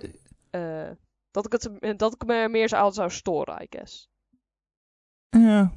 eh, 0.50 0.90
dat, 1.30 1.46
ik 1.46 1.52
het, 1.52 1.98
dat 1.98 2.14
ik 2.14 2.26
me 2.26 2.48
meer 2.50 2.68
zou 2.68 2.92
zou 2.92 3.10
storen, 3.10 3.62
I 3.62 3.66
guess. 3.70 4.10
Ja. 5.28 5.72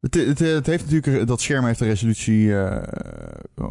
Het, 0.00 0.14
het, 0.14 0.38
het 0.38 0.66
heeft 0.66 0.90
natuurlijk, 0.90 1.26
dat 1.26 1.40
scherm 1.40 1.64
heeft 1.64 1.80
een 1.80 1.86
resolutie 1.86 2.58
eh, 2.58 2.82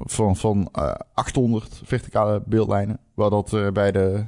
van, 0.03 0.35
van 0.35 0.69
eh, 0.71 0.93
800 1.13 1.81
verticale 1.83 2.43
beeldlijnen. 2.45 2.99
Waar 3.13 3.29
dat 3.29 3.73
bij 3.73 3.91
de. 3.91 4.25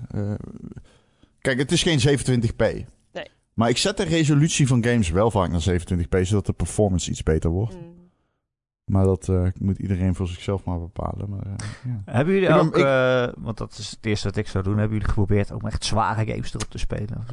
kijk, 1.39 1.57
het 1.57 1.71
is 1.71 1.83
geen 1.83 1.99
27p. 1.99 2.85
Nee. 3.11 3.27
Maar 3.53 3.69
ik 3.69 3.77
zet 3.77 3.97
de 3.97 4.03
resolutie 4.03 4.67
van 4.67 4.83
games 4.83 5.09
wel 5.09 5.31
vaak 5.31 5.49
naar 5.51 5.81
27p, 5.81 6.21
zodat 6.21 6.45
de 6.45 6.53
performance 6.53 7.09
iets 7.09 7.23
beter 7.23 7.49
wordt. 7.49 7.75
Mm. 7.75 8.02
Maar 8.93 9.03
dat 9.05 9.29
eh, 9.29 9.47
moet 9.59 9.77
iedereen 9.77 10.15
voor 10.15 10.27
zichzelf 10.27 10.63
maar 10.63 10.79
bepalen. 10.79 11.29
Maar, 11.29 11.45
eh, 11.45 11.53
ja. 11.85 12.01
Hebben 12.05 12.33
jullie 12.33 12.49
Ik 12.49 12.55
ben- 12.55 12.65
ook, 12.65 12.77
eh, 12.77 13.43
want 13.43 13.57
dat 13.57 13.77
is 13.77 13.91
het 13.91 14.05
eerste 14.05 14.27
wat 14.27 14.37
ik 14.37 14.47
zou 14.47 14.63
doen, 14.63 14.77
hebben 14.77 14.91
jullie 14.93 15.07
geprobeerd 15.07 15.51
om 15.51 15.61
echt 15.61 15.85
zware 15.85 16.25
games 16.25 16.53
erop 16.53 16.69
te 16.69 16.77
spelen? 16.77 17.17
Of, 17.17 17.25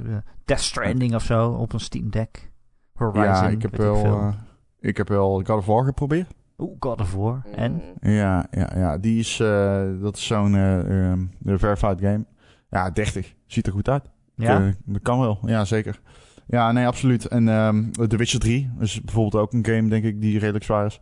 Death 0.44 0.60
Stranding 0.60 1.14
of 1.14 1.22
zo, 1.22 1.50
op 1.50 1.72
een 1.72 1.80
Steam 1.80 2.10
Deck? 2.10 2.50
Horizon, 2.92 3.24
ja, 3.24 3.48
ik 3.48 3.62
heb 3.62 3.76
wel. 3.76 4.34
ik 4.80 4.96
heb 4.96 5.08
wel 5.08 5.34
God 5.34 5.48
of 5.58 5.66
War 5.66 5.84
geprobeerd. 5.84 6.34
Oeh, 6.58 6.76
God 6.78 7.00
of 7.00 7.14
War. 7.14 7.42
En? 7.54 7.72
Mm. 7.72 8.10
Ja, 8.10 8.46
ja, 8.50 8.70
ja. 8.74 8.98
Die 8.98 9.18
is, 9.18 9.40
eh, 9.40 9.82
dat 10.00 10.16
is 10.16 10.26
zo'n 10.26 10.54
eh, 10.54 11.10
ehm, 11.10 11.26
verified 11.44 12.00
game. 12.00 12.24
Ja, 12.70 12.90
30. 12.90 13.34
Ziet 13.46 13.66
er 13.66 13.72
goed 13.72 13.88
uit. 13.88 14.10
Ja? 14.34 14.72
Dat 14.84 15.02
kan 15.02 15.20
wel, 15.20 15.38
ja 15.46 15.64
zeker. 15.64 16.00
Ja, 16.46 16.72
nee, 16.72 16.86
absoluut. 16.86 17.26
En 17.28 17.48
ehm 17.48 17.90
The 17.90 18.16
Witcher 18.16 18.40
3 18.40 18.70
is 18.78 19.00
bijvoorbeeld 19.00 19.42
ook 19.42 19.52
een 19.52 19.66
game, 19.66 19.88
denk 19.88 20.04
ik, 20.04 20.20
die 20.20 20.38
redelijk 20.38 20.64
zwaar 20.64 20.86
is. 20.86 21.00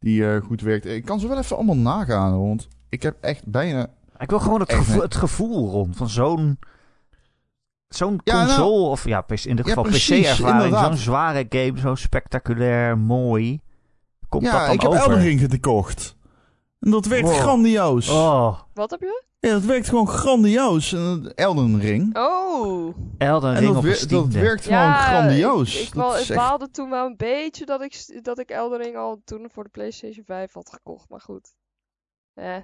Die 0.00 0.26
eh, 0.26 0.42
goed 0.42 0.60
werkt. 0.60 0.86
Ik 0.86 1.04
kan 1.04 1.20
ze 1.20 1.28
wel 1.28 1.38
even 1.38 1.56
allemaal 1.56 1.76
nagaan, 1.76 2.32
hoor, 2.32 2.46
want 2.46 2.68
ik 2.88 3.02
heb 3.02 3.16
echt 3.20 3.46
bijna... 3.46 3.86
Ik 4.18 4.30
wil 4.30 4.38
gewoon 4.40 4.60
het, 4.60 4.86
het 4.86 5.14
gevoel 5.14 5.70
rond 5.70 5.96
van 5.96 6.08
zo'n 6.08 6.58
zo'n 7.88 8.20
Ja, 8.24 8.34
nou- 8.34 8.46
console, 8.46 8.88
of 8.88 9.04
ja, 9.04 9.24
in 9.44 9.56
dit 9.56 9.66
geval 9.68 9.82
PC-ervaring, 9.82 10.76
zo'n 10.76 10.96
zware 10.96 11.46
game, 11.48 11.78
zo 11.78 11.94
spectaculair, 11.94 12.98
mooi. 12.98 13.60
Komt 14.28 14.44
dat 14.44 14.52
ja, 14.52 14.64
dan 14.64 14.74
ik 14.74 14.80
heb 14.80 14.90
over? 14.90 15.02
Elden 15.02 15.20
Ring 15.20 15.40
gekocht. 15.40 16.16
En 16.80 16.90
dat 16.90 17.06
werkt 17.06 17.28
Wow. 17.28 17.36
grandioos. 17.38 18.08
Oh, 18.10 18.60
Wat 18.74 18.90
heb 18.90 19.00
je? 19.00 19.22
Ja, 19.38 19.50
dat 19.50 19.62
werkt 19.64 19.88
gewoon 19.88 20.08
grandioos. 20.08 20.92
En, 20.92 21.32
Elden 21.34 21.80
Ring. 21.80 22.16
Oh! 22.16 22.94
Elden 23.18 23.54
En 23.54 23.60
Ring 23.60 23.74
dat, 23.74 23.82
wer- 23.82 23.94
Steam 23.94 24.22
dat 24.22 24.32
Deck. 24.32 24.42
werkt 24.42 24.62
gewoon 24.64 24.78
Ja, 24.78 25.02
grandioos. 25.02 25.74
Ik, 25.80 25.86
ik, 25.86 25.94
Dat 25.94 26.02
wel, 26.04 26.12
ik 26.14 26.20
echt- 26.20 26.34
baalde 26.34 26.70
toen 26.70 26.90
wel 26.90 27.06
een 27.06 27.16
beetje 27.16 27.66
dat 27.66 27.82
ik, 27.82 28.24
dat 28.24 28.38
ik 28.38 28.50
Elden 28.50 28.82
Ring 28.82 28.96
al 28.96 29.20
toen 29.24 29.48
voor 29.52 29.64
de 29.64 29.70
PlayStation 29.70 30.24
5 30.24 30.52
had 30.52 30.70
gekocht. 30.70 31.08
Maar 31.08 31.20
goed. 31.20 31.54
Eh, 32.34 32.56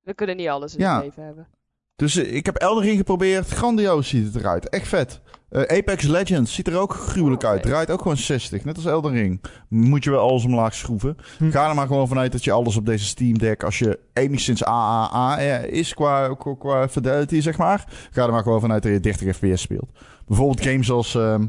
we 0.00 0.14
kunnen 0.14 0.36
niet 0.36 0.48
alles 0.48 0.74
in 0.74 0.80
Ja. 0.80 0.94
het 0.94 1.04
leven 1.04 1.24
hebben. 1.24 1.48
Dus 1.96 2.16
eh, 2.16 2.34
ik 2.34 2.46
heb 2.46 2.56
Elden 2.56 2.84
Ring 2.84 2.96
geprobeerd. 2.98 3.48
Grandioos 3.48 4.08
ziet 4.08 4.26
het 4.26 4.36
eruit. 4.42 4.68
Echt 4.68 4.88
vet. 4.88 5.20
Eh, 5.50 5.78
Apex 5.78 6.06
Legends 6.06 6.54
ziet 6.54 6.66
er 6.66 6.78
ook 6.78 6.92
gruwelijk 6.94 7.44
uit. 7.44 7.62
Draait 7.62 7.90
ook 7.90 8.02
gewoon 8.02 8.16
60. 8.16 8.64
Net 8.64 8.76
als 8.76 8.84
Elden 8.84 9.12
Ring. 9.12 9.40
Moet 9.68 10.04
je 10.04 10.10
wel 10.10 10.20
alles 10.20 10.44
omlaag 10.44 10.74
schroeven. 10.74 11.16
Hm. 11.38 11.50
Ga 11.50 11.68
er 11.68 11.74
maar 11.74 11.86
gewoon 11.86 12.08
vanuit 12.08 12.32
dat 12.32 12.44
je 12.44 12.52
alles 12.52 12.76
op 12.76 12.86
deze 12.86 13.04
Steam 13.04 13.38
Deck... 13.38 13.62
als 13.62 13.78
je 13.78 13.98
enigszins 14.12 14.64
AAA 14.64 15.38
eh, 15.38 15.64
is 15.64 15.94
qua, 15.94 16.34
qua, 16.34 16.54
qua 16.58 16.88
fidelity, 16.88 17.40
zeg 17.40 17.58
maar... 17.58 17.84
ga 18.10 18.24
er 18.24 18.32
maar 18.32 18.42
gewoon 18.42 18.60
vanuit 18.60 18.82
dat 18.82 18.92
je 18.92 19.00
30 19.00 19.36
fps 19.36 19.60
speelt. 19.62 19.90
Bijvoorbeeld 20.26 20.66
games 20.66 20.90
als 20.90 21.14
ehm, 21.14 21.46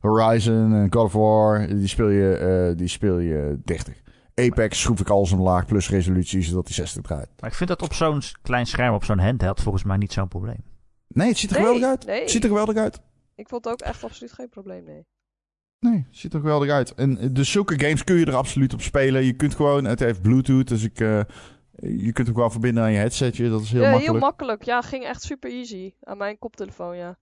Horizon 0.00 0.74
en 0.74 0.92
God 0.92 1.04
of 1.04 1.12
War... 1.12 1.66
die 1.68 1.88
speel 1.88 2.08
je, 2.08 2.36
eh, 2.36 2.78
die 2.78 2.88
speel 2.88 3.18
je 3.18 3.58
30. 3.64 3.94
Apex 4.34 4.80
schroef 4.80 5.00
ik 5.00 5.08
alles 5.08 5.32
omlaag 5.32 5.66
plus 5.66 5.90
resolutie... 5.90 6.42
zodat 6.42 6.66
die 6.66 6.74
60 6.74 7.02
draait. 7.02 7.28
Maar 7.40 7.50
ik 7.50 7.56
vind 7.56 7.68
dat 7.68 7.82
op 7.82 7.94
zo'n 7.94 8.22
klein 8.42 8.66
scherm, 8.66 8.94
op 8.94 9.04
zo'n 9.04 9.18
handheld, 9.18 9.62
volgens 9.62 9.84
mij 9.84 9.96
niet 9.96 10.12
zo'n 10.12 10.28
probleem. 10.28 10.64
Nee, 11.08 11.28
het 11.28 11.38
ziet 11.38 11.50
er 11.50 11.56
Nee, 11.56 11.64
geweldig 11.64 11.88
uit. 11.88 12.06
nee. 12.06 12.20
Het 12.20 12.30
ziet 12.30 12.42
er 12.42 12.48
geweldig 12.48 12.76
uit. 12.76 13.00
Ik 13.36 13.48
vond 13.48 13.64
het 13.64 13.72
ook 13.72 13.80
echt 13.80 14.04
absoluut 14.04 14.32
geen 14.32 14.48
probleem, 14.48 14.84
nee. 14.84 15.06
Nee, 15.78 16.06
ziet 16.10 16.34
er 16.34 16.40
geweldig 16.40 16.70
uit. 16.70 16.94
En 16.94 17.18
eh, 17.18 17.28
dus 17.32 17.50
zulke 17.50 17.80
games 17.80 18.04
kun 18.04 18.16
je 18.16 18.26
er 18.26 18.34
absoluut 18.34 18.72
op 18.72 18.80
spelen. 18.80 19.24
Je 19.24 19.32
kunt 19.32 19.54
gewoon, 19.54 19.84
het 19.84 20.00
heeft 20.00 20.22
Bluetooth, 20.22 20.68
dus 20.68 20.82
ik, 20.82 21.00
eh, 21.00 21.20
je 21.78 22.12
kunt 22.12 22.26
hem 22.26 22.36
gewoon 22.36 22.50
verbinden 22.50 22.82
aan 22.82 22.92
je 22.92 22.98
headsetje. 22.98 23.48
Dat 23.48 23.60
is 23.60 23.72
heel 23.72 23.82
ja, 23.82 23.90
makkelijk. 23.90 24.12
heel 24.12 24.28
makkelijk. 24.28 24.62
Ja, 24.62 24.82
ging 24.82 25.04
echt 25.04 25.22
super 25.22 25.50
easy. 25.50 25.94
Aan 26.00 26.18
mijn 26.18 26.38
koptelefoon, 26.38 26.96
ja. 26.96 27.18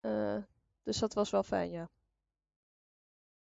Eh, 0.00 0.36
dus 0.82 0.98
dat 0.98 1.14
was 1.14 1.30
wel 1.30 1.42
fijn, 1.42 1.70
ja. 1.70 1.88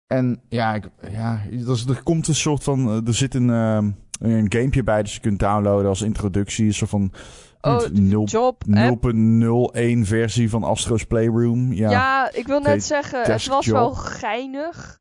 En 0.10 0.42
ja, 0.50 0.74
ik, 0.76 0.90
ja 1.12 1.42
er, 1.52 1.90
er 1.90 2.04
komt 2.04 2.28
een 2.28 2.36
soort 2.36 2.64
van. 2.64 2.88
eh, 2.90 3.08
Er 3.08 3.14
zit 3.14 3.34
een, 3.36 3.50
ehm, 3.50 3.92
een 4.20 4.52
gamepje 4.52 4.84
bij 4.84 5.02
dat 5.04 5.12
je 5.12 5.20
kunt 5.20 5.40
downloaden 5.40 5.90
als 5.90 6.02
introductie. 6.02 6.66
Een 6.66 6.74
soort 6.74 6.90
van. 6.90 7.12
Oh, 7.62 7.86
nul- 7.92 8.26
Job, 8.26 8.64
app. 8.72 9.12
0.01 9.14 10.06
versie 10.06 10.50
van 10.50 10.64
Astro's 10.64 11.04
Playroom. 11.06 11.74
Ja, 11.74 11.90
Ja, 11.90 12.32
ik 12.34 12.48
wil 12.48 12.60
net 12.60 12.84
zeggen, 12.84 13.24
het 13.24 13.48
was 13.48 13.66
job. 13.66 13.76
wel 13.76 13.92
geinig. 13.94 15.00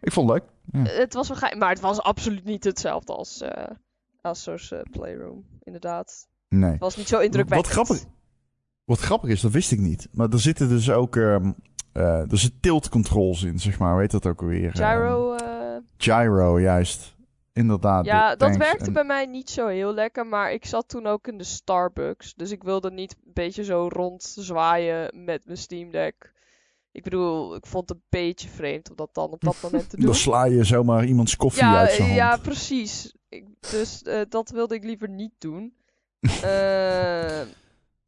ik 0.00 0.12
vond 0.12 0.30
het 0.30 0.38
leuk. 0.42 0.48
Ja. 0.84 0.90
Het 1.00 1.14
was 1.14 1.28
wel 1.28 1.36
geinig, 1.36 1.58
maar 1.60 1.70
het 1.70 1.80
was 1.80 2.00
absoluut 2.02 2.44
niet 2.44 2.64
hetzelfde 2.64 3.12
als 3.12 3.40
eh 3.40 3.64
Astro's 4.20 4.72
eh, 4.72 4.78
Playroom, 4.90 5.44
inderdaad. 5.62 6.28
Nee. 6.48 6.70
Het 6.70 6.80
was 6.80 6.96
niet 6.96 7.08
zo 7.08 7.18
indrukwekkend. 7.18 7.74
Wat 7.74 7.86
grappig, 7.86 8.06
wat 8.84 8.98
grappig 9.00 9.30
is, 9.30 9.40
dat 9.40 9.52
wist 9.52 9.72
ik 9.72 9.78
niet. 9.78 10.08
Maar 10.12 10.28
er 10.28 10.40
zitten 10.40 10.68
dus 10.68 10.90
ook. 10.90 11.16
ehm 11.16 11.44
eh, 11.46 11.50
er 11.92 12.26
zitten 12.38 12.60
tilt 12.60 12.88
controls 12.88 13.42
in, 13.42 13.58
zeg 13.58 13.78
maar. 13.78 13.96
Weet 13.96 14.10
dat 14.10 14.26
ook 14.26 14.40
alweer? 14.40 14.70
Gyro, 14.72 15.34
eh, 15.34 15.46
Ehm, 15.74 15.80
gyro, 15.96 16.60
juist. 16.60 17.18
Inderdaad. 17.52 18.04
ja, 18.04 18.36
dat 18.36 18.56
werkte 18.56 18.84
en- 18.84 18.92
bij 18.92 19.04
mij 19.04 19.26
niet 19.26 19.50
zo 19.50 19.66
heel 19.66 19.94
lekker, 19.94 20.26
maar 20.26 20.52
ik 20.52 20.66
zat 20.66 20.88
toen 20.88 21.06
ook 21.06 21.26
in 21.26 21.38
de 21.38 21.44
Starbucks. 21.44 22.34
Dus 22.34 22.50
ik 22.50 22.62
wilde 22.62 22.90
niet 22.90 23.16
een 23.26 23.32
beetje 23.32 23.64
zo 23.64 23.88
rond 23.92 24.22
zwaaien 24.38 25.24
met 25.24 25.44
mijn 25.44 25.58
Steam 25.58 25.90
Deck. 25.90 26.32
Ik 26.92 27.02
bedoel, 27.02 27.54
ik 27.54 27.66
vond 27.66 27.88
het 27.88 27.98
een 27.98 28.04
beetje 28.08 28.48
vreemd 28.48 28.90
om 28.90 28.96
dat 28.96 29.08
dan 29.14 29.30
op 29.30 29.40
dat 29.40 29.56
moment 29.62 29.90
te 29.90 29.96
doen. 29.96 30.04
Dan 30.06 30.14
sla 30.14 30.44
je 30.44 30.64
zomaar 30.64 31.04
iemands 31.04 31.36
koffie 31.36 31.62
ja, 31.64 31.78
uit 31.78 31.90
zijn 31.90 32.02
hand. 32.02 32.14
ja, 32.14 32.36
precies. 32.36 33.14
Ik, 33.28 33.44
dus 33.70 34.02
eh, 34.02 34.20
dat 34.28 34.50
wilde 34.50 34.74
ik 34.74 34.84
liever 34.84 35.08
niet 35.08 35.34
doen. 35.38 35.72
Eh, 36.42 37.40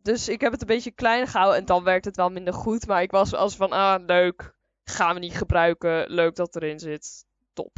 dus 0.03 0.29
ik 0.29 0.41
heb 0.41 0.53
het 0.53 0.61
een 0.61 0.67
beetje 0.67 0.91
klein 0.91 1.27
gehouden 1.27 1.59
en 1.61 1.67
dan 1.67 1.85
werkt 1.85 2.05
het 2.05 2.17
wel 2.17 2.31
minder 2.31 2.55
goed. 2.55 2.87
Maar 2.87 3.03
ik 3.03 3.11
was 3.11 3.35
als 3.35 3.57
van, 3.57 3.71
ah, 3.71 4.05
leuk. 4.07 4.55
Gaan 4.85 5.15
we 5.15 5.21
niet 5.21 5.37
gebruiken. 5.37 6.11
Leuk 6.11 6.37
dat 6.37 6.57
erin 6.57 6.79
zit. 6.79 7.25
Top. 7.53 7.77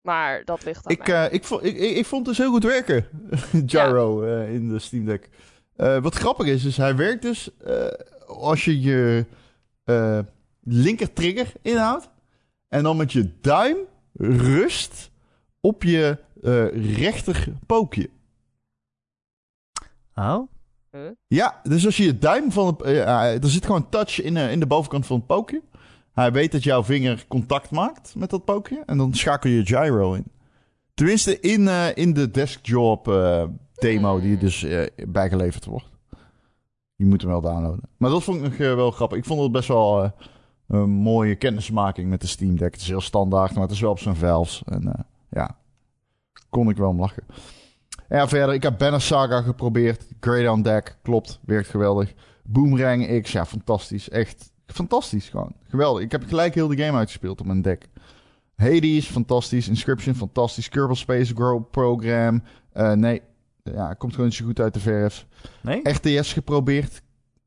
Maar 0.00 0.44
dat 0.44 0.64
ligt 0.64 0.86
aan 0.86 0.92
Ik, 0.92 1.06
mij. 1.06 1.26
eh, 1.26 1.32
ik, 1.32 1.44
vond, 1.44 1.64
ik, 1.64 1.76
ik, 1.76 1.96
ik 1.96 2.06
vond 2.06 2.26
het 2.26 2.36
dus 2.36 2.44
heel 2.44 2.52
goed 2.54 2.64
werken, 2.64 3.06
Gyro, 3.66 4.22
eh, 4.22 4.54
in 4.54 4.68
de 4.68 4.78
Steam 4.78 5.04
Deck. 5.04 5.28
Eh, 5.76 5.98
wat 6.02 6.14
grappig 6.14 6.46
is, 6.46 6.64
is 6.64 6.76
hij 6.76 6.96
werkt 6.96 7.22
dus 7.22 7.56
eh, 7.58 7.86
als 8.26 8.64
je 8.64 8.80
je 8.80 9.26
eh, 9.84 10.18
linker 10.62 11.12
trigger 11.12 11.52
inhoudt. 11.62 12.10
En 12.68 12.82
dan 12.82 12.96
met 12.96 13.12
je 13.12 13.40
duim 13.40 13.76
rust 14.16 15.10
op 15.60 15.82
je 15.82 16.18
eh, 16.42 16.96
rechter 16.96 17.48
pookje. 17.66 18.10
Oh? 20.14 20.50
Ja, 21.26 21.60
dus 21.62 21.86
als 21.86 21.96
je 21.96 22.04
je 22.04 22.18
duim 22.18 22.52
van 22.52 22.66
het... 22.66 22.82
eh, 22.82 23.02
eh, 23.02 23.42
er 23.42 23.50
zit 23.50 23.66
gewoon 23.66 23.88
touch 23.88 24.22
in, 24.22 24.36
eh, 24.36 24.52
in 24.52 24.60
de 24.60 24.66
bovenkant 24.66 25.06
van 25.06 25.16
het 25.16 25.26
pookje. 25.26 25.62
Hij 26.12 26.32
weet 26.32 26.52
dat 26.52 26.62
jouw 26.62 26.84
vinger 26.84 27.24
contact 27.28 27.70
maakt 27.70 28.14
met 28.14 28.30
dat 28.30 28.44
pookje. 28.44 28.82
En 28.86 28.98
dan 28.98 29.14
schakel 29.14 29.50
je 29.50 29.66
gyro 29.66 30.12
in. 30.12 30.24
Tenminste, 30.94 31.40
in, 31.40 31.68
in 31.94 32.12
de 32.12 32.30
deskjob 32.30 33.06
demo 33.74 34.20
die 34.20 34.38
dus 34.38 34.64
eh, 34.64 34.86
bijgeleverd 35.08 35.64
wordt. 35.64 35.88
Je 36.94 37.04
moet 37.04 37.20
hem 37.20 37.30
wel 37.30 37.40
downloaden. 37.40 37.88
Maar 37.96 38.10
dat 38.10 38.22
vond 38.22 38.36
ik 38.44 38.48
nog 38.48 38.58
wel 38.58 38.90
grappig. 38.90 39.18
Ik 39.18 39.24
vond 39.24 39.40
het 39.42 39.52
best 39.52 39.68
wel 39.68 40.12
een 40.68 40.90
mooie 40.90 41.34
kennismaking 41.34 42.08
met 42.08 42.20
de 42.20 42.26
Steam 42.26 42.56
Deck. 42.56 42.72
Het 42.72 42.80
is 42.80 42.88
heel 42.88 43.00
standaard, 43.00 43.52
maar 43.52 43.62
het 43.62 43.72
is 43.72 43.80
wel 43.80 43.90
op 43.90 43.98
zijn 43.98 44.16
valves. 44.16 44.62
En 44.64 45.06
ja, 45.30 45.56
kon 46.48 46.68
ik 46.68 46.76
wel 46.76 46.88
om 46.88 47.00
lachen. 47.00 47.24
En 48.08 48.18
ja, 48.18 48.28
verder, 48.28 48.54
ik 48.54 48.62
heb 48.62 48.78
Banner 48.78 49.00
Saga 49.00 49.42
geprobeerd. 49.42 50.06
Great 50.20 50.52
on 50.52 50.62
Deck, 50.62 50.96
klopt, 51.02 51.40
werkt 51.44 51.68
geweldig. 51.68 52.14
Boomerang 52.42 53.22
X, 53.22 53.32
ja, 53.32 53.46
fantastisch. 53.46 54.08
Echt 54.08 54.52
fantastisch 54.66 55.28
gewoon. 55.28 55.52
Geweldig. 55.68 56.02
Ik 56.02 56.12
heb 56.12 56.24
gelijk 56.26 56.54
heel 56.54 56.68
de 56.68 56.76
game 56.76 56.98
uitgespeeld 56.98 57.40
op 57.40 57.46
mijn 57.46 57.62
deck. 57.62 57.88
Hades, 58.56 59.06
fantastisch. 59.06 59.68
Inscription, 59.68 60.14
fantastisch. 60.14 60.68
Kerbal 60.68 60.96
Space 60.96 61.34
Grow 61.34 61.70
Program. 61.70 62.42
Eh, 62.72 62.92
nee, 62.92 63.22
ja, 63.62 63.94
komt 63.94 64.12
gewoon 64.12 64.26
niet 64.26 64.36
zo 64.36 64.44
goed 64.44 64.60
uit 64.60 64.74
de 64.74 64.80
verf. 64.80 65.26
Nee? 65.62 65.80
RTS 65.82 66.32
geprobeerd. 66.32 67.02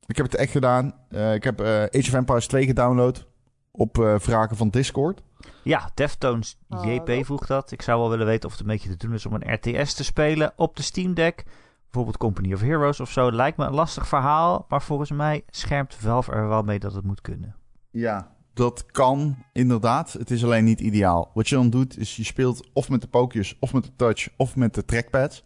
Ik 0.05 0.17
heb 0.17 0.25
het 0.25 0.35
echt 0.35 0.51
gedaan. 0.51 0.93
Eh, 1.09 1.33
ik 1.33 1.43
heb 1.43 1.61
eh, 1.61 1.81
Age 1.81 2.07
of 2.07 2.13
Empires 2.13 2.47
2 2.47 2.65
gedownload. 2.65 3.25
Op 3.71 3.99
eh, 3.99 4.15
vragen 4.19 4.57
van 4.57 4.69
Discord. 4.69 5.21
Ja, 5.63 5.89
Deftones 5.93 6.57
Oh, 6.69 6.85
JP 6.93 7.05
dat- 7.05 7.25
vroeg 7.25 7.45
dat. 7.45 7.71
Ik 7.71 7.81
zou 7.81 7.99
wel 7.99 8.09
willen 8.09 8.25
weten 8.25 8.45
of 8.45 8.51
het 8.51 8.61
een 8.61 8.67
beetje 8.67 8.89
te 8.89 9.05
doen 9.07 9.13
is 9.15 9.25
om 9.25 9.33
een 9.33 9.53
RTS 9.53 9.93
te 9.93 10.03
spelen 10.03 10.53
op 10.55 10.75
de 10.75 10.81
Steam 10.83 11.13
Deck. 11.13 11.43
Bijvoorbeeld 11.83 12.17
Company 12.17 12.53
of 12.53 12.61
Heroes 12.61 12.99
of 12.99 13.11
zo. 13.11 13.31
Lijkt 13.31 13.57
me 13.57 13.65
een 13.65 13.73
lastig 13.73 14.07
verhaal, 14.07 14.65
maar 14.69 14.81
volgens 14.81 15.11
mij 15.11 15.43
schermt 15.49 15.95
Valve 15.95 16.31
er 16.31 16.47
wel 16.47 16.61
mee 16.63 16.79
dat 16.79 16.93
het 16.93 17.03
moet 17.03 17.21
kunnen. 17.21 17.55
Ja, 17.89 18.31
dat 18.53 18.85
kan 18.85 19.37
inderdaad. 19.53 20.13
Het 20.13 20.31
is 20.31 20.43
alleen 20.43 20.63
niet 20.63 20.79
ideaal. 20.79 21.31
Wat 21.33 21.49
je 21.49 21.55
dan 21.55 21.69
doet, 21.69 21.97
is 21.97 22.15
je 22.15 22.23
speelt 22.23 22.69
of 22.73 22.89
met 22.89 23.01
de 23.01 23.07
pookjes, 23.07 23.57
of 23.59 23.73
met 23.73 23.83
de 23.83 23.95
touch, 23.95 24.27
of 24.37 24.55
met 24.55 24.73
de 24.73 24.85
trackpads. 24.85 25.43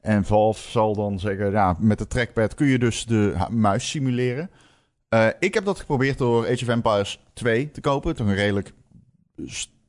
En 0.00 0.24
Valve 0.24 0.70
zal 0.70 0.94
dan 0.94 1.18
zeggen, 1.18 1.50
ja, 1.50 1.76
met 1.78 1.98
de 1.98 2.06
trackpad 2.06 2.54
kun 2.54 2.66
je 2.66 2.78
dus 2.78 3.06
de 3.06 3.46
muis 3.50 3.88
simuleren. 3.90 4.50
Eh, 5.14 5.26
ik 5.38 5.54
heb 5.54 5.64
dat 5.64 5.78
geprobeerd 5.78 6.18
door 6.18 6.48
Age 6.48 6.62
of 6.62 6.68
Empires 6.68 7.20
2 7.32 7.70
te 7.70 7.80
kopen. 7.80 8.16
Toch 8.16 8.26
een 8.26 8.34
redelijk 8.34 8.72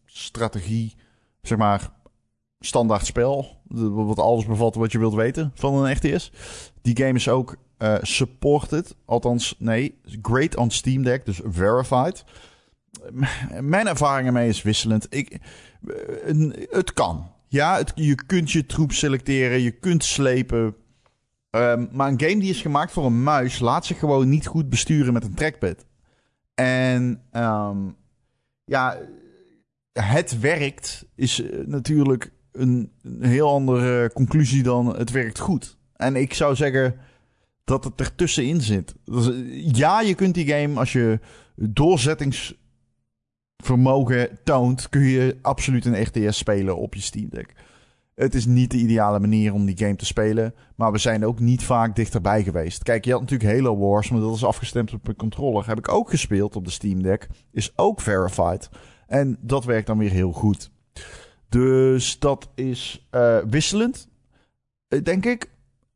strategie, 0.06 0.96
zeg 1.42 1.58
maar, 1.58 1.90
standaard 2.60 3.06
spel. 3.06 3.62
Wat 3.68 4.20
alles 4.20 4.46
bevat 4.46 4.76
wat 4.76 4.92
je 4.92 5.00
wilt 5.00 5.14
weten 5.14 5.52
van 5.56 5.74
een 5.74 5.94
RTS. 5.94 6.32
Die 6.82 6.98
game 6.98 7.14
is 7.14 7.30
ook 7.30 7.56
eh, 7.78 7.96
supported. 8.02 8.96
Althans, 9.06 9.56
nee, 9.58 10.00
great 10.22 10.56
on 10.56 10.72
Steam 10.72 11.04
Deck, 11.04 11.26
dus 11.26 11.40
verified. 11.44 12.24
Mijn 13.62 13.88
ervaring 13.88 14.28
ermee 14.28 14.50
is 14.50 14.62
wisselend. 14.62 15.08
Ik, 15.10 15.40
eh, 16.26 16.50
het 16.70 16.94
kan. 16.94 17.32
Ja, 17.48 17.82
je 17.96 18.16
kunt 18.26 18.52
je 18.52 18.66
troep 18.66 18.92
selecteren, 18.92 19.62
je 19.62 19.72
kunt 19.72 20.04
slepen. 20.04 20.76
Ehm, 21.56 21.86
maar 21.92 22.08
een 22.08 22.20
game 22.20 22.40
die 22.40 22.50
is 22.50 22.62
gemaakt 22.62 22.92
voor 22.92 23.06
een 23.06 23.24
muis 23.24 23.60
laat 23.60 23.86
zich 23.86 24.00
gewoon 24.00 24.30
niet 24.30 24.48
goed 24.48 24.70
besturen 24.70 25.14
met 25.14 25.24
een 25.24 25.34
trackpad. 25.34 25.86
En 26.54 27.22
ehm, 27.32 27.78
ja, 28.66 28.98
het 29.94 30.40
werkt 30.40 31.06
is 31.16 31.42
eh, 31.42 31.60
natuurlijk 31.66 32.32
een, 32.52 32.92
heel 33.20 33.50
andere 33.50 34.12
conclusie 34.14 34.64
dan 34.64 34.98
het 34.98 35.12
werkt 35.12 35.40
goed. 35.40 35.78
En 35.96 36.16
ik 36.16 36.34
zou 36.34 36.56
zeggen 36.56 36.96
dat 37.64 37.84
het 37.84 38.00
ertussenin 38.00 38.62
zit. 38.62 38.96
Dus, 39.04 39.30
ja, 39.78 40.02
je 40.02 40.16
kunt 40.16 40.34
die 40.34 40.48
game 40.48 40.80
als 40.80 40.94
je 40.94 41.20
doorzettingsvermogen 41.56 44.40
toont, 44.44 44.90
kun 44.90 45.04
je 45.04 45.38
absoluut 45.42 45.86
een 45.86 46.04
RTS 46.04 46.38
spelen 46.38 46.78
op 46.78 46.94
je 46.94 47.02
Steam 47.02 47.30
Deck. 47.30 47.54
Het 48.16 48.36
is 48.36 48.46
niet 48.46 48.72
de 48.72 48.78
ideale 48.78 49.20
manier 49.20 49.54
om 49.54 49.66
die 49.66 49.78
game 49.78 49.96
te 49.96 50.06
spelen, 50.06 50.54
maar 50.76 50.92
we 50.92 50.98
zijn 50.98 51.26
ook 51.26 51.40
niet 51.40 51.64
vaak 51.64 51.96
dichterbij 51.96 52.44
geweest. 52.44 52.84
Kijk, 52.84 53.06
je 53.06 53.12
had 53.12 53.22
natuurlijk 53.22 53.52
Halo 53.52 53.78
Wars, 53.78 54.10
maar 54.10 54.22
dat 54.22 54.36
is 54.36 54.46
afgestemd 54.46 54.94
op 54.94 55.08
een 55.08 55.16
controller. 55.16 55.68
Heb 55.68 55.78
ik 55.78 55.90
ook 55.90 56.10
gespeeld 56.10 56.56
op 56.56 56.66
de 56.66 56.72
Steam 56.72 57.02
Deck. 57.02 57.28
Is 57.52 57.78
ook 57.78 58.02
verified. 58.02 58.70
En 59.08 59.38
dat 59.42 59.66
werkt 59.66 59.88
dan 59.88 59.98
weer 59.98 60.12
heel 60.12 60.32
goed. 60.32 60.72
Dus 61.50 62.20
dat 62.20 62.50
is 62.56 63.08
eh, 63.10 63.38
wisselend, 63.50 64.08
eh, 64.88 65.04
denk 65.04 65.26
ik. 65.26 65.50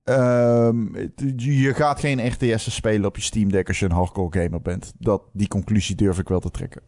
Ehm, 0.04 0.96
je 1.36 1.74
gaat 1.74 2.00
geen 2.00 2.28
RTS 2.28 2.76
spelen 2.76 3.06
op 3.06 3.16
je 3.16 3.22
Steam 3.22 3.52
Deck 3.52 3.68
als 3.68 3.80
je 3.80 3.86
een 3.86 3.92
hardcore 3.92 4.42
gamer 4.42 4.62
bent. 4.62 4.94
Dat, 4.98 5.22
die 5.34 5.48
conclusie 5.48 5.96
durf 5.96 6.20
ik 6.20 6.28
wel 6.28 6.40
te 6.40 6.52
trekken. 6.52 6.82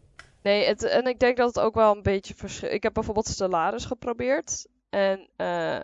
Nee, 0.44 0.66
het, 0.66 0.84
en 0.84 1.06
ik 1.06 1.20
denk 1.20 1.38
dat 1.38 1.48
het 1.56 1.64
ook 1.64 1.76
wel 1.76 1.96
een 1.96 2.04
beetje 2.04 2.34
verschilt. 2.38 2.74
Ik 2.74 2.84
heb 2.84 2.94
bijvoorbeeld 2.94 3.28
Stellaris 3.28 3.86
geprobeerd. 3.86 4.68
En 4.92 5.30
eh, 5.36 5.82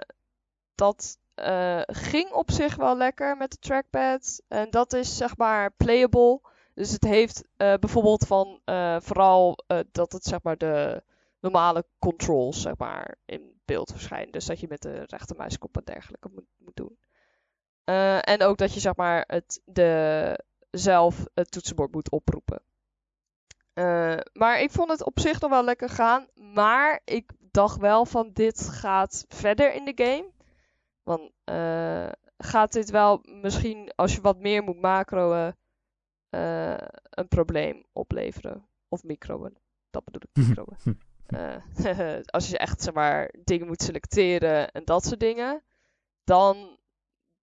dat 0.76 1.20
eh, 1.34 1.82
ging 1.86 2.32
op 2.32 2.52
zich 2.52 2.76
wel 2.76 2.98
lekker 2.98 3.38
met 3.38 3.52
de 3.52 3.58
trackpad. 3.58 4.42
En 4.48 4.70
dat 4.70 4.94
is 4.94 5.18
zeg 5.18 5.38
maar 5.38 5.72
playable. 5.72 6.42
Dus 6.74 6.92
het 6.92 7.04
heeft 7.04 7.44
eh, 7.58 7.74
bijvoorbeeld 7.74 8.28
van 8.28 8.62
vooral 9.02 9.58
dat 9.92 10.12
het 10.12 10.24
zeg 10.24 10.44
maar 10.44 10.58
de 10.58 11.04
normale 11.40 11.86
controls 12.00 12.62
zeg 12.62 12.78
maar 12.78 13.16
in 13.26 13.60
beeld 13.66 13.92
verschijnen. 13.92 14.32
Dus 14.32 14.46
dat 14.46 14.60
je 14.60 14.68
met 14.70 14.82
de 14.82 15.04
rechtermuiskop 15.06 15.78
en 15.78 15.84
dergelijke 15.86 16.30
moet, 16.34 16.46
moet 16.58 16.76
doen. 16.76 16.98
En 18.22 18.42
ook 18.42 18.58
dat 18.58 18.74
je 18.74 18.80
zeg 18.80 18.96
maar 18.96 19.24
het, 19.28 19.62
de, 19.66 20.44
zelf 20.72 21.26
het 21.34 21.52
toetsenbord 21.52 21.92
moet 21.92 22.12
oproepen. 22.12 22.62
Eh, 23.78 24.18
maar 24.34 24.62
ik 24.62 24.72
vond 24.72 24.90
het 24.90 25.04
op 25.04 25.20
zich 25.20 25.40
nog 25.40 25.50
wel 25.50 25.64
lekker 25.64 25.90
gaan. 25.90 26.28
Maar 26.54 27.02
ik 27.04 27.32
dacht 27.52 27.78
wel 27.78 28.06
van 28.06 28.30
dit 28.34 28.70
gaat 28.70 29.26
verder 29.28 29.74
in 29.74 29.86
de 29.86 30.04
game. 30.04 30.32
Want 31.04 31.32
eh, 31.44 32.12
gaat 32.38 32.72
dit 32.72 32.90
wel 32.90 33.22
misschien 33.24 33.92
als 33.96 34.16
je 34.16 34.22
wat 34.22 34.40
meer 34.40 34.64
moet 34.64 34.82
macroen 34.82 35.54
eh, 36.30 36.78
een 37.10 37.28
probleem 37.28 37.86
opleveren. 37.94 38.68
Of 38.90 39.04
microen. 39.04 39.58
Dat 39.90 40.04
bedoel 40.04 40.22
ik 40.22 40.30
microen. 40.48 41.02
Als 42.26 42.50
je 42.50 42.58
echt 42.58 42.82
zeg 42.82 42.94
maar 42.94 43.34
dingen 43.44 43.68
moet 43.68 43.82
selecteren 43.82 44.72
en 44.72 44.86
dat 44.86 45.06
soort 45.06 45.20
dingen. 45.20 45.64
Dan 46.24 46.78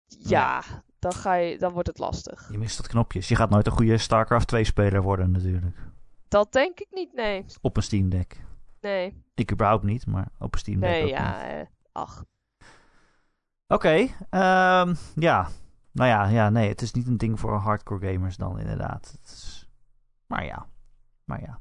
ja, 0.07 0.62
dan, 0.99 1.12
ga 1.12 1.35
je, 1.35 1.59
dan 1.59 1.72
wordt 1.72 1.89
het 1.89 1.99
lastig. 1.99 2.49
Je 2.51 2.59
mist 2.59 2.76
dat 2.76 2.87
knopjes. 2.87 3.28
Je 3.28 3.37
gaat 3.37 3.51
nooit 3.51 3.66
een 3.66 3.72
goede 3.72 3.99
StarCraft 3.99 4.49
2 4.49 4.64
speler 4.64 5.03
worden 5.03 5.30
natuurlijk. 5.30 5.93
Dat 6.35 6.53
denk 6.53 6.80
ik 6.80 6.87
niet, 6.91 7.12
nee. 7.12 7.45
Op 7.61 7.76
een 7.76 7.82
Steam 7.82 8.09
Deck. 8.09 8.45
Nee, 8.80 9.22
Ik 9.35 9.53
überhaupt 9.53 9.85
niet, 9.85 10.07
maar 10.07 10.28
op 10.39 10.53
een 10.55 10.59
Steam 10.59 10.80
Deck 10.80 10.91
nee, 10.91 11.03
ook 11.03 11.09
ja. 11.09 11.30
niet. 11.30 11.51
eh, 11.51 11.66
ach, 11.93 12.24
Oké, 13.66 14.09
ehm, 14.30 14.95
ja. 15.14 15.49
Nou 15.93 16.09
ja, 16.09 16.26
ja, 16.26 16.51
nee, 16.51 16.68
het 16.68 16.82
is 16.82 16.93
niet 16.93 17.07
een 17.07 17.16
ding 17.16 17.41
voor 17.41 17.55
hardcore 17.57 18.12
gamers 18.12 18.37
dan 18.37 18.59
inderdaad. 18.59 19.18
Het 19.20 19.30
is... 19.32 19.68
Maar 20.26 20.45
ja, 20.45 20.66
maar 21.24 21.41
ja. 21.41 21.61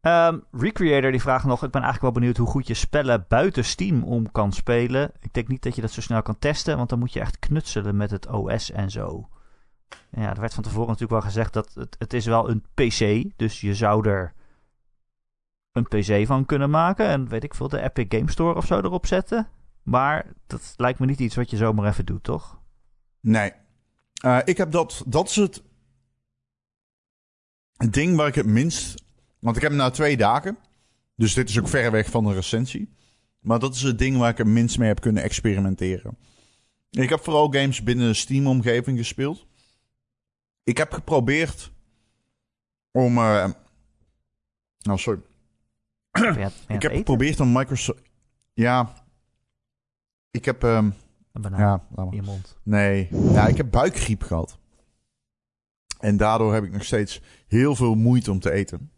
Ehm, 0.00 0.38
Recreator 0.50 1.10
die 1.10 1.20
vraagt 1.20 1.44
nog, 1.44 1.64
ik 1.64 1.70
ben 1.70 1.82
eigenlijk 1.82 2.02
wel 2.02 2.22
benieuwd 2.22 2.36
hoe 2.36 2.46
goed 2.46 2.66
je 2.66 2.74
spellen 2.74 3.24
buiten 3.28 3.64
Steam 3.64 4.02
om 4.04 4.32
kan 4.32 4.52
spelen. 4.52 5.12
Ik 5.20 5.32
denk 5.32 5.48
niet 5.48 5.62
dat 5.62 5.74
je 5.74 5.80
dat 5.80 5.90
zo 5.90 6.00
snel 6.00 6.22
kan 6.22 6.38
testen, 6.38 6.76
want 6.76 6.88
dan 6.88 6.98
moet 6.98 7.12
je 7.12 7.20
echt 7.20 7.38
knutselen 7.38 7.96
met 7.96 8.10
het 8.10 8.26
OS 8.26 8.70
en 8.70 8.90
zo. 8.90 9.28
Ja, 10.10 10.34
er 10.34 10.40
werd 10.40 10.54
van 10.54 10.62
tevoren 10.62 10.86
natuurlijk 10.86 11.20
wel 11.20 11.30
gezegd 11.30 11.52
dat 11.52 11.74
het, 11.74 11.96
het 11.98 12.12
is 12.12 12.26
wel 12.26 12.50
een 12.50 12.64
PC, 12.74 13.30
dus 13.36 13.60
je 13.60 13.74
zou 13.74 14.08
er 14.08 14.34
een 15.72 15.88
PC 15.88 16.26
van 16.26 16.46
kunnen 16.46 16.70
maken 16.70 17.06
en 17.06 17.28
weet 17.28 17.44
ik 17.44 17.54
veel, 17.54 17.68
de 17.68 17.80
Epic 17.82 18.06
Game 18.08 18.30
Store 18.30 18.54
of 18.54 18.66
zo 18.66 18.78
erop 18.78 19.06
zetten. 19.06 19.48
Maar 19.82 20.32
dat 20.46 20.74
lijkt 20.76 20.98
me 20.98 21.06
niet 21.06 21.20
iets 21.20 21.34
wat 21.34 21.50
je 21.50 21.56
zomaar 21.56 21.88
even 21.88 22.06
doet, 22.06 22.24
toch? 22.24 22.60
Nee. 23.20 23.52
Eh, 24.22 24.38
ik 24.44 24.56
heb 24.56 24.70
dat. 24.70 25.02
Dat 25.06 25.28
is 25.28 25.36
het. 25.36 25.62
Ding 27.90 28.16
waar 28.16 28.26
ik 28.26 28.34
het 28.34 28.46
minst. 28.46 29.02
Want 29.38 29.56
ik 29.56 29.62
heb 29.62 29.72
nou 29.72 29.92
twee 29.92 30.16
dagen. 30.16 30.58
Dus 31.16 31.34
dit 31.34 31.48
is 31.48 31.58
ook 31.58 31.68
verreweg 31.68 32.10
van 32.10 32.26
een 32.26 32.34
recensie. 32.34 32.96
Maar 33.40 33.58
dat 33.58 33.74
is 33.74 33.82
het 33.82 33.98
ding 33.98 34.16
waar 34.16 34.30
ik 34.30 34.38
het 34.38 34.46
minst 34.46 34.78
mee 34.78 34.88
heb 34.88 35.00
kunnen 35.00 35.22
experimenteren. 35.22 36.18
Ik 36.90 37.08
heb 37.08 37.20
vooral 37.20 37.52
games 37.52 37.82
binnen 37.82 38.06
de 38.06 38.14
Steam-omgeving 38.14 38.98
gespeeld. 38.98 39.46
Ik 40.68 40.76
heb 40.76 40.92
geprobeerd 40.92 41.72
om. 42.90 43.18
eh 43.18 43.48
nou, 44.78 44.98
sorry. 44.98 45.20
Ik 46.66 46.82
heb 46.82 46.92
geprobeerd 46.92 47.40
om 47.40 47.52
Microsoft. 47.52 48.02
Ja. 48.52 48.92
Ik 50.30 50.44
heb. 50.44 50.64
ehm, 50.64 50.90
Een 51.32 51.42
banaan 51.42 51.60
ja, 51.96 52.02
in 52.02 52.10
je 52.16 52.22
mond. 52.22 52.56
Nee, 52.62 53.08
ja, 53.32 53.46
ik 53.46 53.56
heb 53.56 53.70
buikgriep 53.70 54.22
gehad. 54.22 54.58
En 55.98 56.16
daardoor 56.16 56.54
heb 56.54 56.64
ik 56.64 56.72
nog 56.72 56.84
steeds 56.84 57.20
heel 57.46 57.74
veel 57.74 57.94
moeite 57.94 58.30
om 58.30 58.40
te 58.40 58.50
eten. 58.50 58.92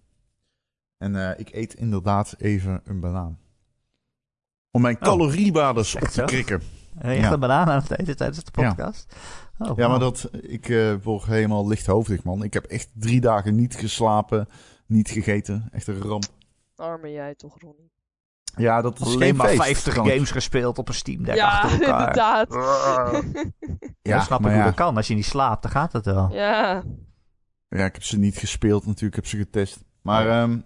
En 0.97 1.17
eh, 1.17 1.39
ik 1.39 1.53
eet 1.53 1.75
inderdaad 1.75 2.35
even 2.39 2.81
een 2.85 3.01
banaan. 3.01 3.39
Om 4.71 4.81
mijn 4.81 4.97
Oh. 4.97 5.03
caloriewaardes 5.03 5.95
op 5.95 6.03
te 6.03 6.23
krikken. 6.25 6.63
Ben 6.93 7.11
je 7.11 7.17
Ja. 7.17 7.23
echt 7.23 7.33
een 7.33 7.41
banaan 7.41 7.69
aan 7.69 7.79
het 7.81 7.99
eten 7.99 8.17
tijdens 8.17 8.45
de 8.45 8.51
Ja. 8.61 8.69
podcast? 8.69 9.15
Oh, 9.59 9.77
Ja, 9.79 9.89
maar 9.89 9.99
dat, 9.99 10.29
ik 10.41 10.69
eh, 10.69 10.95
word 11.03 11.25
helemaal 11.25 11.69
lichthoofdig, 11.69 12.23
man. 12.23 12.43
Ik 12.43 12.53
heb 12.53 12.65
echt 12.65 12.89
drie 12.95 13.21
dagen 13.21 13.55
niet 13.55 13.75
geslapen, 13.77 14.49
niet 14.87 15.11
gegeten. 15.11 15.69
Echt 15.73 15.87
een 15.87 16.01
ramp. 16.03 16.25
arme 16.77 17.11
jij 17.11 17.35
toch, 17.35 17.59
Ronnie. 17.61 17.91
Ja, 18.57 18.81
dat 18.83 19.01
is 19.01 19.07
Alleen 19.07 19.19
geen 19.19 19.37
maar 19.37 19.47
feest, 19.49 19.63
50 19.63 19.95
kan 19.95 20.07
ik- 20.07 20.13
games 20.13 20.31
gespeeld 20.31 20.79
op 20.79 20.89
een 20.89 20.95
Steam 20.95 21.25
Deck 21.25 21.35
ja, 21.35 21.61
achter 21.61 21.71
elkaar. 21.83 21.99
inderdaad. 21.99 22.53
Ja, 22.53 23.23
Ja, 24.17 24.21
snap 24.21 24.41
ik 24.41 24.47
hoe 24.47 24.55
ja. 24.55 24.65
dat 24.65 24.75
kan. 24.75 24.97
Als 24.97 25.09
je 25.09 25.15
niet 25.15 25.25
slaapt, 25.25 25.63
dan 25.63 25.71
gaat 25.71 25.93
het 25.93 26.05
wel. 26.05 26.29
ja, 26.33 26.83
Ja, 27.69 27.85
ik 27.85 27.95
heb 27.95 28.03
ze 28.03 28.19
niet 28.19 28.37
gespeeld 28.37 28.87
natuurlijk, 28.87 29.17
ik 29.17 29.23
heb 29.23 29.27
ze 29.27 29.37
getest. 29.37 29.85
Maar 30.03 30.27
Oh. 30.27 30.33
ehm, 30.33 30.59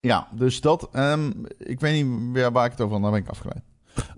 ja, 0.00 0.28
dus 0.32 0.60
dat, 0.60 0.88
ehm, 0.92 1.32
ik 1.58 1.80
weet 1.80 1.94
niet 2.04 2.18
meer 2.20 2.52
waar 2.52 2.64
ik 2.64 2.70
het 2.70 2.80
over 2.80 2.92
had, 2.92 3.02
daar 3.02 3.10
ben 3.12 3.20
ik 3.20 3.28
afgeleid. 3.28 3.64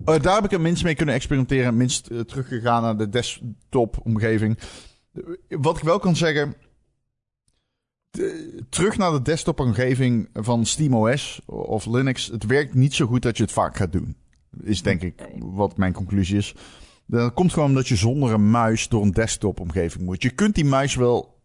Eh, 0.05 0.19
daar 0.19 0.35
heb 0.35 0.43
ik 0.45 0.51
het 0.51 0.61
minst 0.61 0.83
mee 0.83 0.95
kunnen 0.95 1.15
experimenteren, 1.15 1.77
minst 1.77 2.07
eh, 2.07 2.19
teruggegaan 2.19 2.81
naar 2.81 2.97
de 2.97 3.09
desktop-omgeving. 3.09 4.57
Eh, 5.13 5.21
Wat 5.59 5.77
ik 5.77 5.83
wel 5.83 5.99
kan 5.99 6.15
zeggen, 6.15 6.53
de- 8.09 8.63
terug 8.69 8.97
naar 8.97 9.11
de 9.11 9.21
desktop-omgeving 9.21 10.29
van 10.33 10.65
SteamOS 10.65 11.41
of 11.45 11.85
Linux, 11.85 12.27
het 12.27 12.45
werkt 12.45 12.73
niet 12.73 12.93
zo 12.93 13.05
goed 13.05 13.21
dat 13.21 13.37
je 13.37 13.43
het 13.43 13.51
vaak 13.51 13.75
gaat 13.77 13.91
doen. 13.91 14.15
Is 14.63 14.81
denk 14.81 15.01
ik 15.01 15.21
wat 15.39 15.77
mijn 15.77 15.93
conclusie 15.93 16.37
is. 16.37 16.55
Dat 17.05 17.33
komt 17.33 17.53
gewoon 17.53 17.69
omdat 17.69 17.87
je 17.87 17.95
zonder 17.95 18.33
een 18.33 18.49
muis 18.49 18.87
door 18.87 19.01
een 19.01 19.11
desktop-omgeving 19.11 20.03
moet. 20.05 20.21
Je 20.23 20.29
kunt 20.29 20.55
die 20.55 20.65
muis 20.65 20.95
wel 20.95 21.41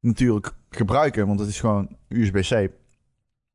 natuurlijk 0.00 0.52
gebruiken, 0.70 1.26
want 1.26 1.40
het 1.40 1.48
is 1.48 1.60
gewoon 1.60 1.96
USB-C. 2.08 2.70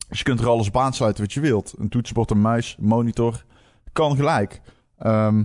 Dus 0.09 0.17
je 0.17 0.23
kunt 0.23 0.39
er 0.39 0.47
alles 0.47 0.67
op 0.67 0.77
aansluiten 0.77 1.23
wat 1.23 1.33
je 1.33 1.39
wilt. 1.39 1.73
Een 1.77 1.89
toetsenbord, 1.89 2.29
een 2.31 2.41
muis, 2.41 2.75
een 2.79 2.85
monitor. 2.87 3.45
Kan 3.91 4.15
gelijk. 4.15 4.61
Ehm, 4.97 5.43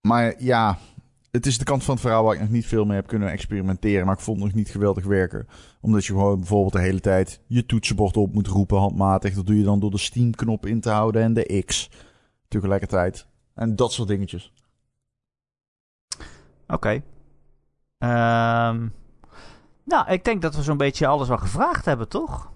maar 0.00 0.42
ja, 0.42 0.78
het 1.30 1.46
is 1.46 1.58
de 1.58 1.64
kant 1.64 1.84
van 1.84 1.94
het 1.94 2.02
verhaal 2.02 2.24
waar 2.24 2.34
ik 2.34 2.40
nog 2.40 2.50
niet 2.50 2.66
veel 2.66 2.84
mee 2.84 2.96
heb 2.96 3.06
kunnen 3.06 3.30
experimenteren. 3.30 4.06
Maar 4.06 4.14
ik 4.14 4.20
vond 4.20 4.36
het 4.36 4.46
nog 4.46 4.56
niet 4.56 4.68
geweldig 4.68 5.04
werken. 5.04 5.46
Omdat 5.80 6.04
je 6.04 6.12
gewoon 6.12 6.38
bijvoorbeeld 6.38 6.72
de 6.72 6.80
hele 6.80 7.00
tijd 7.00 7.40
je 7.46 7.66
toetsenbord 7.66 8.16
op 8.16 8.34
moet 8.34 8.46
roepen 8.46 8.78
handmatig. 8.78 9.34
Dat 9.34 9.46
doe 9.46 9.56
je 9.58 9.64
dan 9.64 9.80
door 9.80 9.90
de 9.90 9.98
Steam-knop 9.98 10.66
in 10.66 10.80
te 10.80 10.90
houden 10.90 11.22
en 11.22 11.34
de 11.34 11.62
X 11.66 11.90
tegelijkertijd. 12.48 13.26
En 13.54 13.76
dat 13.76 13.92
soort 13.92 14.08
dingetjes. 14.08 14.52
Oké. 16.66 17.02
Ehm, 17.98 18.88
nou, 19.84 20.10
ik 20.10 20.24
denk 20.24 20.42
dat 20.42 20.56
we 20.56 20.62
zo'n 20.62 20.76
beetje 20.76 21.06
alles 21.06 21.28
wel 21.28 21.38
gevraagd 21.38 21.84
hebben, 21.84 22.08
toch? 22.08 22.52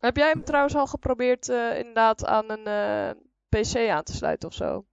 Heb 0.00 0.16
jij 0.16 0.30
hem 0.30 0.44
trouwens 0.44 0.74
al 0.74 0.86
geprobeerd 0.86 1.48
eh, 1.48 1.78
inderdaad 1.78 2.26
aan 2.26 2.50
een 2.50 2.66
eh, 2.66 3.25
PC 3.48 3.88
aan 3.90 4.02
te 4.02 4.12
sluiten 4.12 4.48
of 4.48 4.54
zo? 4.54 4.84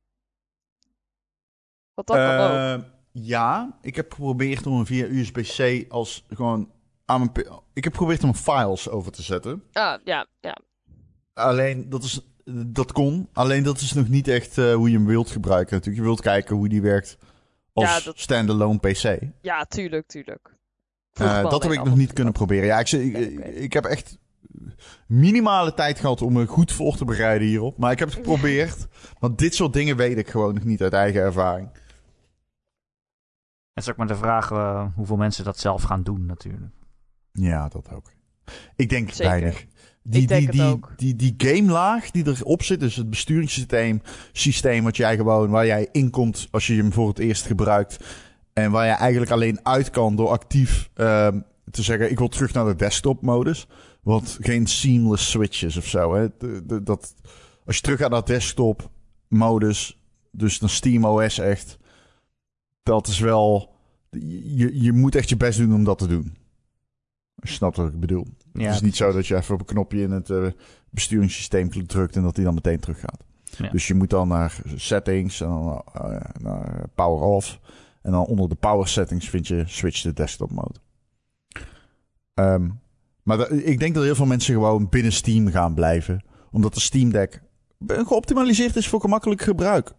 Want 1.93 2.07
dat 2.07 2.17
kan 2.17 2.39
ook. 2.39 2.51
Eh, 2.79 2.89
Ja, 3.11 3.77
ik 3.81 3.95
heb 3.95 4.11
geprobeerd 4.13 4.65
om 4.67 4.75
hem 4.75 4.85
via 4.85 5.05
USB-C 5.05 5.91
als 5.91 6.25
gewoon 6.29 6.71
aan 7.05 7.19
mijn... 7.19 7.47
Ik 7.73 7.83
heb 7.83 7.93
geprobeerd 7.93 8.23
om 8.23 8.33
files 8.33 8.89
over 8.89 9.11
te 9.11 9.21
zetten. 9.21 9.63
Ah, 9.71 9.99
ja, 10.03 10.27
ja. 10.39 10.57
Alleen, 11.33 11.89
dat, 11.89 12.03
is, 12.03 12.19
dat 12.65 12.91
kon. 12.91 13.29
Alleen 13.33 13.63
dat 13.63 13.79
is 13.79 13.93
nog 13.93 14.07
niet 14.07 14.27
echt 14.27 14.57
eh, 14.57 14.73
hoe 14.73 14.89
je 14.89 14.95
hem 14.97 15.05
wilt 15.05 15.29
gebruiken 15.29 15.73
natuurlijk. 15.73 15.97
Je 16.03 16.07
wilt 16.09 16.21
kijken 16.21 16.55
hoe 16.55 16.69
die 16.69 16.81
werkt 16.81 17.17
als 17.73 17.85
Ja, 17.89 17.99
dat- 17.99 18.19
standalone 18.19 18.79
PC. 18.79 19.19
Ja, 19.41 19.65
tuurlijk, 19.65 20.07
tuurlijk. 20.07 20.55
Eh, 21.13 21.49
dat 21.49 21.63
heb 21.63 21.71
ik 21.71 21.83
nog 21.83 21.95
niet 21.95 22.13
kunnen 22.13 22.33
proberen. 22.33 22.65
Ja, 22.65 22.79
ik, 22.79 22.91
ik, 22.91 23.15
oké. 23.15 23.47
ik 23.47 23.73
heb 23.73 23.85
echt 23.85 24.17
minimale 25.07 25.73
tijd 25.73 25.99
gehad 25.99 26.21
om 26.21 26.33
me 26.33 26.45
goed 26.45 26.71
voor 26.71 26.95
te 26.95 27.05
bereiden 27.05 27.47
hierop. 27.47 27.77
Maar 27.77 27.91
ik 27.91 27.99
heb 27.99 28.07
het 28.07 28.17
geprobeerd. 28.17 28.87
Want 29.19 29.37
dit 29.37 29.55
soort 29.55 29.73
dingen 29.73 29.97
weet 29.97 30.17
ik 30.17 30.29
gewoon 30.29 30.53
nog 30.53 30.63
niet 30.63 30.81
uit 30.81 30.93
eigen 30.93 31.21
ervaring. 31.21 31.69
Het 33.73 33.83
is 33.83 33.89
ook 33.89 33.97
maar 33.97 34.07
de 34.07 34.15
vraag 34.15 34.51
eh, 34.51 34.85
hoeveel 34.95 35.17
mensen 35.17 35.43
dat 35.43 35.59
zelf 35.59 35.83
gaan 35.83 36.03
doen, 36.03 36.25
natuurlijk. 36.25 36.73
Ja, 37.31 37.67
dat 37.67 37.91
ook. 37.91 38.11
Ik 38.75 38.89
denk 38.89 39.09
Zeker. 39.09 39.31
weinig. 39.31 39.65
Die, 40.03 40.21
Ik 40.21 40.27
denk 40.27 40.51
die, 40.51 40.61
die. 40.61 40.79
Die, 40.97 41.15
die, 41.15 41.33
gamelaag 41.37 42.11
die 42.11 42.27
erop 42.27 42.63
zit, 42.63 42.79
dus 42.79 42.95
het 42.95 43.09
besturingssysteem, 43.09 44.01
systeem 44.31 44.83
wat 44.83 44.97
jij 44.97 45.15
gewoon, 45.15 45.49
waar 45.49 45.65
jij 45.65 45.87
inkomt 45.91 46.47
als 46.51 46.67
je 46.67 46.75
hem 46.75 46.93
voor 46.93 47.07
het 47.07 47.19
eerst 47.19 47.45
gebruikt. 47.45 47.97
En 48.53 48.71
waar 48.71 48.85
je 48.85 48.91
eigenlijk 48.91 49.31
alleen 49.31 49.59
uit 49.65 49.89
kan 49.89 50.15
door 50.15 50.29
actief 50.29 50.89
ehm, 50.93 51.39
te 51.71 51.83
zeggen, 51.83 52.11
ik 52.11 52.17
wil 52.17 52.27
terug 52.27 52.53
naar 52.53 52.65
de 52.65 52.75
desktop 52.75 53.21
modus. 53.21 53.67
Wat 54.03 54.37
geen 54.41 54.67
seamless 54.67 55.29
switches 55.29 55.77
of 55.77 55.85
zo. 55.87 56.13
Hè. 56.15 56.27
De- 56.37 56.65
de- 56.65 56.83
dat, 56.83 57.13
als 57.65 57.75
je 57.75 57.81
terug 57.81 57.99
gaat 57.99 58.09
naar 58.11 58.25
desktop 58.25 58.89
modus, 59.27 59.99
dus 60.31 60.59
naar 60.59 60.69
SteamOS 60.69 61.37
echt, 61.39 61.77
dat 62.83 63.07
is 63.07 63.19
wel, 63.19 63.75
je, 64.09 64.81
je 64.81 64.91
moet 64.93 65.15
echt 65.15 65.29
je 65.29 65.37
best 65.37 65.57
doen 65.59 65.73
om 65.73 65.83
dat 65.83 65.97
te 65.97 66.07
doen. 66.07 66.35
Je 67.35 67.47
snapt 67.47 67.77
wat 67.77 67.87
ik 67.87 67.99
bedoel. 67.99 68.27
Ja, 68.53 68.65
het 68.65 68.75
is 68.75 68.81
niet 68.81 68.95
zo 68.95 69.11
dat 69.11 69.27
je 69.27 69.35
even 69.35 69.53
op 69.53 69.59
een 69.59 69.65
knopje 69.65 70.01
in 70.01 70.11
het 70.11 70.29
eh, 70.29 70.47
besturingssysteem 70.89 71.87
drukt 71.87 72.15
en 72.15 72.23
dat 72.23 72.35
die 72.35 72.43
dan 72.43 72.53
meteen 72.53 72.79
teruggaat. 72.79 73.23
Ja. 73.57 73.69
Dus 73.69 73.87
je 73.87 73.93
moet 73.93 74.09
dan 74.09 74.27
naar 74.27 74.61
settings 74.75 75.41
en 75.41 75.47
dan 75.47 75.83
eh, 75.93 76.19
naar 76.39 76.89
power 76.95 77.21
off. 77.21 77.59
En 78.01 78.11
dan 78.11 78.25
onder 78.25 78.49
de 78.49 78.55
power 78.55 78.87
settings 78.87 79.29
vind 79.29 79.47
je 79.47 79.63
switch 79.67 80.01
to 80.01 80.13
desktop 80.13 80.51
mode. 80.51 80.79
Ehm, 82.33 82.69
maar 83.23 83.51
ik 83.51 83.79
denk 83.79 83.93
dat 83.93 84.03
heel 84.03 84.15
veel 84.15 84.25
mensen 84.25 84.53
gewoon 84.53 84.89
binnen 84.89 85.11
Steam 85.11 85.47
gaan 85.51 85.73
blijven. 85.73 86.23
Omdat 86.51 86.73
de 86.73 86.79
Steam 86.79 87.11
Deck 87.11 87.41
geoptimaliseerd 87.87 88.75
is 88.75 88.87
voor 88.87 89.01
gemakkelijk 89.01 89.41
gebruik. 89.41 89.93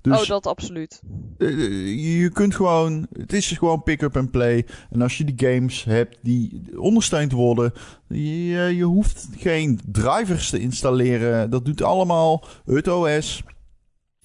Dus 0.00 0.20
oh, 0.20 0.26
dat 0.26 0.46
absoluut. 0.46 1.02
eh, 1.38 2.20
je 2.20 2.30
kunt 2.30 2.54
gewoon, 2.54 3.06
het 3.12 3.32
is 3.32 3.46
gewoon 3.50 3.82
pick-up 3.82 4.16
en 4.16 4.30
play. 4.30 4.66
En 4.90 5.02
als 5.02 5.18
je 5.18 5.24
die 5.24 5.48
games 5.48 5.84
hebt 5.84 6.18
die 6.22 6.62
ondersteund 6.76 7.32
worden, 7.32 7.72
je, 8.08 8.72
je 8.76 8.84
hoeft 8.84 9.28
geen 9.36 9.80
drivers 9.86 10.50
te 10.50 10.58
installeren. 10.58 11.50
Dat 11.50 11.64
doet 11.64 11.82
allemaal 11.82 12.44
het 12.64 12.88
OS. 12.88 13.42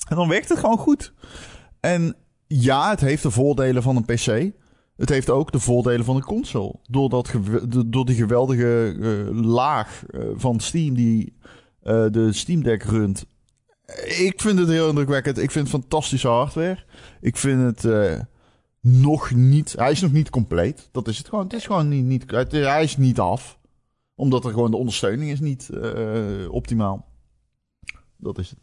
En 0.10 0.16
dan 0.16 0.28
werkt 0.28 0.50
het 0.50 0.60
gewoon 0.60 0.78
goed. 0.78 1.14
En 1.80 2.16
ja, 2.48 2.90
het 2.90 3.00
heeft 3.00 3.24
de 3.24 3.32
voordelen 3.32 3.84
van 3.84 3.96
een 3.96 4.06
PC. 4.06 4.52
Het 4.96 5.10
heeft 5.10 5.30
ook 5.30 5.52
de 5.52 5.60
voordelen 5.60 6.06
van 6.06 6.16
een 6.16 6.24
console. 6.24 6.76
Door, 6.90 7.10
door 7.86 8.06
die 8.06 8.16
geweldige 8.16 8.96
eh, 9.02 9.36
laag 9.46 10.06
eh, 10.06 10.22
van 10.36 10.60
Steam 10.60 10.94
die 10.94 11.38
eh, 11.82 12.06
de 12.12 12.34
Steam 12.34 12.64
Deck 12.64 12.84
runt. 12.84 13.26
Ik 14.18 14.42
vind 14.42 14.60
het 14.60 14.68
heel 14.68 14.90
indrukwekkend. 14.90 15.38
Ik 15.38 15.52
vind 15.52 15.72
het 15.72 15.80
fantastische 15.82 16.28
hardware. 16.28 16.84
Ik 17.22 17.38
vind 17.38 17.84
het. 17.84 18.26
nog 18.82 19.32
niet. 19.32 19.74
Hij 19.78 19.92
is 19.92 20.02
nog 20.02 20.12
niet 20.12 20.30
compleet. 20.30 20.90
Dat 20.92 21.08
is 21.08 21.18
het 21.18 21.30
gewoon. 21.30 21.44
Het 21.44 21.54
is 21.54 21.66
gewoon 21.66 21.88
niet. 21.88 22.06
niet 22.06 22.32
het- 22.32 22.52
hij 22.52 22.84
is 22.84 22.98
niet 22.98 23.20
af. 23.20 23.60
Omdat 24.16 24.46
er 24.46 24.52
gewoon 24.52 24.72
de 24.72 24.78
ondersteuning 24.78 25.32
is 25.32 25.40
niet 25.40 25.70
optimaal. 26.50 27.06
Dat 28.18 28.38
is 28.38 28.50
het. 28.50 28.60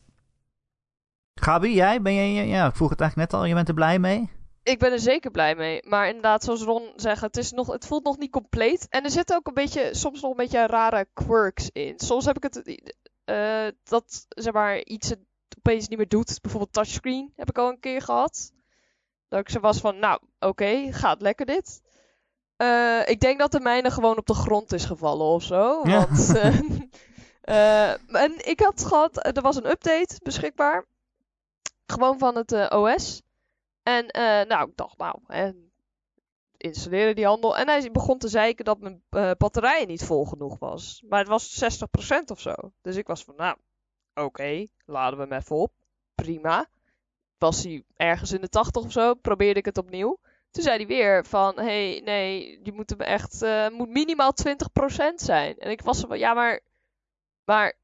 Gabi, 1.34 1.74
jij? 1.74 2.02
Ben 2.02 2.12
je, 2.12 2.42
ja, 2.46 2.66
ik 2.68 2.76
vroeg 2.76 2.90
het 2.90 3.00
eigenlijk 3.00 3.30
net 3.30 3.40
al. 3.40 3.46
Je 3.46 3.54
bent 3.54 3.68
er 3.68 3.74
blij 3.74 3.98
mee? 3.98 4.30
Ik 4.62 4.78
ben 4.78 4.92
er 4.92 5.00
zeker 5.00 5.30
blij 5.30 5.54
mee. 5.54 5.82
Maar 5.86 6.06
inderdaad, 6.06 6.44
zoals 6.44 6.62
Ron 6.62 6.92
zegt, 6.96 7.20
het, 7.20 7.36
is 7.36 7.52
nog, 7.52 7.66
het 7.66 7.86
voelt 7.86 8.04
nog 8.04 8.18
niet 8.18 8.30
compleet. 8.30 8.86
En 8.88 9.04
er 9.04 9.10
zitten 9.10 9.36
ook 9.36 9.46
een 9.46 9.54
beetje, 9.54 9.94
soms 9.94 10.20
nog 10.20 10.30
een 10.30 10.36
beetje 10.36 10.66
rare 10.66 11.08
quirks 11.14 11.70
in. 11.72 11.94
Soms 11.96 12.24
heb 12.24 12.36
ik 12.36 12.42
het, 12.42 12.82
eh, 13.24 13.66
dat 13.82 14.26
zeg 14.28 14.52
maar 14.52 14.84
iets 14.84 15.08
het 15.08 15.20
opeens 15.58 15.88
niet 15.88 15.98
meer 15.98 16.08
doet. 16.08 16.40
Bijvoorbeeld 16.40 16.72
touchscreen 16.72 17.32
heb 17.36 17.48
ik 17.48 17.58
al 17.58 17.68
een 17.68 17.80
keer 17.80 18.02
gehad. 18.02 18.52
Dat 19.28 19.40
ik 19.40 19.48
zo 19.48 19.60
was 19.60 19.80
van, 19.80 19.98
nou, 19.98 20.20
oké, 20.38 20.92
gaat 20.92 21.22
lekker 21.22 21.46
dit. 21.46 21.80
Eh, 22.56 23.08
ik 23.08 23.20
denk 23.20 23.38
dat 23.38 23.52
de 23.52 23.60
mijne 23.60 23.90
gewoon 23.90 24.18
op 24.18 24.26
de 24.26 24.34
grond 24.34 24.72
is 24.72 24.84
gevallen 24.84 25.26
of 25.26 25.42
zo. 25.42 25.80
Ja. 25.84 26.06
Want, 26.06 26.34
eh, 27.40 27.90
en 28.22 28.48
ik 28.48 28.60
had 28.60 28.84
gehad, 28.84 29.26
er 29.36 29.42
was 29.42 29.56
een 29.56 29.70
update 29.70 30.20
beschikbaar. 30.22 30.86
Gewoon 31.86 32.18
van 32.18 32.36
het 32.36 32.72
OS. 32.72 33.22
En 33.96 34.08
eh, 34.08 34.48
nou, 34.48 34.68
ik 34.68 34.76
dacht, 34.76 34.96
nou, 34.98 35.18
hè, 35.26 35.50
installeren 36.56 37.14
die 37.14 37.26
handel. 37.26 37.56
En 37.56 37.68
hij 37.68 37.90
begon 37.90 38.18
te 38.18 38.28
zeiken 38.28 38.64
dat 38.64 38.80
mijn 38.80 39.02
eh, 39.10 39.30
batterij 39.38 39.84
niet 39.84 40.04
vol 40.04 40.24
genoeg 40.24 40.58
was. 40.58 41.02
Maar 41.08 41.18
het 41.18 41.28
was 41.28 41.64
60% 42.22 42.24
of 42.26 42.40
zo. 42.40 42.54
Dus 42.82 42.96
ik 42.96 43.06
was 43.06 43.24
van, 43.24 43.34
nou, 43.36 43.56
oké, 44.14 44.66
laden 44.84 45.18
we 45.18 45.24
hem 45.24 45.40
even 45.40 45.56
op. 45.56 45.72
Prima. 46.14 46.68
Was 47.38 47.62
hij 47.62 47.84
ergens 47.96 48.32
in 48.32 48.40
de 48.40 48.48
80 48.48 48.82
of 48.82 48.92
zo, 48.92 49.14
probeerde 49.14 49.58
ik 49.58 49.64
het 49.64 49.78
opnieuw. 49.78 50.18
Toen 50.50 50.62
zei 50.62 50.76
hij 50.76 50.86
weer 50.86 51.26
van, 51.26 51.56
hey, 51.56 52.00
nee, 52.04 52.60
je 52.62 52.72
moet 52.72 52.90
hem 52.90 53.00
echt, 53.00 53.42
eh, 53.42 53.68
moet 53.68 53.88
minimaal 53.88 54.32
20% 54.32 55.20
zijn. 55.20 55.58
En 55.58 55.70
ik 55.70 55.82
was 55.82 56.00
van, 56.00 56.18
ja, 56.18 56.34
maar, 56.34 56.60
maar, 57.44 57.74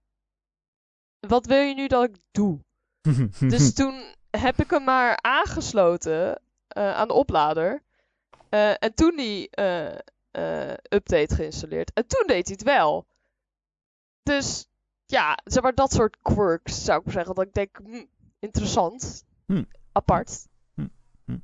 wat 1.21 1.47
wil 1.47 1.59
je 1.59 1.75
nu 1.75 1.87
dat 1.87 2.05
ik 2.05 2.17
doe? 2.31 2.65
Dus 3.49 3.75
toen 3.75 4.16
heb 4.39 4.61
ik 4.61 4.71
hem 4.71 4.85
maar 4.85 5.19
aangesloten 5.21 6.41
eh, 6.69 6.95
aan 6.95 7.09
de 7.09 7.15
oplader. 7.15 7.83
Eh, 8.49 8.71
en 8.71 8.95
toen 8.95 9.17
die 9.17 9.51
eh, 9.51 9.95
update 10.91 11.35
geïnstalleerd. 11.35 11.93
En 11.93 12.07
toen 12.07 12.27
deed 12.27 12.47
hij 12.47 12.57
het 12.59 12.63
wel. 12.63 13.07
Dus 14.23 14.69
ja, 15.07 15.39
zeg 15.45 15.63
maar 15.63 15.75
dat 15.75 15.93
soort 15.93 16.17
quirks 16.23 16.85
zou 16.85 17.03
ik 17.05 17.13
zeggen. 17.13 17.35
Dat 17.35 17.47
ik 17.47 17.53
denk, 17.53 17.77
hm, 17.85 18.05
interessant. 18.39 19.25
Hm. 19.47 19.65
Apart. 19.93 20.47
Hm, 20.75 20.87
hm. 21.25 21.39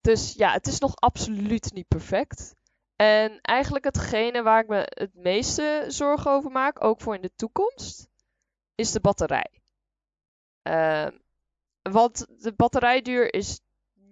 Dus 0.00 0.32
ja, 0.32 0.52
het 0.52 0.66
is 0.66 0.78
nog 0.78 0.96
absoluut 0.96 1.72
niet 1.72 1.88
perfect. 1.88 2.54
En 2.96 3.40
eigenlijk 3.40 3.84
hetgene 3.84 4.42
waar 4.42 4.62
ik 4.62 4.68
me 4.68 4.82
het 4.88 5.14
meeste 5.14 5.84
zorgen 5.88 6.30
over 6.30 6.50
maak, 6.50 6.84
ook 6.84 7.00
voor 7.00 7.14
in 7.14 7.22
de 7.22 7.32
toekomst, 7.36 8.08
is 8.74 8.92
de 8.92 9.00
batterij. 9.00 9.50
Ehm, 10.68 11.10
want 11.82 12.26
de 12.42 12.52
batterijduur 12.52 13.34
is 13.34 13.60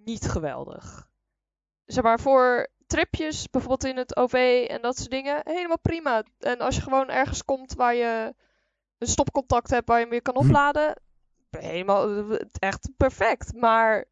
niet 0.04 0.28
geweldig. 0.30 1.08
Zeg 1.84 2.04
maar 2.04 2.20
voor 2.20 2.68
tripjes, 2.86 3.50
bijvoorbeeld 3.50 3.84
in 3.84 3.96
het 3.96 4.16
OV 4.16 4.66
en 4.68 4.82
dat 4.82 4.96
soort 4.96 5.10
dingen, 5.10 5.40
helemaal 5.44 5.78
prima. 5.78 6.22
En 6.38 6.60
als 6.60 6.76
je 6.76 6.82
gewoon 6.82 7.08
ergens 7.10 7.44
komt 7.44 7.74
waar 7.74 7.94
je 7.94 8.34
een 8.98 9.06
stopcontact 9.06 9.70
hebt 9.70 9.88
waar 9.88 9.96
je 9.96 10.02
hem 10.02 10.10
weer 10.12 10.22
kan 10.22 10.36
Hm. 10.38 10.44
opladen, 10.46 11.00
helemaal 11.50 12.30
echt 12.58 12.90
perfect. 12.96 13.54
Maar 13.54 14.04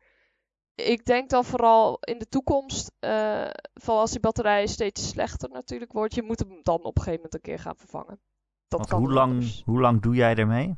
ik 0.74 1.04
denk 1.04 1.30
dan 1.30 1.44
vooral 1.44 1.98
in 2.00 2.18
de 2.18 2.28
toekomst, 2.28 2.92
eh 2.98 3.50
van 3.74 3.96
als 3.96 4.10
die 4.10 4.20
batterij 4.20 4.66
steeds 4.66 5.08
slechter 5.08 5.48
natuurlijk 5.50 5.92
wordt, 5.92 6.14
je 6.14 6.22
moet 6.22 6.38
hem 6.38 6.58
dan 6.62 6.82
op 6.82 6.96
een 6.96 7.02
gegeven 7.02 7.14
moment 7.14 7.34
een 7.34 7.40
keer 7.40 7.58
gaan 7.58 7.76
vervangen. 7.76 8.20
Dat 8.68 8.78
Want 8.78 8.90
kan 8.90 8.98
hoe 9.00 9.12
lang, 9.12 9.32
anders. 9.32 9.62
hoe 9.64 9.80
lang 9.80 10.02
doe 10.02 10.14
jij 10.14 10.34
ermee? 10.34 10.74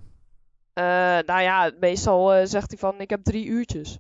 Eh, 0.77 0.85
nou 1.27 1.41
ja, 1.41 1.73
meestal 1.81 2.35
eh, 2.35 2.47
zegt 2.47 2.71
hij 2.71 2.79
van 2.79 3.01
ik 3.01 3.11
heb 3.11 3.25
drie 3.25 3.47
uurtjes. 3.47 3.99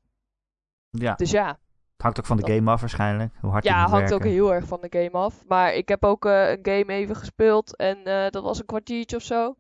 Ja, 0.91 1.15
Dus 1.15 1.31
ja, 1.31 1.59
het 1.97 2.05
hangt 2.05 2.19
ook 2.19 2.27
van 2.27 2.37
de 2.37 2.53
game 2.55 2.71
af 2.71 2.81
waarschijnlijk. 2.81 3.35
Hoe 3.41 3.51
hard 3.51 3.65
ja 3.65 3.83
moet 3.83 3.91
hangt 3.91 4.13
ook 4.13 4.25
heel 4.25 4.55
erg 4.55 4.67
van 4.67 4.81
de 4.81 4.89
game 4.91 5.25
af. 5.25 5.45
Maar 5.47 5.75
ik 5.75 5.89
heb 5.89 6.05
ook 6.05 6.25
eh, 6.25 6.51
een 6.51 6.59
game 6.63 6.93
even 6.93 7.17
gespeeld 7.17 7.77
en 7.77 8.05
eh, 8.05 8.31
dat 8.31 8.43
was 8.43 8.59
een 8.59 8.67
kwartiertje 8.67 9.17
of 9.17 9.23
zo. 9.23 9.57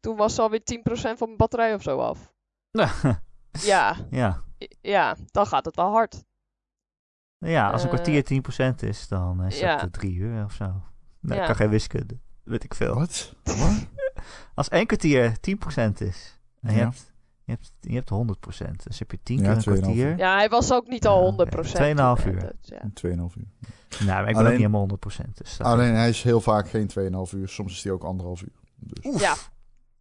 Toen 0.00 0.16
was 0.16 0.38
alweer 0.38 0.60
10% 0.60 0.82
van 0.92 1.16
mijn 1.18 1.36
batterij 1.36 1.74
of 1.74 1.82
zo 1.82 1.98
af. 1.98 2.32
Ja, 3.60 3.96
ja. 4.10 4.42
ja, 4.80 5.16
dan 5.30 5.46
gaat 5.46 5.64
het 5.64 5.76
wel 5.76 5.90
hard. 5.90 6.24
ja, 7.38 7.70
als 7.70 7.82
een 7.82 7.88
kwartier 7.88 8.42
10% 8.72 8.74
is, 8.80 9.08
dan 9.08 9.44
is 9.44 9.60
ja. 9.60 9.76
dat 9.76 9.92
drie 9.92 10.14
uur 10.14 10.44
of 10.44 10.52
zo. 10.52 10.82
Nee, 11.20 11.38
ik 11.38 11.46
kan 11.46 11.56
geen 11.56 11.68
wiskunde. 11.68 12.18
Weet 12.44 12.64
ik 12.64 12.74
veel. 12.74 12.94
Wat? 12.94 13.34
Wat? 13.42 13.86
Als 14.54 14.68
één 14.68 14.86
kwartier 14.86 15.32
10% 15.40 15.92
is, 15.98 16.38
en 16.60 16.72
je, 16.72 16.78
Ja. 16.78 16.84
hebt, 16.84 17.12
je, 17.44 17.52
hebt, 17.52 17.72
je 17.80 17.94
hebt 17.94 18.10
100%, 18.10 18.70
dus 18.84 18.98
heb 18.98 19.10
je 19.10 19.18
10 19.22 19.38
Ja, 19.38 19.42
keer 19.42 19.50
een 19.52 19.76
2,5 19.76 19.80
kwartier. 19.80 20.16
Ja, 20.16 20.36
hij 20.36 20.48
was 20.48 20.72
ook 20.72 20.86
niet 20.86 21.06
al 21.06 21.24
Ja, 21.36 21.46
100%. 21.46 22.16
2,5 22.18 22.22
toen, 22.22 22.32
uur. 22.32 22.40
hè, 22.42 22.48
dus 22.60 22.68
ja. 22.68 22.82
2,5 22.94 23.36
uur. 23.36 23.46
Nou, 24.06 24.06
maar 24.06 24.28
ik 24.28 24.34
ben 24.34 24.44
ook 24.44 24.48
niet 24.50 24.56
helemaal 24.56 24.88
100%. 24.88 25.32
Dus 25.34 25.60
Alleen 25.60 25.94
hij 25.94 26.08
is 26.08 26.22
heel 26.22 26.40
vaak 26.40 26.68
geen 26.68 26.88
2,5 27.28 27.34
uur. 27.34 27.48
Soms 27.48 27.72
is 27.72 27.82
hij 27.82 27.92
ook 27.92 28.04
anderhalf 28.04 28.42
uur. 28.42 28.52
Dus. 28.76 29.04
Oef. 29.04 29.20
Ja, 29.20 29.34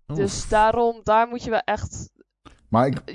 Oef. 0.07 0.17
dus 0.17 0.47
daarom, 0.47 0.99
daar 1.03 1.27
moet 1.27 1.43
je 1.43 1.49
wel 1.49 1.59
echt... 1.59 2.09
Maar 2.67 2.87
ik, 2.87 3.05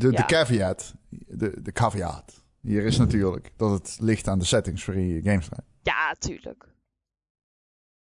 de, 0.00 0.10
ja. 0.10 0.16
de 0.16 0.24
caveat, 0.24 0.94
de, 1.08 1.62
de 1.62 1.72
caveat 1.72 2.44
hier 2.60 2.84
is 2.84 2.96
natuurlijk 2.98 3.52
dat 3.56 3.70
het 3.70 3.96
ligt 4.00 4.28
aan 4.28 4.38
de 4.38 4.44
settings 4.44 4.84
waarin 4.84 5.06
je 5.06 5.22
games 5.22 5.48
draait. 5.48 5.64
Ja, 5.82 6.14
tuurlijk. 6.18 6.68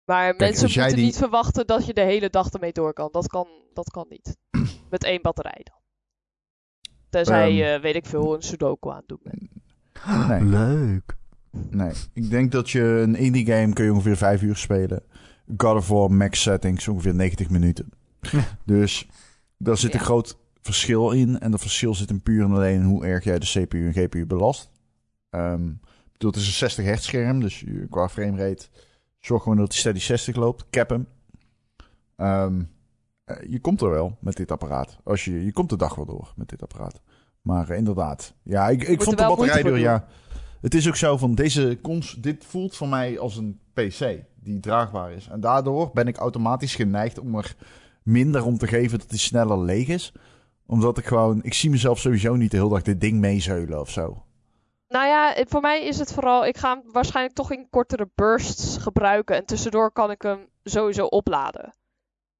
Maar 0.05 0.33
mensen 0.37 0.65
moeten 0.65 0.95
die- 0.95 1.05
niet 1.05 1.17
verwachten 1.17 1.67
dat 1.67 1.85
je 1.85 1.93
de 1.93 2.01
hele 2.01 2.29
dag 2.29 2.49
ermee 2.49 2.71
door 2.71 2.93
kan. 2.93 3.09
Dat 3.11 3.27
kan, 3.27 3.47
dat 3.73 3.89
kan 3.89 4.05
niet. 4.09 4.37
Met 4.89 5.03
één 5.03 5.21
batterij 5.21 5.61
dan. 5.63 5.77
Tenzij 7.09 7.47
Ehm. 7.47 7.53
je, 7.55 7.79
weet 7.79 7.95
ik 7.95 8.05
veel, 8.05 8.35
een 8.35 8.41
sudoku 8.41 8.89
aan 8.89 8.95
het 8.95 9.07
doen 9.07 9.19
bent. 9.23 9.49
Nee. 10.29 10.43
Leuk. 10.43 11.15
Nee, 11.69 11.91
ik 12.13 12.29
denk 12.29 12.51
dat 12.51 12.69
je 12.69 12.81
een 12.81 13.15
indie 13.15 13.45
game 13.45 13.73
kun 13.73 13.85
je 13.85 13.91
ongeveer 13.93 14.17
5 14.17 14.41
uur 14.41 14.55
spelen. 14.55 15.03
God 15.57 15.75
of 15.75 15.87
War 15.87 16.11
max 16.11 16.41
settings 16.41 16.87
ongeveer 16.87 17.15
90 17.15 17.49
minuten. 17.49 17.89
dus 18.65 19.07
daar 19.57 19.77
zit 19.77 19.93
een 19.93 19.99
groot 19.99 20.37
verschil 20.61 21.11
in. 21.11 21.39
En 21.39 21.51
dat 21.51 21.61
verschil 21.61 21.95
zit 21.95 22.09
in 22.09 22.21
puur 22.23 22.43
en 22.43 22.51
alleen 22.51 22.83
hoe 22.83 23.05
erg 23.05 23.23
jij 23.23 23.39
de 23.39 23.45
CPU 23.45 23.85
en 23.87 23.93
GPU 23.93 24.25
belast. 24.25 24.69
Ehm 25.29 25.67
ik 25.69 26.11
bedoel, 26.11 26.31
het 26.31 26.39
is 26.39 26.47
een 26.47 26.53
60 26.53 26.85
hertz 26.85 27.05
scherm, 27.05 27.39
dus 27.39 27.59
je, 27.59 27.87
qua 27.89 28.09
framerate 28.09 28.67
zorg 29.25 29.43
gewoon 29.43 29.57
dat 29.57 29.67
hij 29.67 29.77
steady 29.77 29.99
60 29.99 30.35
loopt. 30.35 30.65
Cap 30.69 30.89
hem. 30.89 31.07
Ehm, 32.15 32.61
eh, 33.25 33.37
je 33.49 33.59
komt 33.59 33.81
er 33.81 33.89
wel 33.89 34.17
met 34.19 34.35
dit 34.35 34.51
apparaat. 34.51 34.97
Als 35.03 35.25
je, 35.25 35.45
je 35.45 35.51
komt 35.51 35.69
de 35.69 35.77
dag 35.77 35.95
wel 35.95 36.05
door 36.05 36.33
met 36.35 36.49
dit 36.49 36.61
apparaat. 36.61 37.01
Maar 37.41 37.69
eh, 37.69 37.77
inderdaad, 37.77 38.33
ja, 38.43 38.69
ik, 38.69 38.83
ik 38.83 39.01
vond 39.01 39.17
de 39.17 39.23
wel 39.23 39.35
moeite 39.35 39.53
batterij 39.53 39.61
voor 39.61 39.69
door, 39.69 39.79
doen. 39.79 39.89
ja. 39.89 40.07
Het 40.61 40.73
is 40.73 40.87
ook 40.87 40.95
zo 40.95 41.17
van 41.17 41.35
deze 41.35 41.79
cons, 41.81 42.13
dit 42.13 42.45
voelt 42.45 42.75
voor 42.75 42.87
mij 42.87 43.19
als 43.19 43.37
een 43.37 43.59
PC 43.73 44.23
die 44.35 44.59
draagbaar 44.59 45.11
is. 45.11 45.27
En 45.27 45.39
daardoor 45.39 45.91
ben 45.93 46.07
ik 46.07 46.17
automatisch 46.17 46.75
geneigd 46.75 47.19
om 47.19 47.35
er 47.35 47.55
minder 48.03 48.45
om 48.45 48.57
te 48.57 48.67
geven 48.67 48.99
dat 48.99 49.09
hij 49.09 49.17
sneller 49.17 49.59
leeg 49.59 49.87
is. 49.87 50.13
Omdat 50.65 50.97
ik 50.97 51.05
gewoon, 51.05 51.43
ik 51.43 51.53
zie 51.53 51.69
mezelf 51.69 51.99
sowieso 51.99 52.35
niet 52.35 52.51
de 52.51 52.57
hele 52.57 52.69
dag 52.69 52.81
dit 52.81 53.01
ding 53.01 53.19
meezeulen 53.19 53.79
of 53.79 53.89
zo. 53.89 54.23
Nou 54.95 55.07
ja, 55.07 55.31
het- 55.33 55.49
voor 55.49 55.61
mij 55.61 55.83
is 55.85 55.99
het 55.99 56.13
vooral... 56.13 56.45
Ik 56.45 56.57
ga 56.57 56.73
hem 56.73 56.91
waarschijnlijk 56.91 57.35
toch 57.35 57.51
in 57.51 57.69
kortere 57.69 58.09
bursts 58.15 58.77
gebruiken. 58.77 59.35
En 59.35 59.45
tussendoor 59.45 59.91
kan 59.91 60.11
ik 60.11 60.21
hem 60.21 60.47
sowieso 60.63 61.05
opladen. 61.05 61.73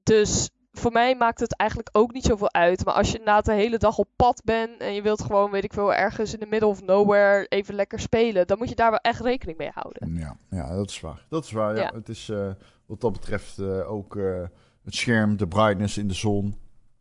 Dus 0.04 0.50
voor 0.72 0.92
mij 0.92 1.16
maakt 1.16 1.40
het 1.40 1.56
eigenlijk 1.56 1.90
ook 1.92 2.14
niet 2.14 2.24
zoveel 2.26 2.54
uit. 2.54 2.86
Maar 2.86 2.94
als 2.94 3.08
je 3.12 3.18
inderdaad 3.18 3.46
de 3.46 3.54
hele 3.54 3.78
dag 3.78 3.98
op 3.98 4.08
pad 4.16 4.42
bent... 4.44 4.82
En 4.82 4.94
je 4.94 5.02
wilt 5.02 5.22
gewoon, 5.22 5.52
weet 5.52 5.64
ik 5.64 5.74
veel, 5.74 5.94
ergens 5.94 6.34
in 6.34 6.40
the 6.40 6.46
middle 6.46 6.70
of 6.70 6.82
nowhere 6.82 7.46
even 7.48 7.76
lekker 7.76 8.00
spelen... 8.00 8.48
Dan 8.48 8.58
moet 8.58 8.70
je 8.70 8.76
daar 8.76 8.90
wel 8.90 9.00
echt 9.00 9.22
rekening 9.22 9.58
mee 9.58 9.72
houden. 9.74 10.16
Ja, 10.16 10.38
ja 10.50 10.76
dat 10.76 10.90
is 10.90 11.00
waar. 11.00 11.26
Dat 11.30 11.44
is 11.44 11.52
waar, 11.52 11.76
ja. 11.76 11.82
Ja. 11.82 11.92
Het 11.94 12.10
is 12.10 12.30
eh, 12.30 12.52
wat 12.86 13.02
dat 13.02 13.12
betreft 13.12 13.60
eh, 13.60 13.92
ook 13.92 14.16
eh, 14.16 14.44
het 14.84 14.96
scherm, 14.96 15.38
de 15.38 15.48
brightness 15.48 15.98
in 15.98 16.08
de 16.08 16.14
zon. 16.14 16.56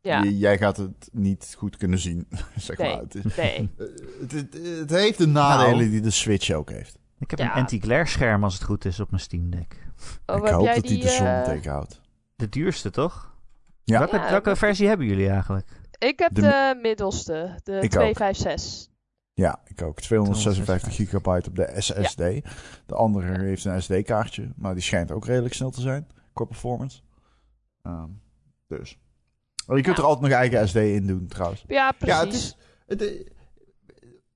Ja, 0.04 0.22
J- 0.24 0.28
jij 0.38 0.58
gaat 0.58 0.76
het 0.76 1.08
niet 1.12 1.54
goed 1.58 1.76
kunnen 1.76 1.98
zien, 1.98 2.28
zeg 2.56 2.78
Nee. 2.78 2.90
maar. 2.92 3.00
Het, 3.02 3.14
is, 3.14 3.36
nee. 3.36 3.56
eh, 3.78 3.86
het, 4.20 4.32
het, 4.32 4.58
het 4.78 4.90
heeft 4.90 5.18
de 5.18 5.26
nadelen 5.26 5.76
Nou. 5.78 5.90
die 5.90 6.00
de 6.00 6.10
Switch 6.10 6.50
ook 6.50 6.70
heeft. 6.70 6.98
Ik 7.18 7.30
heb 7.30 7.38
Ja. 7.38 7.44
een 7.44 7.60
anti-glare 7.60 8.06
scherm 8.06 8.44
als 8.44 8.54
het 8.54 8.62
goed 8.64 8.84
is 8.84 9.00
op 9.00 9.10
mijn 9.10 9.22
Steam 9.22 9.50
Deck. 9.50 9.76
Oh, 10.26 10.36
ik 10.36 10.42
heb 10.44 10.52
hoop 10.54 10.64
jij 10.64 10.74
dat 10.74 10.84
hij 10.84 10.94
die, 10.94 11.02
de 11.02 11.08
zon 11.10 11.26
eh, 11.26 11.42
tegenhoudt. 11.44 12.00
De 12.36 12.48
duurste, 12.48 12.90
toch? 12.90 13.34
Ja. 13.84 13.98
Welke, 13.98 14.16
Ja, 14.16 14.30
welke 14.30 14.48
dat- 14.48 14.58
versie 14.58 14.88
hebben 14.88 15.06
jullie 15.06 15.28
eigenlijk? 15.28 15.68
Ik 15.98 16.18
heb 16.18 16.34
De 16.34 16.40
de, 16.40 16.78
middelste, 16.82 17.60
de 17.62 17.72
Ik 17.72 17.82
ook. 17.84 17.90
256. 17.90 18.92
Ja, 19.34 19.60
ik 19.64 19.82
ook. 19.82 20.00
256 20.00 20.64
256 20.64 20.94
gigabyte 20.94 21.48
op 21.48 21.56
de 21.56 21.72
SSD. 21.80 22.16
De 22.86 22.94
andere 22.94 23.38
heeft 23.44 23.64
een 23.64 23.82
SD-kaartje, 23.82 24.52
maar 24.56 24.74
die 24.74 24.82
schijnt 24.82 25.10
ook 25.10 25.26
redelijk 25.26 25.54
snel 25.54 25.70
te 25.70 25.80
zijn 25.80 26.06
qua 26.32 26.44
performance. 26.44 27.00
Ehm, 27.82 28.08
dus. 28.66 28.98
Je 29.66 29.72
kunt 29.82 29.86
Ja. 29.96 30.02
er 30.02 30.08
altijd 30.08 30.30
nog 30.30 30.38
eigen 30.40 30.68
SD 30.68 30.76
in 30.76 31.06
doen, 31.06 31.26
trouwens. 31.26 31.64
Ja, 31.68 31.92
precies. 31.92 32.16
Ja, 32.16 32.24
het 32.24 32.34
is. 32.34 32.56
Het, 32.86 33.02
eh, 33.02 33.26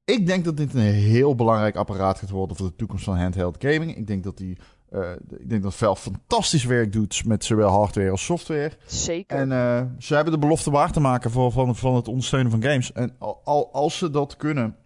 ik 0.04 0.26
denk 0.26 0.44
dat 0.44 0.56
dit 0.56 0.74
een 0.74 0.80
heel 0.80 1.34
belangrijk 1.34 1.76
apparaat 1.76 2.18
gaat 2.18 2.30
worden 2.30 2.56
voor 2.56 2.66
de 2.66 2.76
toekomst 2.76 3.04
van 3.04 3.16
handheld 3.18 3.56
gaming. 3.58 3.96
Ik 3.96 4.06
denk 4.06 4.24
dat 4.24 4.36
die, 4.36 4.58
eh, 4.90 5.10
ik 5.38 5.48
denk 5.48 5.62
dat 5.62 5.74
Valve 5.74 6.02
fantastisch 6.10 6.64
werk 6.64 6.92
doet 6.92 7.24
met 7.24 7.44
zowel 7.44 7.70
hardware 7.70 8.10
als 8.10 8.24
software. 8.24 8.72
Zeker. 8.86 9.36
En 9.36 9.52
eh, 9.52 9.82
ze 9.98 10.14
hebben 10.14 10.32
de 10.32 10.38
belofte 10.38 10.70
waar 10.70 10.92
te 10.92 11.00
maken 11.00 11.30
voor, 11.30 11.52
van, 11.52 11.76
van 11.76 11.94
het 11.94 12.08
ondersteunen 12.08 12.50
van 12.50 12.62
games. 12.62 12.92
En 12.92 13.14
al, 13.18 13.40
al- 13.44 13.72
als 13.72 13.98
ze 13.98 14.10
dat 14.10 14.36
kunnen, 14.36 14.76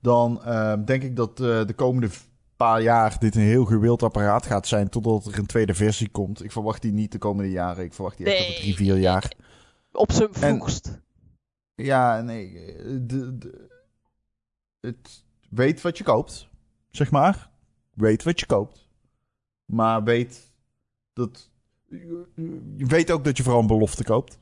dan 0.00 0.40
denk 0.84 1.02
ik 1.02 1.16
dat 1.16 1.40
eh, 1.40 1.64
de 1.66 1.74
komende 1.76 2.08
paar 2.56 2.82
jaar 2.82 3.18
dit 3.18 3.34
een 3.34 3.40
heel 3.42 3.64
gewild 3.64 4.02
apparaat 4.02 4.46
gaat 4.46 4.66
zijn. 4.66 4.88
Totdat 4.88 5.26
er 5.26 5.38
een 5.38 5.46
tweede 5.46 5.74
versie 5.74 6.08
komt. 6.08 6.44
Ik 6.44 6.52
verwacht 6.52 6.82
die 6.82 6.92
niet 6.92 7.12
de 7.12 7.18
komende 7.18 7.50
jaren. 7.50 7.84
Ik 7.84 7.92
verwacht 7.94 8.16
die 8.16 8.26
echt 8.26 8.48
over 8.48 8.60
drie, 8.60 8.74
vier 8.74 8.96
jaar. 8.96 9.32
Op 9.92 10.12
zijn 10.12 10.28
En- 10.32 10.56
vroegst. 10.56 11.00
Ja, 11.74 12.20
nee. 12.20 12.58
eh, 12.64 12.84
De, 13.00 13.38
de, 13.38 13.68
het 14.80 15.24
weet 15.50 15.80
wat 15.80 15.98
je 15.98 16.04
koopt, 16.04 16.48
zeg 16.90 17.10
maar. 17.10 17.50
Weet 17.94 18.22
wat 18.22 18.40
je 18.40 18.46
koopt. 18.46 18.88
Maar 19.64 20.04
weet 20.04 20.52
dat. 21.12 21.50
Je 21.88 22.84
weet 22.86 23.10
ook 23.10 23.24
dat 23.24 23.36
je 23.36 23.42
vooral 23.42 23.60
een 23.60 23.66
belofte 23.66 24.04
koopt. 24.04 24.38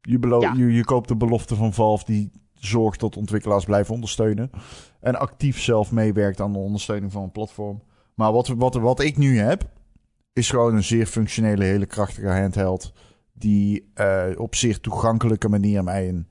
Je, 0.00 0.18
Ja. 0.40 0.52
je, 0.56 0.72
je 0.72 0.84
koopt 0.84 1.08
de 1.08 1.16
belofte 1.16 1.54
van 1.56 1.72
Valve 1.72 2.04
die 2.04 2.30
zorgt 2.54 3.00
dat 3.00 3.16
ontwikkelaars 3.16 3.64
blijven 3.64 3.94
ondersteunen. 3.94 4.50
En 5.00 5.18
actief 5.18 5.60
zelf 5.60 5.92
meewerkt 5.92 6.40
aan 6.40 6.52
de 6.52 6.58
ondersteuning 6.58 7.12
van 7.12 7.22
een 7.22 7.32
platform. 7.32 7.82
Maar 8.14 8.32
wat, 8.32 8.48
wat, 8.48 8.74
wat 8.74 9.00
ik 9.00 9.16
nu 9.16 9.38
heb, 9.38 9.64
is 10.32 10.50
gewoon 10.50 10.74
een 10.74 10.84
zeer 10.84 11.06
functionele, 11.06 11.64
hele 11.64 11.86
krachtige 11.86 12.28
handheld. 12.40 12.92
Die 13.32 13.90
eh, 13.94 14.26
op 14.36 14.54
zeer 14.54 14.80
toegankelijke 14.80 15.48
manier 15.48 15.84
mij 15.84 16.08
een 16.08 16.28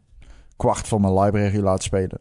kwart 0.56 0.88
van 0.88 1.02
mijn 1.02 1.20
library 1.20 1.60
laat 1.60 1.84
spelen. 1.84 2.20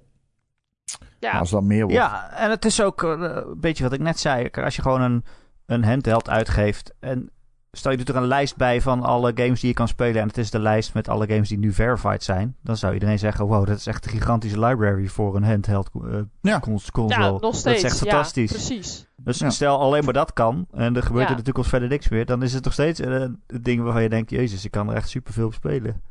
Ja, 1.20 1.30
Maar 1.30 1.40
als 1.40 1.50
dat 1.50 1.62
meer 1.62 1.80
wordt. 1.82 1.94
Ja, 1.94 2.30
en 2.30 2.50
het 2.50 2.64
is 2.64 2.82
ook 2.82 3.02
eh, 3.02 3.10
een 3.10 3.60
beetje 3.60 3.82
wat 3.84 3.92
ik 3.92 4.00
net 4.00 4.18
zei. 4.18 4.48
Als 4.50 4.76
je 4.76 4.82
gewoon 4.82 5.00
een, 5.00 5.24
een 5.66 5.84
handheld 5.84 6.28
uitgeeft 6.28 6.94
en 7.00 7.30
stel 7.72 7.90
je 7.90 7.96
doet 7.96 8.08
er 8.08 8.16
een 8.16 8.26
lijst 8.26 8.56
bij 8.56 8.80
van 8.80 9.02
alle 9.02 9.32
games 9.34 9.60
die 9.60 9.68
je 9.68 9.74
kan 9.74 9.88
spelen 9.88 10.20
en 10.22 10.28
het 10.28 10.38
is 10.38 10.50
de 10.50 10.58
lijst 10.58 10.94
met 10.94 11.08
alle 11.08 11.26
games 11.26 11.48
die 11.48 11.58
nu 11.58 11.72
verified 11.72 12.22
zijn, 12.22 12.56
dan 12.62 12.76
zou 12.76 12.92
iedereen 12.94 13.18
zeggen, 13.18 13.46
wow, 13.46 13.66
dat 13.66 13.76
is 13.78 13.86
echt 13.86 14.04
een 14.04 14.10
gigantische 14.10 14.60
library 14.60 15.06
voor 15.06 15.36
een 15.36 15.44
handheld 15.44 15.90
eh 15.94 16.18
Ja. 16.40 16.60
cons- 16.60 16.90
console. 16.90 17.22
ja, 17.24 17.30
nog 17.30 17.54
steeds. 17.54 17.62
Dat 17.62 17.74
is 17.74 17.82
echt 17.82 17.98
ja, 17.98 18.10
fantastisch. 18.10 18.50
precies. 18.52 19.06
dus 19.16 19.38
Ja. 19.38 19.50
stel 19.50 19.78
alleen 19.80 20.04
maar 20.04 20.12
dat 20.12 20.32
kan 20.32 20.66
en 20.72 20.96
er 20.96 21.02
gebeurt 21.02 21.24
Ja. 21.24 21.30
in 21.30 21.36
de 21.36 21.42
toekomst 21.42 21.68
verder 21.70 21.88
niks 21.88 22.08
meer, 22.08 22.26
dan 22.26 22.42
is 22.42 22.52
het 22.52 22.64
nog 22.64 22.72
steeds 22.72 23.00
eh, 23.00 23.12
een 23.12 23.40
ding 23.46 23.82
waarvan 23.82 24.02
je 24.02 24.08
denkt, 24.08 24.30
jezus, 24.30 24.64
ik 24.64 24.70
kan 24.70 24.88
er 24.90 24.94
echt 24.96 25.08
superveel 25.08 25.46
op 25.46 25.54
spelen. 25.54 26.02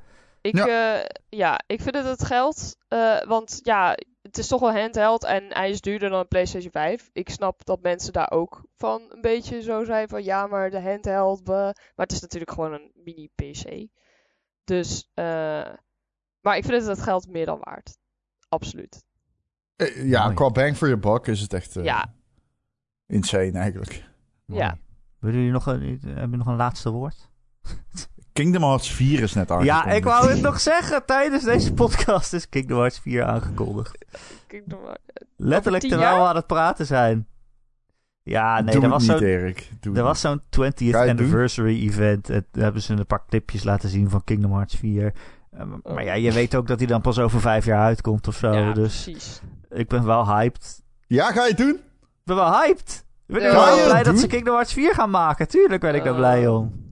Ik, 0.42 0.56
Ja. 0.56 0.68
ja. 0.68 1.08
ja, 1.30 1.60
ik 1.68 1.82
vind 1.82 1.96
het 1.96 2.06
het 2.06 2.24
geld. 2.26 2.78
eh, 2.88 3.22
want 3.22 3.60
ja, 3.64 3.98
het 4.22 4.38
is 4.38 4.48
toch 4.48 4.60
wel 4.60 4.76
handheld 4.76 5.24
en 5.24 5.44
hij 5.54 5.70
is 5.70 5.82
duurder 5.82 6.10
dan 6.10 6.20
een 6.20 6.28
PlayStation 6.28 6.72
5. 6.72 7.10
Ik 7.14 7.30
snap 7.30 7.66
dat 7.66 7.82
mensen 7.82 8.14
daar 8.14 8.32
ook 8.32 8.64
van 8.76 9.02
een 9.10 9.22
beetje 9.22 9.62
zo 9.62 9.84
zijn 9.84 10.08
van 10.08 10.24
ja, 10.24 10.48
maar 10.48 10.70
de 10.70 10.82
handheld. 10.82 11.44
bleh. 11.44 11.58
Maar 11.64 11.74
het 12.06 12.12
is 12.12 12.22
natuurlijk 12.22 12.52
gewoon 12.52 12.74
een 12.74 12.92
mini 12.94 13.30
PC. 13.36 13.88
Dus, 14.64 15.12
eh, 15.14 15.24
maar 16.42 16.58
ik 16.58 16.66
vind 16.66 16.74
het 16.82 16.86
het 16.88 17.02
geld 17.02 17.28
meer 17.28 17.46
dan 17.46 17.60
waard. 17.64 17.98
Absoluut. 18.50 19.04
Eh, 19.76 20.10
ja, 20.10 20.24
Mooi. 20.24 20.36
qua 20.36 20.50
bang 20.50 20.78
for 20.78 20.88
your 20.88 21.04
buck 21.04 21.28
is 21.28 21.42
het 21.42 21.54
echt 21.54 21.76
eh, 21.76 21.84
Ja. 21.84 22.14
insane 23.08 23.52
eigenlijk. 23.60 24.04
Mooi. 24.46 24.62
Ja. 24.62 24.78
Willen 25.20 25.38
jullie 25.38 25.52
nog 25.54 25.66
een, 25.66 25.80
hebben 26.02 26.14
jullie 26.22 26.38
nog 26.38 26.48
een 26.48 26.56
laatste 26.56 26.90
woord? 26.92 27.30
Kingdom 28.38 28.64
Hearts 28.64 28.92
4 28.92 29.22
is 29.22 29.34
net 29.34 29.52
aangekondigd. 29.52 29.86
Ja, 29.86 29.92
ik 29.92 30.04
wou 30.04 30.30
het 30.30 30.42
nog 30.42 30.60
zeggen. 30.60 31.06
Tijdens 31.06 31.44
deze 31.44 31.74
podcast 31.74 32.34
is 32.34 32.50
Kingdom 32.50 32.78
Hearts 32.78 33.00
4 33.00 33.24
aangekondigd. 33.24 34.06
Nog 34.66 34.82
maar. 34.86 34.98
Letterlijk 35.38 35.84
terwijl 35.88 36.12
jaar? 36.12 36.22
we 36.22 36.28
aan 36.28 36.36
het 36.36 36.48
praten 36.48 36.86
zijn. 36.86 37.28
Ja, 38.24 38.62
nee, 38.62 38.64
Doe 38.64 38.76
er 38.76 38.82
het 38.82 38.92
was 38.92 39.02
niet, 39.02 39.12
zo'n 39.18 39.28
Erik. 39.28 39.70
Doe 39.80 39.92
er 39.92 39.98
het 39.98 40.08
was 40.08 40.22
zo'n 40.22 40.40
20th 40.42 40.46
Ga 40.50 40.64
je 40.86 40.94
het 40.94 40.94
doen? 40.94 41.10
anniversary 41.10 41.82
event. 41.88 42.30
En 42.30 42.46
toen 42.52 42.64
hebben 42.64 42.82
ze 42.82 42.94
een 42.94 43.06
paar 43.06 43.26
clipjes 43.30 43.64
laten 43.64 43.90
zien 43.90 44.10
van 44.10 44.24
Kingdom 44.24 44.52
Hearts 44.54 44.76
4. 44.76 45.14
Eh, 45.52 45.62
maar 45.84 46.04
ja, 46.04 46.14
je 46.14 46.32
weet 46.32 46.56
ook 46.56 46.68
dat 46.68 46.78
hij 46.80 46.88
dan 46.88 47.02
pas 47.02 47.20
over 47.20 47.42
vijf 47.42 47.66
jaar 47.66 47.84
uitkomt 47.86 48.28
of 48.28 48.36
zo. 48.36 48.52
ja, 48.52 48.74
dus 48.74 49.04
precies. 49.04 49.42
ik 49.70 49.88
ben 49.88 50.06
wel 50.06 50.28
hyped. 50.28 50.84
Ja, 51.08 51.32
ga 51.32 51.44
je 51.44 51.50
het 51.50 51.58
doen? 51.58 51.76
Ik 51.76 52.24
ben 52.24 52.36
wel 52.36 52.52
hyped. 52.62 53.06
Ik 53.28 53.34
ben 53.36 53.44
Ja. 53.44 53.54
wel 53.54 53.84
blij 53.86 53.98
het 53.98 54.06
dat 54.06 54.20
ze? 54.20 54.28
Kingdom 54.28 54.54
Hearts 54.54 54.74
4 54.74 54.94
gaan 54.94 55.10
maken. 55.10 55.48
Tuurlijk 55.48 55.82
ben 55.82 55.96
ik 55.96 56.04
daar 56.04 56.14
Eh. 56.14 56.18
blij 56.20 56.48
om. 56.48 56.86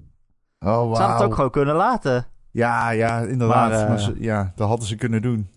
Oh, 0.66 0.72
wauw. 0.72 0.96
Ze 0.96 1.00
hadden 1.02 1.18
het 1.18 1.26
ook 1.26 1.36
gewoon 1.36 1.52
kunnen 1.52 1.76
laten. 1.76 2.26
Ja, 2.52 2.90
ja, 2.90 3.20
inderdaad. 3.20 3.70
Maar, 3.72 3.88
Maar, 3.90 3.98
eh, 3.98 4.04
ze- 4.04 4.16
ja, 4.20 4.52
dat 4.56 4.68
hadden 4.68 4.88
ze 4.88 4.96
kunnen 4.96 5.22
doen. 5.22 5.50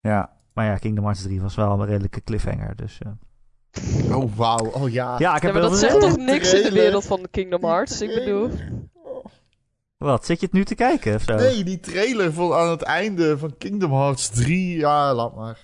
Ja. 0.00 0.30
Maar 0.54 0.64
ja, 0.66 0.76
Kingdom 0.76 1.04
Hearts 1.04 1.22
3 1.22 1.40
was 1.40 1.54
wel 1.54 1.80
een 1.80 1.86
redelijke 1.86 2.22
cliffhanger. 2.22 2.76
Dus 2.76 2.98
eh. 2.98 4.16
Oh, 4.16 4.32
wauw. 4.36 4.66
Oh, 4.66 4.88
ja. 4.88 5.04
ja, 5.08 5.14
ik 5.14 5.20
Ja, 5.20 5.32
heb 5.32 5.42
maar 5.42 5.52
heel 5.52 5.70
dat 5.70 5.78
zegt 5.78 6.00
toch 6.00 6.16
niks 6.16 6.52
in 6.54 6.62
de 6.62 6.72
wereld 6.72 7.04
van 7.04 7.22
de 7.22 7.28
Kingdom 7.28 7.64
Hearts? 7.64 8.00
Ik 8.00 8.14
bedoel. 8.14 8.50
Wat, 9.96 10.24
zit 10.26 10.40
je 10.40 10.46
het 10.46 10.54
nu 10.54 10.64
te 10.64 10.74
kijken 10.74 11.14
of 11.14 11.22
zo? 11.22 11.34
Nee, 11.34 11.64
die 11.64 11.80
trailer 11.80 12.32
van 12.32 12.52
aan 12.52 12.70
het 12.70 12.82
einde 12.82 13.38
van 13.38 13.56
Kingdom 13.58 13.92
Hearts 13.92 14.28
3. 14.28 14.76
Ja, 14.78 15.14
laat 15.14 15.34
maar. 15.36 15.58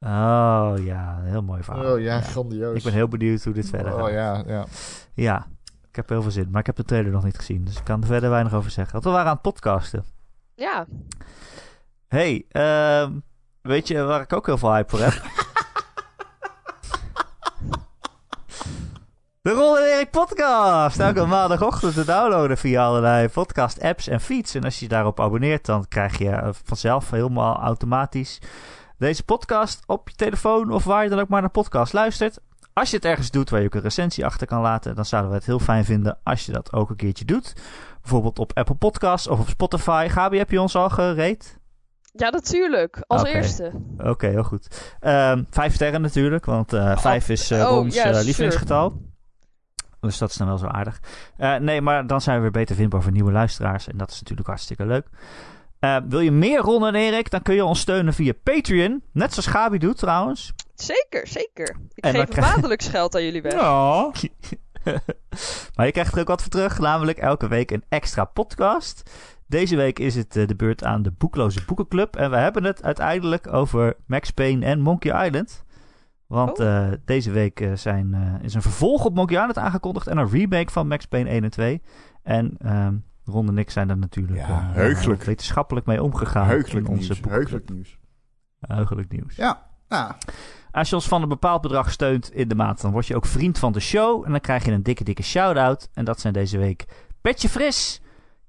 Oh 0.00 0.72
ja, 0.84 1.18
een 1.18 1.30
heel 1.30 1.42
mooi 1.42 1.62
verhaal. 1.62 1.92
Oh 1.94 2.00
ja, 2.00 2.20
grandioos. 2.20 2.76
Ik 2.76 2.82
ben 2.82 2.92
heel 2.92 3.08
benieuwd 3.08 3.44
hoe 3.44 3.52
dit 3.52 3.68
verder 3.68 3.92
gaat. 3.92 4.02
Oh 4.02 4.10
ja, 4.10 4.42
ja. 4.46 4.66
Ja, 5.14 5.46
ik 5.92 5.98
heb 5.98 6.08
heel 6.08 6.22
veel 6.22 6.30
zin. 6.30 6.48
Maar 6.50 6.60
ik 6.60 6.66
heb 6.66 6.76
de 6.76 6.84
trailer 6.84 7.12
nog 7.12 7.24
niet 7.24 7.36
gezien. 7.36 7.64
Dus 7.64 7.76
ik 7.76 7.84
kan 7.84 8.00
er 8.00 8.06
verder 8.06 8.30
weinig 8.30 8.54
over 8.54 8.70
zeggen. 8.70 8.92
Want 8.92 9.04
we 9.04 9.10
waren 9.10 9.26
aan 9.26 9.32
het 9.32 9.42
podcasten. 9.42 10.04
Ja. 10.54 10.86
hey, 12.08 12.44
ehm, 12.48 13.12
weet 13.62 13.88
je 13.88 14.02
waar 14.02 14.20
ik 14.20 14.32
ook 14.32 14.46
heel 14.46 14.58
veel 14.58 14.72
hype 14.72 14.90
voor 14.90 14.98
heb? 14.98 15.22
De 19.42 19.50
Ron 19.50 19.76
en 19.76 19.82
Erik 19.82 20.10
podcast. 20.10 20.98
Elke 21.00 21.26
maandagochtend 21.26 21.94
te 21.94 22.04
downloaden 22.04 22.58
via 22.58 22.84
allerlei 22.86 23.28
podcast 23.28 23.80
apps 23.80 24.08
en 24.08 24.20
feeds. 24.20 24.54
En 24.54 24.64
als 24.64 24.78
je 24.78 24.84
je 24.84 24.90
daarop 24.90 25.20
abonneert, 25.20 25.66
dan 25.66 25.88
krijg 25.88 26.18
je 26.18 26.30
eh, 26.30 26.48
vanzelf 26.64 27.10
helemaal 27.10 27.56
automatisch 27.56 28.40
deze 28.98 29.24
podcast 29.24 29.82
op 29.86 30.08
je 30.08 30.14
telefoon 30.14 30.70
of 30.70 30.84
waar 30.84 31.02
je 31.02 31.10
dan 31.10 31.20
ook 31.20 31.28
maar 31.28 31.40
naar 31.40 31.50
podcast 31.50 31.92
luistert. 31.92 32.38
Als 32.72 32.90
je 32.90 32.96
het 32.96 33.04
ergens 33.04 33.30
doet 33.30 33.50
waar 33.50 33.60
je 33.60 33.66
ook 33.66 33.74
een 33.74 33.80
recensie 33.80 34.24
achter 34.24 34.46
kan 34.46 34.60
laten, 34.60 34.94
dan 34.94 35.04
zouden 35.04 35.30
we 35.30 35.36
het 35.36 35.46
heel 35.46 35.58
fijn 35.58 35.84
vinden 35.84 36.18
als 36.22 36.46
je 36.46 36.52
dat 36.52 36.72
ook 36.72 36.90
een 36.90 36.96
keertje 36.96 37.24
doet. 37.24 37.52
Bijvoorbeeld 38.00 38.38
op 38.38 38.52
Apple 38.54 38.74
Podcasts 38.74 39.28
of 39.28 39.40
op 39.40 39.48
Spotify. 39.48 40.08
Gabi, 40.10 40.38
heb 40.38 40.50
je 40.50 40.60
ons 40.60 40.76
al 40.76 40.90
gereed? 40.90 41.60
Ja, 42.12 42.30
natuurlijk. 42.30 43.04
Als 43.06 43.24
eerste. 43.24 43.72
Oké, 43.98 44.26
heel 44.26 44.42
goed. 44.42 44.94
Ehm, 45.00 45.42
vijf 45.50 45.74
sterren 45.74 46.00
natuurlijk, 46.00 46.44
want 46.44 46.72
eh, 46.72 46.96
vijf 46.96 47.28
is 47.28 47.50
eh 47.50 47.60
oh, 47.60 47.68
Rons 47.68 47.94
ja, 47.94 48.04
eh, 48.04 48.10
sure. 48.10 48.24
lievelingsgetal. 48.24 49.00
Dus 50.00 50.18
dat 50.18 50.30
is 50.30 50.36
dan 50.36 50.46
wel 50.46 50.58
zo 50.58 50.66
aardig. 50.66 51.00
Nee, 51.60 51.80
maar 51.80 52.06
dan 52.06 52.20
zijn 52.20 52.36
we 52.36 52.42
weer 52.42 52.50
beter 52.50 52.76
vindbaar 52.76 53.02
voor 53.02 53.12
nieuwe 53.12 53.32
luisteraars. 53.32 53.88
En 53.88 53.96
dat 53.96 54.10
is 54.10 54.20
natuurlijk 54.20 54.48
hartstikke 54.48 54.86
leuk. 54.86 55.06
Eh, 55.82 55.96
wil 56.08 56.20
je 56.20 56.30
meer 56.30 56.60
Ron 56.60 56.86
en 56.86 56.94
Erik, 56.94 57.30
dan 57.30 57.42
kun 57.42 57.54
je 57.54 57.64
ons 57.64 57.80
steunen 57.80 58.14
via 58.14 58.32
Patreon. 58.42 59.02
Net 59.12 59.30
zoals 59.32 59.46
Gabi 59.48 59.78
doet 59.78 59.98
trouwens. 59.98 60.52
Zeker, 60.74 61.26
zeker. 61.26 61.76
Ik 61.94 62.04
En 62.04 62.14
geef 62.14 62.28
krijg- 62.28 62.52
maandelijks 62.52 62.88
geld 62.88 63.14
aan 63.14 63.24
jullie 63.24 63.42
weg. 63.42 63.52
Ja. 63.52 64.10
maar 65.76 65.86
je 65.86 65.92
krijgt 65.92 66.14
er 66.14 66.20
ook 66.20 66.28
wat 66.28 66.40
voor 66.42 66.50
terug, 66.50 66.78
namelijk 66.78 67.18
elke 67.18 67.48
week 67.48 67.70
een 67.70 67.84
extra 67.88 68.24
podcast. 68.24 69.10
Deze 69.46 69.76
week 69.76 69.98
is 69.98 70.14
het 70.14 70.36
eh, 70.36 70.46
de 70.46 70.54
beurt 70.56 70.84
aan 70.84 71.02
de 71.02 71.10
Boekloze 71.10 71.64
Boekenclub. 71.66 72.16
En 72.16 72.30
we 72.30 72.36
hebben 72.36 72.64
het 72.64 72.82
uiteindelijk 72.82 73.52
over 73.52 73.96
Max 74.06 74.30
Payne 74.30 74.66
en 74.66 74.80
Monkey 74.80 75.26
Island. 75.26 75.64
Want 76.26 76.58
Oh. 76.60 76.66
eh, 76.66 76.92
deze 77.04 77.30
week 77.30 77.68
zijn, 77.74 78.14
eh, 78.14 78.44
is 78.44 78.54
een 78.54 78.62
vervolg 78.62 79.04
op 79.04 79.14
Monkey 79.14 79.36
Island 79.36 79.58
aangekondigd 79.58 80.06
en 80.06 80.18
een 80.18 80.30
remake 80.30 80.70
van 80.72 80.86
Max 80.88 81.06
Payne 81.06 81.30
1 81.30 81.44
en 81.44 81.50
2. 81.50 81.82
En 82.22 82.56
ehm 82.58 82.94
Ron 83.24 83.48
en 83.48 83.58
ik 83.58 83.70
zijn 83.70 83.90
er 83.90 83.98
natuurlijk 83.98 84.38
Ja, 84.38 84.72
eh, 84.74 85.16
wetenschappelijk 85.24 85.86
mee 85.86 86.02
omgegaan 86.02 86.46
Heugelijk 86.46 86.86
in 86.86 86.92
onze 86.92 87.12
nieuws. 87.12 87.28
Heugelijk 87.28 87.70
nieuws. 87.70 87.98
Heugelijk 88.60 89.12
nieuws. 89.12 89.36
Ja. 89.36 89.70
Als 90.70 90.88
je 90.88 90.94
ons 90.94 91.08
van 91.08 91.22
een 91.22 91.28
bepaald 91.28 91.60
bedrag 91.60 91.90
steunt 91.90 92.32
in 92.32 92.48
de 92.48 92.54
maand, 92.54 92.80
dan 92.80 92.92
word 92.92 93.06
je 93.06 93.16
ook 93.16 93.26
vriend 93.26 93.58
van 93.58 93.72
de 93.72 93.80
show. 93.80 94.24
En 94.24 94.30
dan 94.30 94.40
krijg 94.40 94.64
je 94.64 94.72
een 94.72 94.82
dikke, 94.82 95.04
dikke 95.04 95.22
shout-out. 95.22 95.88
En 95.94 96.04
dat 96.04 96.20
zijn 96.20 96.32
deze 96.32 96.58
week 96.58 96.84
Petje 97.20 97.48
Fris, 97.48 98.00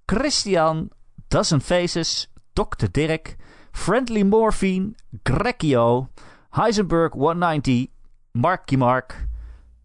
Christian, 0.05 0.89
Dozen 1.27 1.61
Faces, 1.61 2.31
Dr. 2.53 2.85
Dirk, 2.91 3.35
Friendly 3.71 4.21
Morphine, 4.21 4.93
Grekio, 5.23 6.09
Heisenberg 6.49 7.13
190, 7.13 7.87
Marky 8.31 8.75
Mark, 8.75 9.27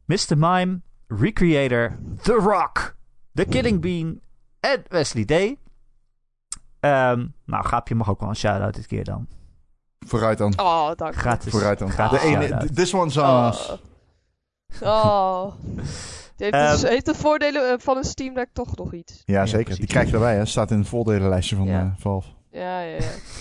Mr. 0.05 0.37
Mime, 0.37 0.81
Recreator, 1.07 1.99
The 2.23 2.33
Rock, 2.33 2.97
The 3.35 3.45
Killing 3.45 3.81
Bean 3.81 4.21
en 4.61 4.83
Wesley 4.89 5.25
D. 5.25 5.57
Ehm, 6.81 7.27
nou, 7.45 7.65
Gaapje 7.67 7.95
mag 7.95 8.11
ook 8.11 8.21
wel 8.21 8.29
een 8.29 8.37
shout-out 8.37 8.75
dit 8.75 8.87
keer 8.87 9.05
dan. 9.05 9.27
vooruit 10.07 10.39
dan. 10.39 10.59
Oh, 10.61 10.91
dank 10.95 11.15
je. 11.15 11.21
Gratis. 11.21 11.51
Vooruit 11.53 11.79
dan. 11.79 11.91
Gratis 11.91 12.21
De 12.21 12.27
ene, 12.27 12.71
this 12.75 12.95
one's 12.95 13.17
on 13.17 13.47
us. 13.47 13.71
Oh. 14.83 15.45
oh. 15.47 15.53
Het 15.77 16.53
heeft, 16.53 16.71
dus, 16.71 16.83
Ehm. 16.83 16.93
heeft 16.93 17.07
de 17.07 17.15
voordelen 17.15 17.71
eh, 17.73 17.79
van 17.79 17.97
een 17.97 18.05
Steam 18.05 18.35
Deck 18.35 18.49
toch 18.53 18.77
nog 18.77 18.93
iets. 18.93 19.23
Ja, 19.25 19.47
zeker. 19.47 19.77
Die 19.77 19.87
krijg 19.87 20.07
je 20.09 20.15
erbij, 20.15 20.37
hè. 20.37 20.45
Staat 20.45 20.71
in 20.71 20.79
het 20.79 20.89
voordelenlijstje 20.89 21.57
van 21.57 21.67
Ja. 21.67 21.81
eh, 21.81 21.87
Valve. 22.01 22.29
Ja, 22.51 22.81
ja, 22.81 22.97
ja. 22.97 23.01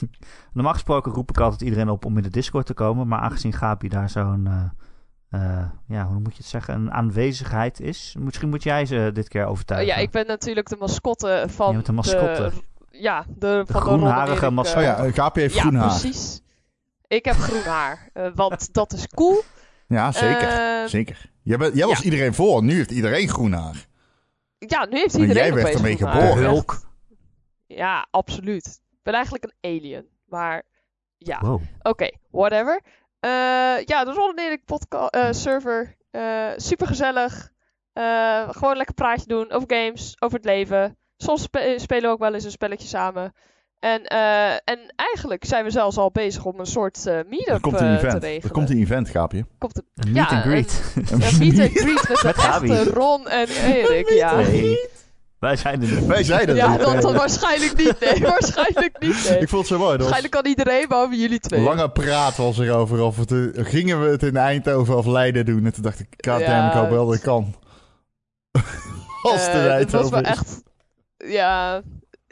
Normaal 0.54 0.74
gesproken 0.74 1.12
roep 1.12 1.30
ik 1.30 1.40
altijd 1.40 1.62
iedereen 1.62 1.90
op 1.90 2.06
om 2.06 2.18
in 2.18 2.24
de 2.24 2.30
Discord 2.30 2.66
te 2.66 2.74
komen. 2.74 3.08
Maar 3.08 3.20
aangezien 3.20 3.54
Gabi 3.54 3.88
daar 3.88 4.10
zo'n, 4.10 4.48
eh, 4.48 4.64
eh, 5.30 5.70
ja, 5.88 6.06
hoe 6.08 6.20
moet 6.20 6.32
je 6.32 6.38
het 6.38 6.48
zeggen, 6.48 6.74
een 6.74 6.92
aanwezigheid 6.92 7.80
is. 7.80 8.16
Misschien 8.20 8.50
moet 8.50 8.64
jij 8.64 8.86
ze 8.86 9.10
dit 9.14 9.28
keer 9.28 9.44
Oh, 9.46 9.50
overtuigen. 9.50 9.96
ja, 9.96 10.02
ik 10.02 10.12
ben 10.12 10.28
natuurlijk 10.28 10.70
de 10.70 10.76
mascotte 10.80 11.46
van 11.48 11.68
Je 11.68 11.74
bent 11.74 11.86
de 11.86 11.92
mascotte. 11.92 12.52
ja, 12.92 13.26
de, 13.28 13.64
van 13.68 13.82
groenharige 13.82 14.50
mascotte. 14.50 14.88
eh, 14.90 15.00
Oh 15.00 15.06
ja, 15.06 15.12
Gapi 15.12 15.40
heeft 15.40 15.54
ja, 15.56 15.62
groen 15.62 15.76
haar. 15.76 16.00
precies. 16.00 16.42
Ik 17.08 17.26
heb 17.26 17.36
groen 17.36 17.62
haar, 17.64 18.10
eh, 18.14 18.28
want 18.36 18.74
dat 18.74 18.94
is 18.94 19.08
cool. 19.08 19.42
Ja, 19.88 20.12
zeker. 20.12 20.48
Eh, 20.82 20.88
zeker. 20.90 21.32
Jij, 21.44 21.58
bent, 21.58 21.76
jij 21.76 21.88
was 21.88 21.98
ja. 21.98 22.04
iedereen 22.04 22.34
voor, 22.34 22.64
nu 22.64 22.74
heeft 22.76 22.92
iedereen 22.92 23.28
groen 23.30 23.52
haar. 23.54 23.86
ja, 24.60 24.86
nu 24.86 24.98
heeft 24.98 25.14
Maar 25.14 25.22
iedereen 25.28 25.44
jij 25.54 25.54
werd 25.64 25.76
ermee 25.76 25.98
geboren. 25.98 26.38
Hulk. 26.38 26.80
Ja, 27.68 28.08
absoluut. 28.12 28.66
Ik 28.92 29.00
ben 29.04 29.14
eigenlijk 29.14 29.44
een 29.44 29.54
alien, 29.62 30.06
maar 30.26 30.64
ja. 31.18 31.40
Wow. 31.40 31.62
Oké, 31.82 32.10
whatever. 32.32 32.82
Eh, 33.20 33.30
ja, 33.86 34.04
de 34.06 34.12
Ron 34.12 34.36
en 34.36 34.44
Erik 34.46 34.66
podca- 34.66 35.08
eh, 35.10 35.28
server. 35.32 35.96
super 36.58 36.88
gezellig. 36.88 37.50
gewoon 38.50 38.78
lekker 38.78 38.96
praatje 38.96 39.28
doen 39.28 39.52
over 39.52 39.76
games, 39.76 40.16
over 40.20 40.38
het 40.38 40.46
leven. 40.46 40.98
Soms 41.18 41.42
spe- 41.42 41.74
spelen 41.78 42.04
we 42.04 42.10
ook 42.10 42.20
wel 42.20 42.34
eens 42.34 42.44
een 42.44 42.52
spelletje 42.52 42.88
samen. 42.88 43.34
En, 43.80 44.04
eh, 44.06 44.52
en 44.54 44.94
eigenlijk 44.96 45.46
zijn 45.46 45.64
we 45.64 45.70
zelfs 45.70 45.98
al 45.98 46.12
bezig 46.12 46.46
om 46.46 46.60
een 46.60 46.66
soort 46.66 47.06
eh 47.08 47.20
meetup 47.28 47.66
een 47.66 47.72
eh, 47.72 47.78
te 47.78 47.86
event. 47.86 48.24
regelen. 48.24 48.42
Er 48.44 48.52
komt 48.52 48.70
een 48.70 48.78
event, 48.78 49.10
Gaapje. 49.10 49.46
Komt 49.58 49.78
een 49.78 49.86
Een 49.96 50.14
Ja, 50.14 50.24
meet 50.24 50.32
and 50.32 50.42
greet. 50.44 50.94
een 51.12 51.40
meet 51.40 51.60
and 51.60 51.72
greet 51.72 52.08
met 52.10 52.18
de 52.18 52.22
Met 52.24 52.38
Gabi. 52.38 52.72
echte 52.72 52.90
Ron 52.90 53.28
en 53.28 53.48
Erik. 53.48 54.10
Ja, 54.10 54.42
wij 55.40 55.56
zijn 55.56 55.82
er 55.82 55.88
niet. 55.96 56.06
Wij 56.06 56.24
zeiden 56.24 56.56
ja 56.56 56.78
dat, 56.78 57.02
dat 57.02 57.14
waarschijnlijk 57.14 57.78
niet. 57.78 58.00
Nee, 58.00 58.20
waarschijnlijk 58.32 59.00
niet. 59.00 59.30
Nee. 59.30 59.40
Ik 59.40 59.50
vond 59.50 59.62
het 59.62 59.72
zo 59.72 59.78
mooi. 59.78 59.90
Was 59.90 59.98
Waarschijnlijk 59.98 60.34
kan 60.34 60.46
iedereen 60.46 60.86
behalve 60.88 61.16
jullie 61.16 61.40
twee. 61.40 61.62
lange 61.62 61.90
praat 61.90 62.36
was 62.38 62.58
er 62.58 62.74
over 62.74 63.02
of 63.02 63.18
het, 63.18 63.34
gingen 63.54 64.02
we 64.04 64.08
het 64.10 64.24
in 64.24 64.38
Eindhoven 64.38 64.98
of 64.98 65.06
Leiden 65.06 65.46
doen. 65.46 65.66
En 65.66 65.74
toen 65.74 65.84
dacht 65.84 66.00
ik, 66.00 66.08
god 66.30 66.40
Ja, 66.40 66.46
damn, 66.48 66.68
ik 66.68 66.74
hoop 66.74 66.90
wel 66.90 67.06
dat 67.06 67.16
ik 67.16 67.22
kan. 67.22 67.56
Als 69.22 69.46
het 69.46 69.54
in 69.56 69.60
Eh, 69.60 69.78
dat 69.78 69.92
was 69.92 70.02
Eindhoven 70.02 70.12
wel 70.12 70.22
is. 70.22 70.28
echt. 70.28 70.64
Ja, 71.18 71.82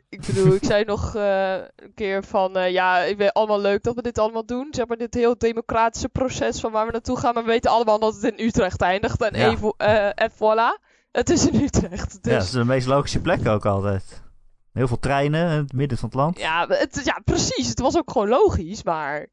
ik 0.10 0.22
bedoel, 0.26 0.53
ik 0.53 0.64
zei 0.66 0.84
nog 0.84 1.16
eh, 1.16 1.53
een 1.53 1.93
keer 1.95 2.24
van. 2.24 2.58
eh, 2.58 2.72
ja, 2.72 2.99
ik 2.99 3.08
vind 3.08 3.20
het 3.22 3.34
allemaal 3.34 3.62
leuk 3.62 3.84
dat 3.84 3.95
we 3.95 4.01
dit 4.01 4.18
allemaal 4.20 4.45
doen. 4.45 4.68
Zeg 4.72 4.88
maar, 4.88 4.97
dit 4.97 5.14
heel 5.14 5.38
democratische 5.38 6.10
proces 6.10 6.60
van 6.60 6.72
waar 6.72 6.86
we 6.86 6.91
naartoe 6.91 7.18
gaan. 7.20 7.34
Maar 7.34 7.43
we 7.43 7.49
weten 7.49 7.72
allemaal 7.72 7.99
dat 7.99 8.14
het 8.16 8.24
in 8.38 8.45
Utrecht 8.45 8.82
eindigt. 8.82 9.22
En, 9.22 9.39
Ja. 9.39 9.49
even, 9.49 9.74
eh, 9.78 10.06
en 10.06 10.32
voilà. 10.32 10.85
Het 11.16 11.30
is 11.30 11.47
in 11.47 11.61
Utrecht. 11.61 12.11
Ja, 12.11 12.20
dat 12.22 12.24
Dus 12.24 12.43
is 12.43 12.51
de 12.51 12.63
meest 12.66 12.88
logische 12.88 13.20
plek 13.22 13.47
ook 13.47 13.66
altijd. 13.66 14.24
Heel 14.72 14.88
veel 14.88 14.99
treinen 14.99 15.49
in 15.51 15.57
het 15.57 15.74
midden 15.74 15.97
van 15.97 16.09
het 16.09 16.18
land. 16.18 16.38
ja, 16.39 16.66
het, 16.68 17.01
ja, 17.03 17.22
precies. 17.26 17.68
Het 17.68 17.80
was 17.80 17.97
ook 17.97 18.11
gewoon 18.11 18.28
logisch. 18.28 18.84
Maar 18.84 19.28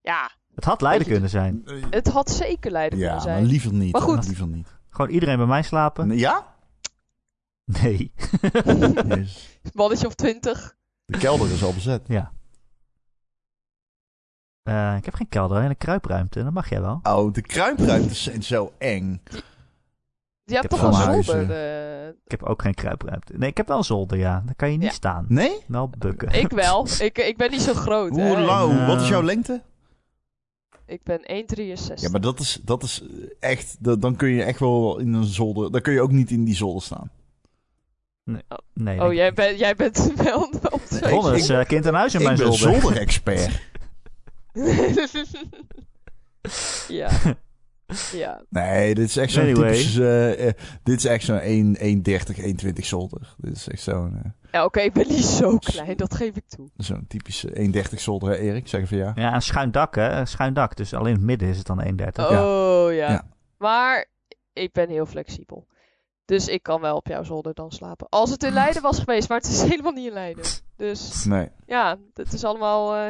ja, 0.00 0.30
Het 0.54 0.64
had 0.64 0.80
Leiden 0.80 1.06
je, 1.06 1.12
kunnen 1.12 1.30
zijn. 1.30 1.62
het 1.90 2.08
had 2.08 2.30
zeker 2.30 2.70
Leiden 2.70 2.98
Ja, 2.98 3.08
kunnen 3.08 3.24
maar 3.26 3.34
zijn. 3.36 3.46
liever 3.46 3.72
niet. 3.72 3.92
Maar 3.92 4.02
goed. 4.02 4.26
Liever 4.26 4.46
niet. 4.46 4.68
Gewoon 4.90 5.10
iedereen 5.10 5.36
bij 5.36 5.46
mij 5.46 5.62
slapen? 5.62 6.16
Ja? 6.18 6.54
Nee. 7.64 8.12
Jezus. 9.06 9.58
Mannetje 9.72 10.06
of 10.06 10.14
twintig. 10.14 10.76
De 11.04 11.18
kelder 11.18 11.50
is 11.52 11.62
al 11.64 11.74
bezet. 11.74 12.08
Eh, 14.62 14.94
ik 14.96 15.04
heb 15.04 15.14
geen 15.14 15.28
kelder 15.28 15.62
en 15.62 15.70
een 15.70 15.76
kruipruimte. 15.76 16.42
Dat 16.44 16.52
mag 16.52 16.68
jij 16.68 16.80
wel. 16.80 17.00
Oh, 17.02 17.32
de 17.32 17.42
kruipruimtes 17.42 18.22
zijn 18.22 18.42
zo 18.42 18.72
eng. 18.78 19.22
Je 20.52 20.58
hebt 20.58 20.70
heb 20.72 20.80
toch 20.80 21.06
een 21.06 21.22
zolder? 21.24 21.50
eh. 21.50 22.06
eh, 22.08 22.14
Ik 22.24 22.30
heb 22.30 22.42
ook 22.42 22.62
geen 22.62 22.74
kruipruimte. 22.74 23.32
Nee, 23.36 23.48
ik 23.48 23.56
heb 23.56 23.68
wel 23.68 23.76
een 23.76 23.84
zolder, 23.84 24.18
ja. 24.18 24.42
Daar 24.46 24.54
kan 24.54 24.70
je 24.72 24.76
niet 24.78 24.86
Ja. 24.88 24.92
staan. 24.94 25.24
Nee? 25.28 25.58
Wel 25.66 25.90
bukken. 25.98 26.28
ik 26.32 26.50
wel. 26.50 26.86
ik, 26.98 27.18
ik 27.18 27.36
ben 27.36 27.50
niet 27.50 27.60
zo 27.60 27.74
groot. 27.74 28.10
Hoe? 28.10 28.36
Nou. 28.36 28.86
Wat 28.86 29.00
is 29.00 29.08
jouw 29.08 29.22
lengte? 29.22 29.62
Ik 30.86 31.02
ben 31.02 31.20
1,63. 31.20 31.24
Ja, 31.94 32.10
maar 32.10 32.20
dat 32.20 32.40
is, 32.40 32.58
dat 32.62 32.82
is 32.82 33.02
echt... 33.40 33.76
dat- 33.80 34.00
dan 34.02 34.16
kun 34.16 34.28
je 34.28 34.42
echt 34.42 34.60
wel 34.60 34.98
in 34.98 35.12
een 35.12 35.24
zolder... 35.24 35.70
Dan 35.72 35.80
kun 35.80 35.92
je 35.92 36.00
ook 36.00 36.12
niet 36.12 36.30
in 36.30 36.44
die 36.44 36.54
zolder 36.54 36.82
staan. 36.82 37.10
Nee. 38.74 39.02
Oh, 39.02 39.12
jij, 39.12 39.32
bent 39.32 39.58
jij 39.58 39.76
bent 39.76 40.12
wel 40.24 40.42
op 40.70 40.80
twee. 40.88 41.12
Ron 41.12 41.34
is 41.34 41.48
eh, 41.48 41.64
kind 41.64 41.86
aan 41.86 41.94
huis 41.94 42.14
in 42.14 42.20
ik 42.20 42.26
mijn 42.26 42.38
ben 42.38 42.52
zolder. 42.52 42.80
zolderexpert. 42.80 43.60
ja. 46.88 47.10
Ja. 48.12 48.42
Nee, 48.48 48.94
dit 48.94 49.08
is 49.08 49.16
echt 49.16 49.32
zo'n 49.32 49.42
Anyway. 49.42 49.72
typisch... 49.72 49.98
eh, 49.98 50.46
eh, 50.48 50.54
dit 50.82 50.98
is 50.98 51.04
echt 51.04 51.24
zo'n 51.24 51.38
1 51.38 51.76
1,30, 51.78 52.36
1,20 52.66 52.72
zolder. 52.72 53.34
Dit 53.36 53.56
is 53.56 53.68
echt 53.68 53.82
zo'n 53.82 54.20
eh, 54.24 54.30
Ja, 54.52 54.64
oké, 54.64 54.80
ik 54.80 54.92
ben 54.92 55.08
niet 55.08 55.24
zo 55.24 55.58
klein, 55.58 55.96
dat 55.96 56.14
geef 56.14 56.36
ik 56.36 56.48
toe. 56.48 56.68
zo'n 56.76 57.04
typische 57.08 57.70
1,30 57.92 57.94
zolder, 57.98 58.28
hè, 58.28 58.36
Erik. 58.36 58.68
Zeg 58.68 58.80
even 58.82 58.96
ja. 58.96 59.12
Ja, 59.14 59.34
een 59.34 59.42
schuin 59.42 59.70
dak, 59.70 59.94
hè. 59.94 60.10
Een 60.10 60.26
schuin 60.26 60.54
dak. 60.54 60.76
Dus 60.76 60.94
alleen 60.94 61.06
in 61.12 61.16
het 61.16 61.24
midden 61.24 61.48
is 61.48 61.58
het 61.58 61.66
dan 61.66 61.80
31. 61.80 62.30
Oh, 62.30 62.92
ja. 62.92 63.10
Ja. 63.10 63.24
Maar 63.58 64.06
ik 64.52 64.72
ben 64.72 64.88
heel 64.88 65.06
flexibel. 65.06 65.66
Dus 66.24 66.48
ik 66.48 66.62
kan 66.62 66.80
wel 66.80 66.96
op 66.96 67.06
jouw 67.06 67.22
zolder 67.22 67.54
dan 67.54 67.70
slapen. 67.70 68.06
Als 68.08 68.30
het 68.30 68.42
in 68.42 68.52
Leiden 68.52 68.82
was 68.82 68.98
geweest, 68.98 69.28
maar 69.28 69.38
het 69.38 69.46
is 69.48 69.62
helemaal 69.70 69.92
niet 69.92 70.06
in 70.06 70.12
Leiden. 70.12 70.44
Dus 70.76 71.24
Nee. 71.24 71.48
ja, 71.66 71.96
het 72.14 72.32
is 72.32 72.44
allemaal 72.44 72.94
eh, 72.94 73.00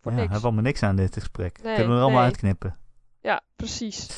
voor 0.00 0.12
Ja, 0.12 0.16
we 0.16 0.22
niks. 0.22 0.32
hebben 0.32 0.42
allemaal 0.42 0.62
niks 0.62 0.82
aan 0.82 0.96
dit 0.96 1.14
gesprek. 1.14 1.62
Nee, 1.62 1.74
Kunnen 1.74 1.92
we 1.92 1.98
er 1.98 2.02
allemaal 2.02 2.20
nee. 2.20 2.30
uitknippen. 2.30 2.76
Ja, 3.26 3.40
precies. 3.56 4.08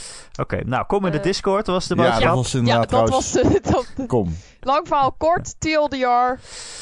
Oké, 0.41 0.65
nou 0.65 0.87
kom 0.87 1.05
in 1.07 1.13
de 1.13 1.19
Eh, 1.19 1.23
Discord. 1.25 1.67
Dat 1.67 1.75
was 1.75 1.87
de 1.87 1.95
Ja, 1.95 2.03
boodschap. 2.03 2.23
dat 2.25 2.35
was 2.35 2.53
Ja, 2.53 2.59
inderdaad 2.59 2.91
dat 2.91 3.09
was 3.09 3.33
de, 3.33 3.61
dat, 3.73 3.87
de- 3.97 4.07
Kom. 4.07 4.37
Lang 4.61 4.87
verhaal 4.87 5.13
kort, 5.13 5.61
TLDR. 5.61 6.41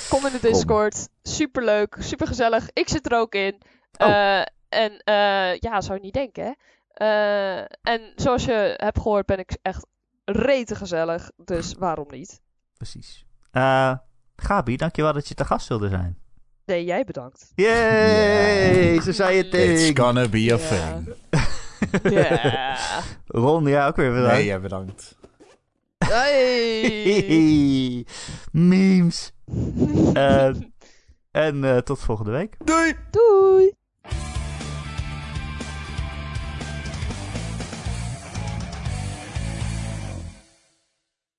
Kom 0.09 0.27
in 0.27 0.33
de 0.33 0.39
Discord. 0.41 1.09
Superleuk, 1.22 1.97
supergezellig. 1.99 2.68
Ik 2.72 2.89
zit 2.89 3.12
er 3.12 3.18
ook 3.18 3.35
in. 3.35 3.61
Oh. 3.97 4.09
Eh, 4.09 4.43
en 4.68 4.99
eh, 5.05 5.57
ja, 5.59 5.81
zou 5.81 5.95
je 5.99 6.05
niet 6.05 6.14
denken, 6.14 6.45
hè? 6.45 6.53
Eh, 6.93 7.64
en 7.83 8.12
zoals 8.16 8.45
je 8.45 8.74
hebt 8.77 9.01
gehoord 9.01 9.27
ben 9.27 9.39
ik 9.39 9.57
echt 9.62 9.87
rete 10.24 10.74
gezellig. 10.74 11.31
Dus 11.37 11.74
waarom 11.79 12.07
niet? 12.11 12.41
Precies. 12.77 13.24
Eh 13.51 13.93
Gabi, 14.37 14.77
dankjewel 14.77 15.12
dat 15.12 15.29
je 15.29 15.35
te 15.35 15.45
gast 15.45 15.68
wilde 15.68 15.89
zijn. 15.89 16.18
Nee, 16.64 16.85
jij 16.85 17.05
bedankt. 17.05 17.53
Yay, 17.55 19.01
zo 19.01 19.12
zei 19.12 19.37
je 19.37 19.49
It's 19.49 20.01
gonna 20.01 20.29
be 20.29 20.39
a 20.53 20.57
Ja. 20.57 20.57
thing. 20.57 21.14
Ja. 22.03 22.77
Ron, 23.27 23.66
ja, 23.66 23.87
ook 23.87 23.97
weer 23.97 24.12
bedankt. 24.12 24.33
Nee, 24.35 24.45
ja, 24.45 24.59
bedankt. 24.59 25.16
Hey. 25.99 28.07
Memes. 28.53 29.33
Eh, 30.14 30.51
en 31.31 31.64
eh, 31.64 31.77
tot 31.79 32.01
volgende 32.01 32.31
week. 32.31 32.57
Doei! 32.64 32.95
Doei. 33.11 33.72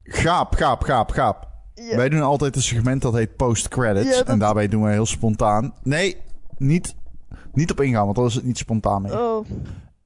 Gaap, 0.03 0.55
gaap, 0.55 0.83
gaap, 0.83 1.11
gaap. 1.11 1.47
Wij 1.95 2.09
doen 2.09 2.21
altijd 2.21 2.55
een 2.55 2.61
segment 2.61 3.01
dat 3.01 3.13
heet 3.13 3.35
post-credits. 3.35 4.17
Dat- 4.17 4.27
En 4.27 4.39
daarbij 4.39 4.67
doen 4.67 4.83
we 4.83 4.89
heel 4.91 5.05
spontaan. 5.05 5.73
Nee, 5.83 6.17
niet, 6.57 6.95
niet 7.53 7.71
op 7.71 7.81
ingaan, 7.81 8.03
want 8.03 8.15
dan 8.15 8.25
is 8.25 8.35
het 8.35 8.43
niet 8.43 8.57
spontaan 8.57 9.01
meer. 9.01 9.19
Oh. 9.21 9.45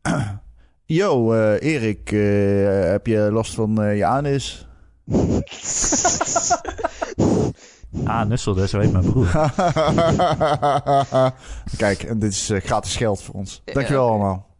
Yo, 0.85 1.33
eh, 1.33 1.73
Erik, 1.73 2.11
eh, 2.11 2.89
heb 2.91 3.07
je 3.07 3.31
last 3.31 3.53
van 3.53 3.81
eh, 3.81 3.97
je 3.97 4.05
anus? 4.05 4.67
Ah, 8.05 8.27
Nusselde, 8.27 8.67
zo 8.67 8.79
heet 8.79 8.91
mijn 8.91 9.05
broer. 9.05 9.31
Kijk, 11.77 12.03
en 12.03 12.19
dit 12.19 12.31
is 12.31 12.51
gratis 12.53 12.95
geld 12.95 13.21
voor 13.21 13.35
ons. 13.35 13.61
Dankjewel 13.65 14.09
allemaal. 14.09 14.50